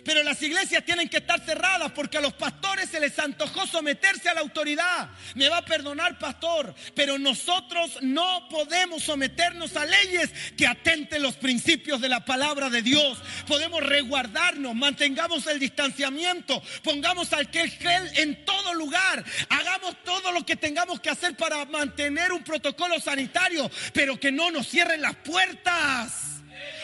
Pero 0.07 0.23
las 0.23 0.41
iglesias 0.41 0.85
tienen 0.85 1.09
que 1.09 1.17
estar 1.17 1.41
cerradas 1.41 1.91
porque 1.91 2.17
a 2.17 2.21
los 2.21 2.31
pastores 2.31 2.89
se 2.89 2.97
les 3.01 3.19
antojó 3.19 3.67
someterse 3.67 4.29
a 4.29 4.33
la 4.33 4.39
autoridad. 4.39 5.09
Me 5.35 5.49
va 5.49 5.57
a 5.57 5.65
perdonar, 5.65 6.17
pastor, 6.17 6.73
pero 6.95 7.19
nosotros 7.19 7.97
no 8.01 8.47
podemos 8.47 9.03
someternos 9.03 9.75
a 9.75 9.85
leyes 9.85 10.31
que 10.55 10.65
atenten 10.65 11.21
los 11.21 11.35
principios 11.35 11.99
de 11.99 12.07
la 12.07 12.23
palabra 12.23 12.69
de 12.69 12.81
Dios. 12.81 13.17
Podemos 13.47 13.83
resguardarnos, 13.83 14.73
mantengamos 14.73 15.45
el 15.47 15.59
distanciamiento, 15.59 16.63
pongamos 16.83 17.33
al 17.33 17.51
que 17.51 17.67
gel 17.67 18.09
en 18.15 18.45
todo 18.45 18.75
lugar, 18.75 19.25
hagamos 19.49 20.01
todo 20.05 20.31
lo 20.31 20.45
que 20.45 20.55
tengamos 20.55 21.01
que 21.01 21.09
hacer 21.09 21.35
para 21.35 21.65
mantener 21.65 22.31
un 22.31 22.45
protocolo 22.45 22.97
sanitario, 23.01 23.69
pero 23.91 24.17
que 24.17 24.31
no 24.31 24.51
nos 24.51 24.69
cierren 24.69 25.01
las 25.01 25.17
puertas 25.17 26.36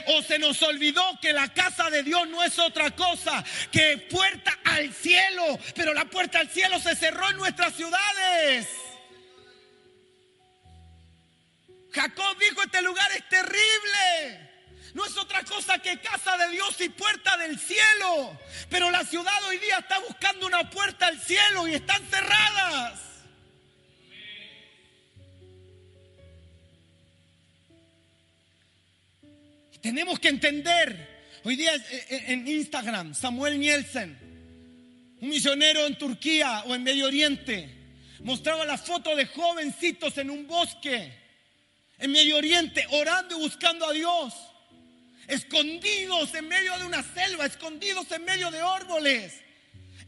o 0.07 0.21
se 0.21 0.39
nos 0.39 0.61
olvidó 0.61 1.03
que 1.21 1.34
la 1.34 1.47
casa 1.53 1.89
de 1.89 2.03
Dios 2.03 2.28
no 2.28 2.43
es 2.43 2.57
otra 2.59 2.91
cosa 2.91 3.43
que 3.71 3.97
puerta 4.09 4.57
al 4.63 4.93
cielo, 4.93 5.59
pero 5.76 5.93
la 5.93 6.05
puerta 6.05 6.39
al 6.39 6.49
cielo 6.49 6.80
se 6.80 6.95
cerró 6.95 7.30
en 7.30 7.38
nuestras 7.38 7.74
ciudades. 7.74 8.67
Jacob 11.91 12.38
dijo, 12.39 12.63
este 12.63 12.82
lugar 12.82 13.09
es 13.11 13.30
terrible. 13.30 14.49
No 14.93 15.05
es 15.05 15.17
otra 15.17 15.43
cosa 15.43 15.80
que 15.80 15.99
casa 15.99 16.38
de 16.38 16.49
Dios 16.49 16.80
y 16.80 16.89
puerta 16.89 17.38
del 17.38 17.59
cielo. 17.59 18.39
Pero 18.69 18.91
la 18.91 19.03
ciudad 19.03 19.43
hoy 19.45 19.57
día 19.57 19.80
está 19.80 19.99
buscando 19.99 20.45
una 20.45 20.69
puerta 20.69 21.07
al 21.07 21.19
cielo 21.19 21.67
y 21.67 21.76
están 21.76 22.03
cerradas. 22.09 23.12
Tenemos 29.84 30.17
que 30.17 30.29
entender, 30.29 31.41
hoy 31.43 31.57
día 31.57 31.75
eh, 31.75 32.05
eh, 32.09 32.23
en 32.27 32.47
Instagram, 32.47 33.13
Samuel 33.13 33.59
Nielsen, 33.59 34.17
un 35.19 35.27
misionero 35.27 35.86
en 35.86 35.97
Turquía 35.97 36.63
o 36.67 36.73
en 36.73 36.84
Medio 36.84 37.07
Oriente, 37.07 37.67
mostraba 38.21 38.63
la 38.63 38.77
foto 38.77 39.13
de 39.13 39.25
jovencitos 39.25 40.17
en 40.17 40.29
un 40.29 40.47
bosque, 40.47 41.11
en 41.99 42.11
Medio 42.13 42.38
Oriente, 42.38 42.88
orando 42.91 43.38
y 43.38 43.41
buscando 43.41 43.86
a 43.86 43.91
Dios, 43.91 44.34
escondidos 45.27 46.34
en 46.34 46.47
medio 46.47 46.79
de 46.79 46.86
una 46.86 47.03
selva, 47.03 47.45
escondidos 47.45 48.09
en 48.13 48.23
medio 48.23 48.51
de 48.51 48.61
árboles 48.61 49.34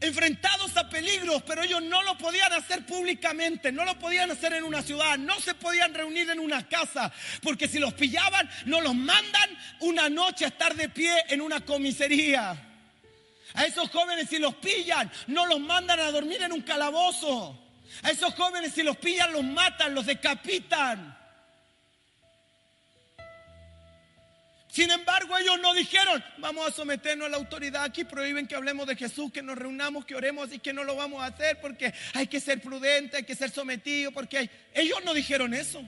enfrentados 0.00 0.76
a 0.76 0.88
peligros, 0.88 1.42
pero 1.46 1.62
ellos 1.62 1.82
no 1.82 2.02
lo 2.02 2.16
podían 2.18 2.52
hacer 2.52 2.84
públicamente, 2.86 3.72
no 3.72 3.84
lo 3.84 3.98
podían 3.98 4.30
hacer 4.30 4.52
en 4.54 4.64
una 4.64 4.82
ciudad, 4.82 5.18
no 5.18 5.38
se 5.40 5.54
podían 5.54 5.94
reunir 5.94 6.30
en 6.30 6.40
una 6.40 6.66
casa, 6.68 7.12
porque 7.42 7.68
si 7.68 7.78
los 7.78 7.94
pillaban, 7.94 8.48
no 8.66 8.80
los 8.80 8.94
mandan 8.94 9.50
una 9.80 10.08
noche 10.08 10.44
a 10.44 10.48
estar 10.48 10.74
de 10.74 10.88
pie 10.88 11.12
en 11.28 11.40
una 11.40 11.60
comisaría. 11.60 12.56
A 13.54 13.64
esos 13.64 13.90
jóvenes 13.90 14.28
si 14.28 14.38
los 14.38 14.54
pillan, 14.56 15.10
no 15.28 15.46
los 15.46 15.60
mandan 15.60 15.98
a 16.00 16.10
dormir 16.10 16.42
en 16.42 16.52
un 16.52 16.60
calabozo. 16.60 17.58
A 18.02 18.10
esos 18.10 18.34
jóvenes 18.34 18.72
si 18.74 18.82
los 18.82 18.96
pillan, 18.98 19.32
los 19.32 19.44
matan, 19.44 19.94
los 19.94 20.04
decapitan. 20.04 21.15
Sin 24.76 24.90
embargo, 24.90 25.34
ellos 25.38 25.58
no 25.62 25.72
dijeron, 25.72 26.22
vamos 26.36 26.68
a 26.68 26.70
someternos 26.70 27.28
a 27.28 27.30
la 27.30 27.38
autoridad. 27.38 27.84
Aquí 27.84 28.04
prohíben 28.04 28.46
que 28.46 28.54
hablemos 28.54 28.86
de 28.86 28.94
Jesús, 28.94 29.32
que 29.32 29.42
nos 29.42 29.56
reunamos, 29.56 30.04
que 30.04 30.14
oremos 30.14 30.52
y 30.52 30.58
que 30.58 30.74
no 30.74 30.84
lo 30.84 30.94
vamos 30.94 31.22
a 31.22 31.28
hacer 31.28 31.58
porque 31.62 31.94
hay 32.12 32.26
que 32.26 32.40
ser 32.40 32.60
prudente, 32.60 33.16
hay 33.16 33.22
que 33.22 33.34
ser 33.34 33.50
sometido, 33.50 34.12
porque 34.12 34.50
ellos 34.74 34.98
no 35.02 35.14
dijeron 35.14 35.54
eso. 35.54 35.82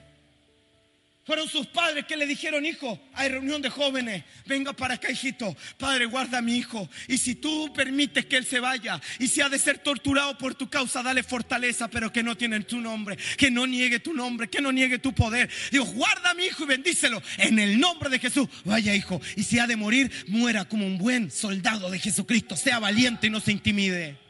Fueron 1.29 1.47
sus 1.47 1.67
padres 1.67 2.05
que 2.05 2.17
le 2.17 2.25
dijeron, 2.25 2.65
hijo, 2.65 2.99
hay 3.13 3.29
reunión 3.29 3.61
de 3.61 3.69
jóvenes, 3.69 4.23
venga 4.47 4.73
para 4.73 4.95
acá, 4.95 5.11
hijito, 5.11 5.55
padre, 5.77 6.07
guarda 6.07 6.39
a 6.39 6.41
mi 6.41 6.55
hijo. 6.55 6.89
Y 7.07 7.19
si 7.19 7.35
tú 7.35 7.71
permites 7.71 8.25
que 8.25 8.35
él 8.35 8.47
se 8.47 8.59
vaya 8.59 8.99
y 9.19 9.27
si 9.27 9.39
ha 9.39 9.47
de 9.47 9.59
ser 9.59 9.77
torturado 9.77 10.35
por 10.39 10.55
tu 10.55 10.71
causa, 10.71 11.03
dale 11.03 11.21
fortaleza, 11.21 11.87
pero 11.87 12.11
que 12.11 12.23
no 12.23 12.35
tiene 12.35 12.61
tu 12.61 12.81
nombre, 12.81 13.15
que 13.37 13.51
no 13.51 13.67
niegue 13.67 13.99
tu 13.99 14.11
nombre, 14.11 14.49
que 14.49 14.59
no 14.59 14.71
niegue 14.71 14.97
tu 14.97 15.13
poder. 15.13 15.51
Dios, 15.69 15.93
guarda 15.93 16.31
a 16.31 16.33
mi 16.33 16.45
hijo 16.45 16.63
y 16.63 16.65
bendícelo 16.65 17.21
en 17.37 17.59
el 17.59 17.79
nombre 17.79 18.09
de 18.09 18.17
Jesús. 18.17 18.49
Vaya, 18.65 18.95
hijo, 18.95 19.21
y 19.35 19.43
si 19.43 19.59
ha 19.59 19.67
de 19.67 19.75
morir, 19.75 20.11
muera 20.29 20.65
como 20.65 20.87
un 20.87 20.97
buen 20.97 21.29
soldado 21.29 21.91
de 21.91 21.99
Jesucristo, 21.99 22.55
sea 22.55 22.79
valiente 22.79 23.27
y 23.27 23.29
no 23.29 23.39
se 23.39 23.51
intimide. 23.51 24.28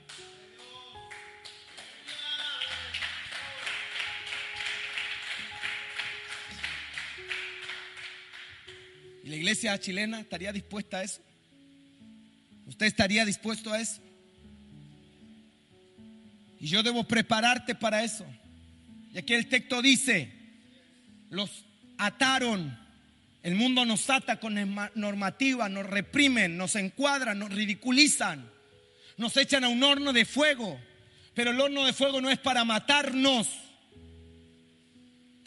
La 9.29 9.35
iglesia 9.35 9.79
chilena 9.79 10.19
estaría 10.19 10.51
dispuesta 10.51 10.97
a 10.97 11.03
eso? 11.03 11.21
¿Usted 12.65 12.87
estaría 12.87 13.25
dispuesto 13.25 13.71
a 13.71 13.79
eso? 13.79 14.01
Y 16.59 16.67
yo 16.67 16.81
debo 16.81 17.03
prepararte 17.03 17.75
para 17.75 18.03
eso. 18.03 18.25
Y 19.13 19.19
aquí 19.19 19.35
el 19.35 19.47
texto 19.47 19.83
dice, 19.83 20.31
los 21.29 21.63
ataron, 21.99 22.75
el 23.43 23.53
mundo 23.53 23.85
nos 23.85 24.09
ata 24.09 24.39
con 24.39 24.55
normativa, 24.95 25.69
nos 25.69 25.85
reprimen, 25.85 26.57
nos 26.57 26.75
encuadran, 26.75 27.37
nos 27.37 27.51
ridiculizan, 27.51 28.49
nos 29.17 29.37
echan 29.37 29.63
a 29.63 29.69
un 29.69 29.83
horno 29.83 30.11
de 30.11 30.25
fuego, 30.25 30.79
pero 31.35 31.51
el 31.51 31.61
horno 31.61 31.85
de 31.85 31.93
fuego 31.93 32.19
no 32.19 32.31
es 32.31 32.39
para 32.39 32.65
matarnos 32.65 33.47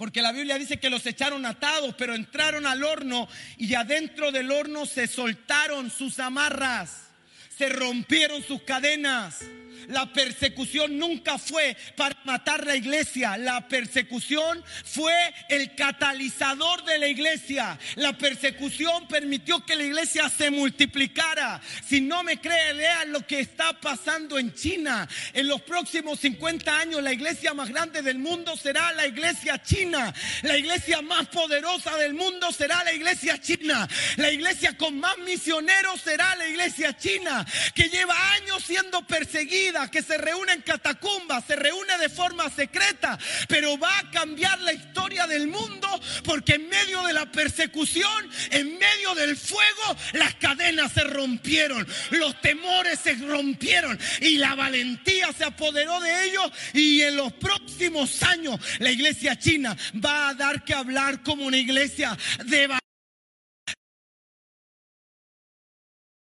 porque 0.03 0.20
la 0.20 0.32
Biblia 0.32 0.59
dice 0.59 0.80
que 0.80 0.90
los 0.90 1.07
echaron 1.07 1.46
atados, 1.46 1.94
pero 1.96 2.16
entraron 2.16 2.66
al 2.66 2.82
horno 2.82 3.28
y 3.57 3.72
adentro 3.74 4.32
del 4.32 4.50
horno 4.50 4.84
se 4.84 5.07
soltaron 5.07 5.92
sus 5.92 6.18
amarras, 6.18 7.11
se 7.57 7.68
rompieron 7.68 8.42
sus 8.42 8.62
cadenas. 8.62 9.44
La 9.89 10.12
persecución 10.12 10.99
nunca 10.99 11.39
fue 11.39 11.76
para 11.97 12.16
matar 12.24 12.66
la 12.66 12.76
iglesia. 12.76 13.37
La 13.37 13.68
persecución 13.68 14.62
fue 14.85 15.14
el 15.49 15.74
catalizador 15.74 16.85
de 16.85 16.99
la 16.99 17.09
iglesia. 17.09 17.78
La 17.97 18.12
persecución 18.16 19.07
permitió 19.09 19.64
que 19.64 19.76
la 19.76 19.85
iglesia 19.85 20.28
se 20.28 20.51
multiplicara. 20.51 21.61
Si 21.87 22.01
no 22.01 22.22
me 22.22 22.41
cree, 22.41 22.74
vean 22.74 23.12
lo 23.12 23.26
que 23.26 23.41
está 23.41 23.80
pasando 23.80 24.39
en 24.39 24.55
China. 24.55 25.09
En 25.33 25.49
los 25.49 25.62
próximos 25.62 26.20
50 26.20 26.78
años 26.78 27.03
la 27.03 27.12
iglesia 27.12 27.55
más 27.55 27.68
grande 27.68 28.03
del 28.03 28.18
mundo 28.18 28.57
será 28.57 28.93
la 28.93 29.07
iglesia 29.07 29.62
china. 29.62 30.12
La 30.43 30.57
iglesia 30.57 31.03
más 31.03 31.26
poderosa 31.28 31.97
del 31.97 32.14
mundo 32.14 32.53
será 32.53 32.83
la 32.85 32.93
iglesia 32.93 33.41
china. 33.41 33.89
La 34.16 34.30
iglesia 34.30 34.76
con 34.76 34.99
más 34.99 35.18
misioneros 35.18 36.01
será 36.01 36.37
la 36.37 36.47
iglesia 36.49 36.97
china, 36.97 37.45
que 37.74 37.89
lleva 37.89 38.14
años 38.35 38.62
siendo 38.64 39.07
perseguida 39.07 39.72
que 39.91 40.03
se 40.03 40.18
reúne 40.18 40.53
en 40.53 40.62
catacumbas, 40.62 41.45
se 41.47 41.57
reúne 41.57 41.99
de 41.99 42.09
forma 42.09 42.49
secreta, 42.51 43.18
pero 43.49 43.79
va 43.79 43.99
a 43.99 44.11
cambiar 44.11 44.61
la 44.61 44.73
historia 44.73 45.27
del 45.27 45.49
mundo 45.49 45.89
porque 46.25 46.55
en 46.55 46.68
medio 46.68 47.03
de 47.03 47.12
la 47.12 47.31
persecución, 47.31 48.31
en 48.51 48.79
medio 48.79 49.14
del 49.14 49.37
fuego, 49.37 49.97
las 50.12 50.35
cadenas 50.35 50.93
se 50.93 51.05
rompieron, 51.05 51.87
los 52.11 52.41
temores 52.41 52.99
se 53.01 53.14
rompieron 53.14 53.99
y 54.20 54.39
la 54.39 54.55
valentía 54.55 55.33
se 55.33 55.45
apoderó 55.45 56.01
de 56.01 56.25
ellos 56.25 56.51
y 56.75 57.01
en 57.03 57.16
los 57.16 57.33
próximos 57.33 58.23
años 58.23 58.61
la 58.79 58.91
iglesia 58.91 59.39
china 59.39 59.77
va 60.05 60.29
a 60.29 60.35
dar 60.35 60.64
que 60.64 60.75
hablar 60.75 61.23
como 61.23 61.45
una 61.45 61.57
iglesia 61.57 62.16
de 62.45 62.68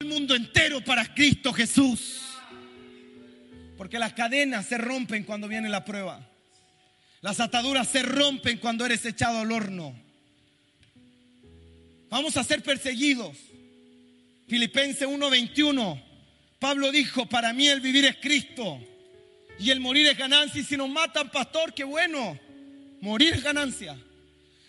el 0.03 0.09
mundo 0.09 0.35
entero 0.35 0.83
para 0.83 1.15
Cristo 1.15 1.53
Jesús. 1.53 2.32
Porque 3.83 3.99
las 3.99 4.13
cadenas 4.13 4.67
se 4.67 4.79
rompen 4.79 5.25
cuando 5.25 5.49
viene 5.49 5.69
la 5.69 5.85
prueba. 5.85 6.25
Las 7.21 7.41
ataduras 7.41 7.89
se 7.89 8.05
rompen 8.05 8.59
cuando 8.59 8.87
eres 8.87 9.05
echado 9.05 9.41
al 9.41 9.51
horno. 9.51 9.93
Vamos 12.09 12.37
a 12.37 12.45
ser 12.45 12.63
perseguidos. 12.63 13.37
Filipenses 14.47 15.09
1:21. 15.09 16.01
Pablo 16.61 16.93
dijo, 16.93 17.29
para 17.29 17.53
mí 17.53 17.67
el 17.67 17.81
vivir 17.81 18.05
es 18.05 18.19
Cristo 18.19 18.81
y 19.59 19.71
el 19.71 19.81
morir 19.81 20.07
es 20.07 20.17
ganancia. 20.17 20.61
Y 20.61 20.65
si 20.65 20.77
nos 20.77 20.89
matan, 20.89 21.29
pastor, 21.33 21.75
qué 21.75 21.83
bueno. 21.83 22.39
Morir 23.01 23.35
es 23.35 23.43
ganancia. 23.43 23.99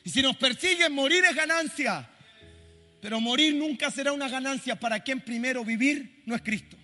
Y 0.04 0.10
si 0.10 0.24
nos 0.24 0.36
persiguen, 0.38 0.92
morir 0.92 1.24
es 1.24 1.36
ganancia. 1.36 2.10
Pero 3.00 3.22
morir 3.22 3.54
nunca 3.54 3.92
será 3.92 4.12
una 4.12 4.28
ganancia 4.28 4.80
para 4.80 5.02
quien 5.02 5.22
primero 5.22 5.64
vivir 5.64 6.24
no 6.26 6.34
es 6.34 6.42
Cristo. 6.42 6.78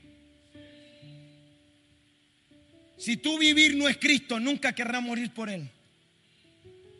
Si 2.99 3.15
tú 3.15 3.39
vivir 3.39 3.77
no 3.77 3.87
es 3.87 3.97
Cristo, 3.97 4.41
nunca 4.41 4.73
querrás 4.73 5.01
morir 5.01 5.33
por 5.33 5.49
Él. 5.49 5.69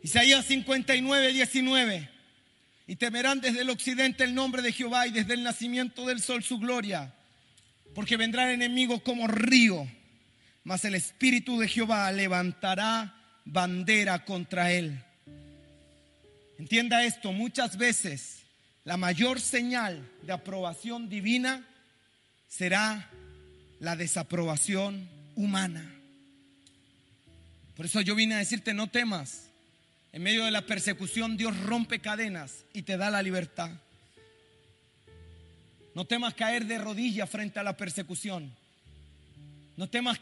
Isaías 0.02 0.46
59, 0.46 1.32
19. 1.34 2.08
Y 2.86 2.96
temerán 2.96 3.42
desde 3.42 3.60
el 3.60 3.70
occidente 3.70 4.24
el 4.24 4.34
nombre 4.34 4.62
de 4.62 4.72
Jehová 4.72 5.06
y 5.06 5.10
desde 5.10 5.34
el 5.34 5.42
nacimiento 5.42 6.06
del 6.06 6.22
sol 6.22 6.42
su 6.42 6.58
gloria. 6.58 7.14
Porque 7.94 8.16
vendrán 8.16 8.48
enemigos 8.48 9.02
como 9.02 9.26
río, 9.26 9.86
mas 10.64 10.86
el 10.86 10.94
Espíritu 10.94 11.58
de 11.58 11.68
Jehová 11.68 12.10
levantará 12.12 13.14
bandera 13.44 14.24
contra 14.24 14.72
él. 14.72 15.04
Entienda 16.58 17.04
esto, 17.04 17.32
muchas 17.32 17.76
veces 17.76 18.42
la 18.84 18.96
mayor 18.96 19.38
señal 19.38 20.08
de 20.22 20.32
aprobación 20.32 21.10
divina 21.10 21.66
será 22.48 23.10
la 23.80 23.96
desaprobación 23.96 25.19
humana. 25.34 25.94
Por 27.76 27.86
eso 27.86 28.00
yo 28.00 28.14
vine 28.14 28.34
a 28.34 28.38
decirte, 28.38 28.74
no 28.74 28.88
temas. 28.88 29.48
En 30.12 30.22
medio 30.22 30.44
de 30.44 30.50
la 30.50 30.66
persecución 30.66 31.36
Dios 31.36 31.56
rompe 31.60 32.00
cadenas 32.00 32.64
y 32.72 32.82
te 32.82 32.96
da 32.96 33.10
la 33.10 33.22
libertad. 33.22 33.70
No 35.94 36.04
temas 36.04 36.34
caer 36.34 36.66
de 36.66 36.78
rodillas 36.78 37.28
frente 37.28 37.58
a 37.58 37.62
la 37.62 37.76
persecución. 37.76 38.54
No 39.76 39.88
temas 39.88 40.20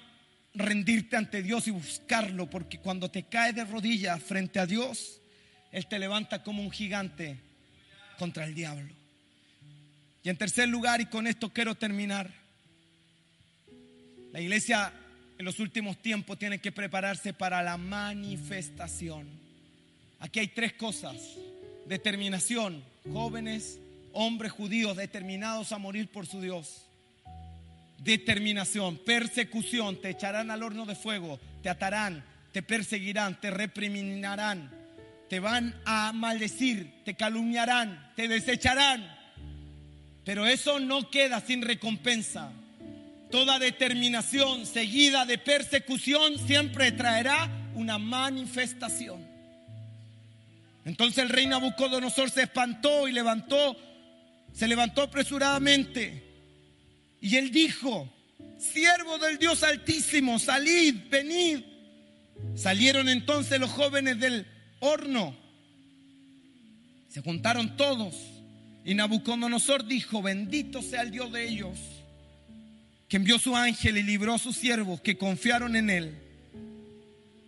rendirte 0.55 1.17
ante 1.17 1.43
Dios 1.43 1.69
y 1.69 1.71
buscarlo, 1.71 2.49
porque 2.49 2.79
cuando 2.79 3.11
te 3.11 3.25
caes 3.25 3.55
de 3.55 3.65
rodillas 3.65 4.23
frente 4.23 4.59
a 4.59 4.67
Dios, 4.67 5.21
Él 5.73 5.87
te 5.87 5.99
levanta 5.99 6.43
como 6.43 6.63
un 6.63 6.71
gigante 6.71 7.39
contra 8.19 8.45
el 8.45 8.55
diablo. 8.55 8.93
Y 10.23 10.29
en 10.29 10.37
tercer 10.37 10.69
lugar, 10.69 11.01
y 11.01 11.07
con 11.07 11.27
esto 11.27 11.53
quiero 11.53 11.75
terminar, 11.75 12.31
la 14.33 14.41
iglesia 14.41 14.93
en 15.39 15.45
los 15.45 15.61
últimos 15.61 16.01
tiempos 16.03 16.39
tiene 16.39 16.61
que 16.61 16.73
prepararse 16.73 17.33
para 17.33 17.63
la 17.63 17.77
manifestación. 17.77 19.27
Aquí 20.19 20.41
hay 20.41 20.49
tres 20.49 20.73
cosas. 20.75 21.17
Determinación, 21.87 22.83
jóvenes, 23.13 23.79
hombres 24.13 24.53
judíos 24.53 24.97
determinados 24.97 25.73
a 25.73 25.79
morir 25.79 26.09
por 26.09 26.27
su 26.27 26.41
Dios. 26.41 26.85
Determinación, 27.99 28.99
persecución, 28.99 30.01
te 30.01 30.11
echarán 30.11 30.51
al 30.51 30.63
horno 30.63 30.87
de 30.87 30.95
fuego, 30.95 31.41
te 31.63 31.69
atarán, 31.69 32.25
te 32.53 32.63
perseguirán, 32.63 33.41
te 33.41 33.51
repriminarán, 33.51 34.71
te 35.29 35.41
van 35.41 35.75
a 35.85 36.13
maldecir, 36.13 37.03
te 37.05 37.15
calumniarán, 37.15 38.13
te 38.15 38.29
desecharán. 38.29 39.17
Pero 40.25 40.47
eso 40.47 40.79
no 40.79 41.11
queda 41.11 41.41
sin 41.41 41.63
recompensa. 41.63 42.53
Toda 43.31 43.59
determinación 43.59 44.65
seguida 44.65 45.27
de 45.27 45.37
persecución 45.37 46.39
siempre 46.39 46.93
traerá 46.93 47.51
una 47.75 47.99
manifestación. 47.99 49.27
Entonces 50.87 51.19
el 51.25 51.29
rey 51.29 51.47
Nabucodonosor 51.47 52.31
se 52.31 52.43
espantó 52.43 53.07
y 53.07 53.13
levantó, 53.13 53.77
se 54.55 54.67
levantó 54.67 55.03
apresuradamente. 55.03 56.25
Y 57.21 57.37
él 57.37 57.51
dijo, 57.51 58.11
siervo 58.59 59.19
del 59.19 59.37
Dios 59.37 59.63
altísimo, 59.63 60.39
salid, 60.39 60.95
venid. 61.11 61.61
Salieron 62.55 63.11
entonces 63.11 63.61
los 63.61 63.71
jóvenes 63.71 64.19
del 64.19 64.47
horno. 64.81 65.37
Se 67.11 67.21
juntaron 67.21 67.77
todos. 67.77 68.15
Y 68.87 68.95
Nabucodonosor 68.95 69.87
dijo, 69.87 70.23
bendito 70.23 70.81
sea 70.81 71.03
el 71.03 71.11
Dios 71.11 71.31
de 71.31 71.47
ellos 71.47 71.79
que 73.09 73.17
envió 73.17 73.39
su 73.39 73.57
ángel 73.57 73.97
y 73.97 74.03
libró 74.03 74.35
a 74.35 74.39
sus 74.39 74.57
siervos 74.57 75.01
que 75.01 75.17
confiaron 75.17 75.77
en 75.77 75.91
él. 75.91 76.19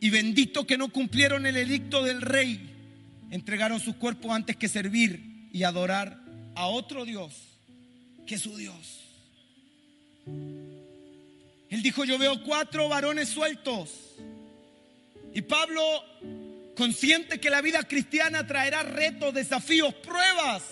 Y 0.01 0.09
bendito 0.09 0.67
que 0.67 0.79
no 0.79 0.89
cumplieron 0.89 1.45
el 1.45 1.59
edicto 1.59 2.03
del 2.03 2.23
rey, 2.23 2.71
entregaron 3.31 3.79
sus 3.79 3.97
cuerpos 3.97 4.33
antes 4.33 4.57
que 4.57 4.69
servir 4.69 5.49
y 5.53 5.63
adorar 5.65 6.19
a 6.55 6.67
otro 6.67 7.05
Dios 7.05 7.35
que 8.27 8.39
su 8.39 8.57
Dios. 8.57 9.01
Él 10.27 11.83
dijo, 11.83 12.05
yo 12.05 12.17
veo 12.19 12.43
cuatro 12.43 12.89
varones 12.89 13.29
sueltos. 13.29 14.17
Y 15.35 15.43
Pablo, 15.43 15.83
consciente 16.75 17.39
que 17.39 17.51
la 17.51 17.61
vida 17.61 17.83
cristiana 17.85 18.47
traerá 18.47 18.83
retos, 18.83 19.35
desafíos, 19.35 19.95
pruebas 19.95 20.63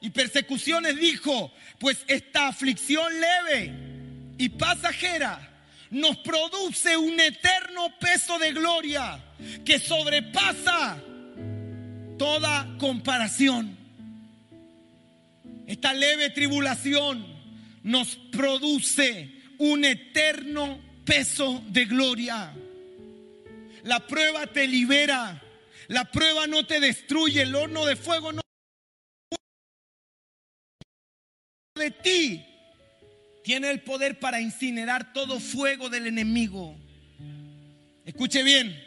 y 0.00 0.10
persecuciones, 0.10 0.96
dijo, 0.96 1.52
pues 1.78 1.98
esta 2.08 2.48
aflicción 2.48 3.12
leve 3.20 3.97
y 4.38 4.48
pasajera 4.50 5.48
nos 5.90 6.16
produce 6.18 6.96
un 6.96 7.18
eterno 7.18 7.92
peso 7.98 8.38
de 8.38 8.52
gloria 8.52 9.22
que 9.64 9.78
sobrepasa 9.78 11.02
toda 12.18 12.76
comparación. 12.78 13.76
Esta 15.66 15.92
leve 15.92 16.30
tribulación 16.30 17.26
nos 17.82 18.16
produce 18.32 19.30
un 19.58 19.84
eterno 19.84 20.78
peso 21.04 21.62
de 21.68 21.84
gloria. 21.86 22.54
La 23.82 24.06
prueba 24.06 24.46
te 24.46 24.66
libera, 24.66 25.42
la 25.88 26.10
prueba 26.10 26.46
no 26.46 26.66
te 26.66 26.80
destruye, 26.80 27.42
el 27.42 27.54
horno 27.54 27.84
de 27.86 27.96
fuego 27.96 28.32
no 28.32 28.40
de 31.74 31.90
ti 31.92 32.47
tiene 33.48 33.70
el 33.70 33.80
poder 33.80 34.18
para 34.18 34.42
incinerar 34.42 35.14
todo 35.14 35.40
fuego 35.40 35.88
del 35.88 36.06
enemigo. 36.06 36.76
Escuche 38.04 38.42
bien, 38.42 38.78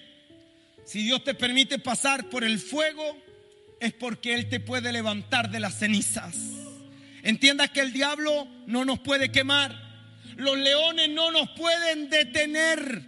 si 0.85 1.01
Dios 1.01 1.23
te 1.23 1.33
permite 1.33 1.79
pasar 1.79 2.29
por 2.29 2.43
el 2.43 2.59
fuego, 2.59 3.17
es 3.79 3.91
porque 3.91 4.35
Él 4.35 4.49
te 4.49 4.59
puede 4.59 4.93
levantar 4.93 5.49
de 5.49 5.59
las 5.59 5.79
cenizas. 5.79 6.35
Entienda 7.23 7.69
que 7.69 7.79
el 7.79 7.91
diablo 7.91 8.47
no 8.67 8.85
nos 8.85 8.99
puede 8.99 9.31
quemar. 9.31 9.75
Los 10.35 10.59
leones 10.59 11.09
no 11.09 11.31
nos 11.31 11.49
pueden 11.57 12.11
detener. 12.11 13.01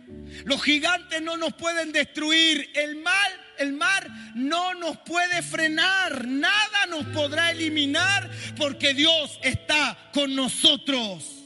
Los 0.45 0.60
gigantes 0.64 1.22
no 1.22 1.38
nos 1.38 1.54
pueden 1.54 1.91
destruir. 1.91 2.72
El 2.74 2.95
mal, 2.95 3.32
el 3.60 3.74
mar 3.74 4.10
no 4.34 4.74
nos 4.74 4.97
puede 4.97 5.43
frenar. 5.43 6.28
Nada 6.28 6.88
nos 6.89 7.06
podrá 7.10 7.51
eliminar 7.51 8.28
porque 8.58 8.95
Dios 8.95 9.38
está 9.43 10.10
con 10.12 10.36
nosotros. 10.36 11.41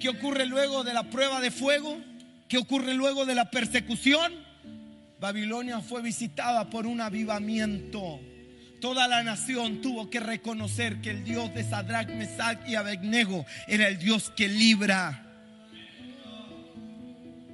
¿Qué 0.00 0.08
ocurre 0.08 0.46
luego 0.46 0.82
de 0.82 0.94
la 0.94 1.10
prueba 1.10 1.42
de 1.42 1.50
fuego? 1.50 2.00
¿Qué 2.48 2.56
ocurre 2.56 2.94
luego 2.94 3.26
de 3.26 3.34
la 3.34 3.50
persecución? 3.50 4.32
Babilonia 5.20 5.80
fue 5.80 6.00
visitada 6.00 6.70
por 6.70 6.86
un 6.86 7.02
avivamiento. 7.02 8.18
Toda 8.80 9.06
la 9.08 9.22
nación 9.22 9.82
tuvo 9.82 10.08
que 10.08 10.18
reconocer 10.18 11.02
que 11.02 11.10
el 11.10 11.22
Dios 11.22 11.52
de 11.52 11.64
Sadrach, 11.64 12.08
Mesach 12.08 12.66
y 12.66 12.76
Abednego 12.76 13.44
era 13.68 13.88
el 13.88 13.98
Dios 13.98 14.32
que 14.34 14.48
libra. 14.48 15.26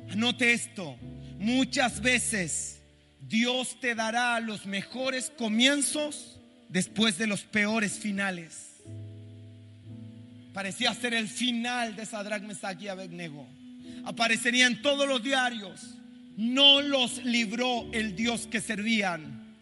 Anote 0.08 0.52
esto, 0.52 0.96
muchas 1.40 2.00
veces 2.00 2.80
Dios 3.20 3.80
te 3.80 3.96
dará 3.96 4.38
los 4.38 4.66
mejores 4.66 5.32
comienzos 5.36 6.38
después 6.68 7.18
de 7.18 7.26
los 7.26 7.42
peores 7.42 7.98
finales 7.98 8.75
parecía 10.56 10.94
ser 10.94 11.12
el 11.12 11.28
final 11.28 11.94
de 11.96 12.06
Sadrach, 12.06 12.42
Mesach 12.42 12.80
y 12.80 12.88
Abednego. 12.88 13.46
Aparecería 14.06 14.66
en 14.66 14.80
todos 14.80 15.06
los 15.06 15.22
diarios. 15.22 15.98
No 16.38 16.80
los 16.80 17.22
libró 17.26 17.86
el 17.92 18.16
Dios 18.16 18.46
que 18.46 18.62
servían. 18.62 19.54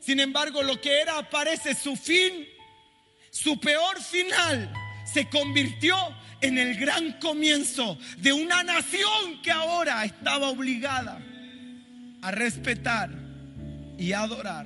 Sin 0.00 0.18
embargo, 0.18 0.62
lo 0.62 0.80
que 0.80 0.98
era 1.02 1.18
aparece 1.18 1.74
su 1.74 1.94
fin, 1.94 2.46
su 3.30 3.60
peor 3.60 4.00
final, 4.00 4.72
se 5.04 5.28
convirtió 5.28 5.94
en 6.40 6.56
el 6.56 6.74
gran 6.78 7.20
comienzo 7.20 7.98
de 8.16 8.32
una 8.32 8.62
nación 8.62 9.42
que 9.42 9.50
ahora 9.50 10.02
estaba 10.06 10.48
obligada 10.48 11.20
a 12.22 12.30
respetar 12.30 13.10
y 13.98 14.14
adorar 14.14 14.64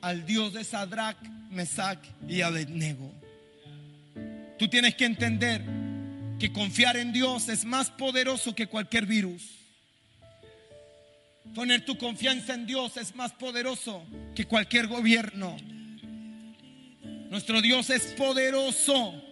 al 0.00 0.26
Dios 0.26 0.52
de 0.52 0.64
Sadrach, 0.64 1.22
Mesach 1.52 2.00
y 2.26 2.40
Abednego. 2.40 3.15
Tú 4.58 4.68
tienes 4.68 4.94
que 4.94 5.04
entender 5.04 5.62
que 6.38 6.52
confiar 6.52 6.96
en 6.96 7.12
Dios 7.12 7.48
es 7.48 7.64
más 7.64 7.90
poderoso 7.90 8.54
que 8.54 8.66
cualquier 8.66 9.06
virus. 9.06 9.42
Poner 11.54 11.84
tu 11.84 11.96
confianza 11.96 12.54
en 12.54 12.66
Dios 12.66 12.96
es 12.96 13.14
más 13.14 13.32
poderoso 13.32 14.04
que 14.34 14.46
cualquier 14.46 14.86
gobierno. 14.86 15.56
Nuestro 17.30 17.60
Dios 17.60 17.90
es 17.90 18.06
poderoso. 18.14 19.22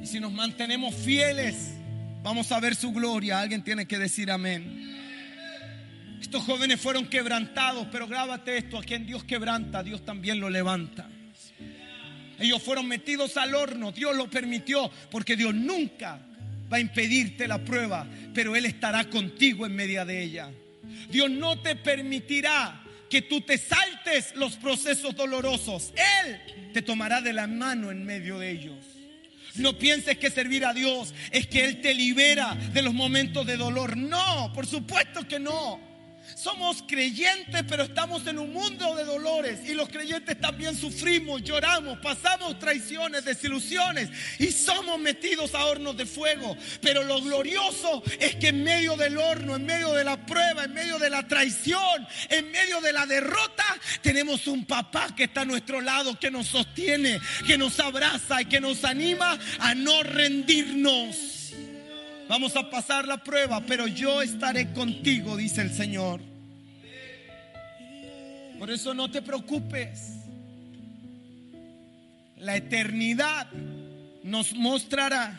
Y 0.00 0.06
si 0.06 0.20
nos 0.20 0.32
mantenemos 0.32 0.94
fieles, 0.94 1.74
vamos 2.22 2.50
a 2.52 2.60
ver 2.60 2.74
su 2.74 2.92
gloria. 2.92 3.40
Alguien 3.40 3.62
tiene 3.62 3.86
que 3.86 3.98
decir 3.98 4.30
amén. 4.30 4.82
Estos 6.20 6.44
jóvenes 6.44 6.80
fueron 6.80 7.06
quebrantados, 7.06 7.88
pero 7.90 8.06
grábate 8.06 8.56
esto, 8.56 8.78
a 8.78 8.82
quien 8.82 9.04
Dios 9.04 9.24
quebranta, 9.24 9.82
Dios 9.82 10.04
también 10.04 10.40
lo 10.40 10.48
levanta. 10.48 11.08
Ellos 12.42 12.62
fueron 12.62 12.88
metidos 12.88 13.36
al 13.36 13.54
horno, 13.54 13.92
Dios 13.92 14.16
lo 14.16 14.28
permitió, 14.28 14.90
porque 15.10 15.36
Dios 15.36 15.54
nunca 15.54 16.18
va 16.70 16.76
a 16.78 16.80
impedirte 16.80 17.46
la 17.46 17.64
prueba, 17.64 18.06
pero 18.34 18.56
Él 18.56 18.66
estará 18.66 19.04
contigo 19.08 19.64
en 19.64 19.76
medio 19.76 20.04
de 20.04 20.22
ella. 20.22 20.50
Dios 21.08 21.30
no 21.30 21.60
te 21.60 21.76
permitirá 21.76 22.82
que 23.08 23.22
tú 23.22 23.42
te 23.42 23.58
saltes 23.58 24.34
los 24.36 24.56
procesos 24.56 25.14
dolorosos. 25.14 25.92
Él 26.24 26.72
te 26.72 26.82
tomará 26.82 27.20
de 27.20 27.32
la 27.32 27.46
mano 27.46 27.90
en 27.90 28.04
medio 28.04 28.38
de 28.38 28.50
ellos. 28.50 28.84
No 29.56 29.78
pienses 29.78 30.16
que 30.16 30.30
servir 30.30 30.64
a 30.64 30.72
Dios 30.72 31.14
es 31.30 31.46
que 31.46 31.64
Él 31.64 31.80
te 31.82 31.94
libera 31.94 32.54
de 32.54 32.82
los 32.82 32.94
momentos 32.94 33.46
de 33.46 33.56
dolor. 33.56 33.96
No, 33.96 34.50
por 34.54 34.66
supuesto 34.66 35.28
que 35.28 35.38
no. 35.38 35.91
Somos 36.42 36.82
creyentes, 36.88 37.62
pero 37.68 37.84
estamos 37.84 38.26
en 38.26 38.36
un 38.36 38.52
mundo 38.52 38.96
de 38.96 39.04
dolores. 39.04 39.60
Y 39.64 39.74
los 39.74 39.88
creyentes 39.88 40.40
también 40.40 40.76
sufrimos, 40.76 41.40
lloramos, 41.44 41.98
pasamos 41.98 42.58
traiciones, 42.58 43.24
desilusiones 43.24 44.10
y 44.40 44.50
somos 44.50 44.98
metidos 44.98 45.54
a 45.54 45.66
hornos 45.66 45.96
de 45.96 46.04
fuego. 46.04 46.56
Pero 46.80 47.04
lo 47.04 47.22
glorioso 47.22 48.02
es 48.18 48.34
que 48.34 48.48
en 48.48 48.64
medio 48.64 48.96
del 48.96 49.18
horno, 49.18 49.54
en 49.54 49.64
medio 49.64 49.92
de 49.92 50.02
la 50.02 50.26
prueba, 50.26 50.64
en 50.64 50.74
medio 50.74 50.98
de 50.98 51.10
la 51.10 51.28
traición, 51.28 52.08
en 52.28 52.50
medio 52.50 52.80
de 52.80 52.92
la 52.92 53.06
derrota, 53.06 53.64
tenemos 54.00 54.48
un 54.48 54.64
papá 54.64 55.14
que 55.14 55.24
está 55.24 55.42
a 55.42 55.44
nuestro 55.44 55.80
lado, 55.80 56.18
que 56.18 56.32
nos 56.32 56.48
sostiene, 56.48 57.20
que 57.46 57.56
nos 57.56 57.78
abraza 57.78 58.42
y 58.42 58.46
que 58.46 58.60
nos 58.60 58.84
anima 58.84 59.38
a 59.60 59.76
no 59.76 60.02
rendirnos. 60.02 61.52
Vamos 62.28 62.56
a 62.56 62.68
pasar 62.68 63.06
la 63.06 63.22
prueba, 63.22 63.60
pero 63.64 63.86
yo 63.86 64.22
estaré 64.22 64.72
contigo, 64.72 65.36
dice 65.36 65.60
el 65.60 65.72
Señor. 65.72 66.31
Por 68.62 68.70
eso 68.70 68.94
no 68.94 69.10
te 69.10 69.22
preocupes. 69.22 70.20
La 72.36 72.54
eternidad 72.54 73.50
nos 74.22 74.54
mostrará 74.54 75.36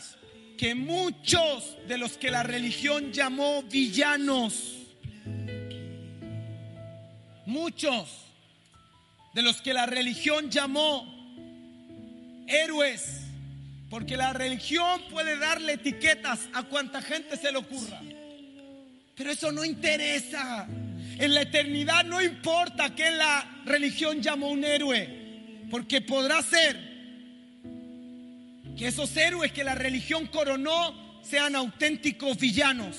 que 0.57 0.75
muchos 0.75 1.77
de 1.87 1.97
los 1.97 2.17
que 2.17 2.29
la 2.29 2.43
religión 2.43 3.13
llamó 3.13 3.63
villanos, 3.63 4.77
muchos 7.45 8.25
de 9.33 9.41
los 9.41 9.61
que 9.61 9.73
la 9.73 9.85
religión 9.85 10.49
llamó 10.49 11.07
héroes, 12.45 13.21
porque 13.89 14.17
la 14.17 14.33
religión 14.33 15.01
puede 15.09 15.37
darle 15.37 15.75
etiquetas 15.75 16.49
a 16.53 16.63
cuanta 16.63 17.01
gente 17.01 17.37
se 17.37 17.53
le 17.53 17.59
ocurra. 17.59 18.01
Pero 19.15 19.31
eso 19.31 19.49
no 19.53 19.63
interesa. 19.63 20.67
En 21.17 21.33
la 21.33 21.41
eternidad 21.41 22.05
no 22.05 22.21
importa 22.21 22.95
que 22.95 23.11
la 23.11 23.61
religión 23.65 24.21
llamó 24.21 24.49
un 24.49 24.63
héroe. 24.63 25.23
Porque 25.69 26.01
podrá 26.01 26.41
ser 26.41 26.93
que 28.77 28.87
esos 28.87 29.15
héroes 29.17 29.51
que 29.51 29.63
la 29.63 29.75
religión 29.75 30.27
coronó 30.27 31.21
sean 31.23 31.55
auténticos 31.55 32.37
villanos. 32.37 32.97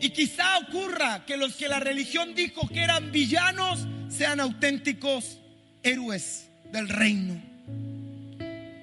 Y 0.00 0.10
quizá 0.10 0.58
ocurra 0.58 1.24
que 1.26 1.36
los 1.36 1.54
que 1.56 1.68
la 1.68 1.80
religión 1.80 2.34
dijo 2.34 2.68
que 2.68 2.80
eran 2.80 3.10
villanos 3.10 3.86
sean 4.08 4.40
auténticos 4.40 5.38
héroes 5.82 6.48
del 6.72 6.88
reino. 6.88 7.40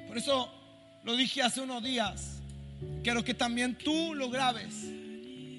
Por 0.07 0.17
eso 0.17 0.51
lo 1.03 1.15
dije 1.15 1.41
hace 1.41 1.61
unos 1.61 1.83
días. 1.83 2.39
Quiero 3.03 3.23
que 3.23 3.33
también 3.33 3.75
tú 3.75 4.13
lo 4.15 4.29
grabes. 4.29 4.73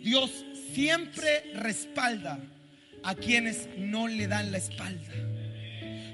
Dios 0.02 0.30
siempre 0.76 1.54
respalda 1.54 2.38
a 3.02 3.14
quienes 3.14 3.66
no 3.78 4.08
le 4.08 4.26
dan 4.26 4.52
la 4.52 4.58
espalda. 4.58 5.14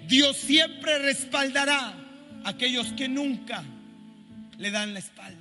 Dios 0.07 0.37
siempre 0.37 1.01
respaldará 1.01 1.89
a 2.45 2.49
aquellos 2.49 2.93
que 2.93 3.09
nunca 3.09 3.65
le 4.59 4.71
dan 4.71 4.95
la 4.95 5.01
espalda. 5.01 5.41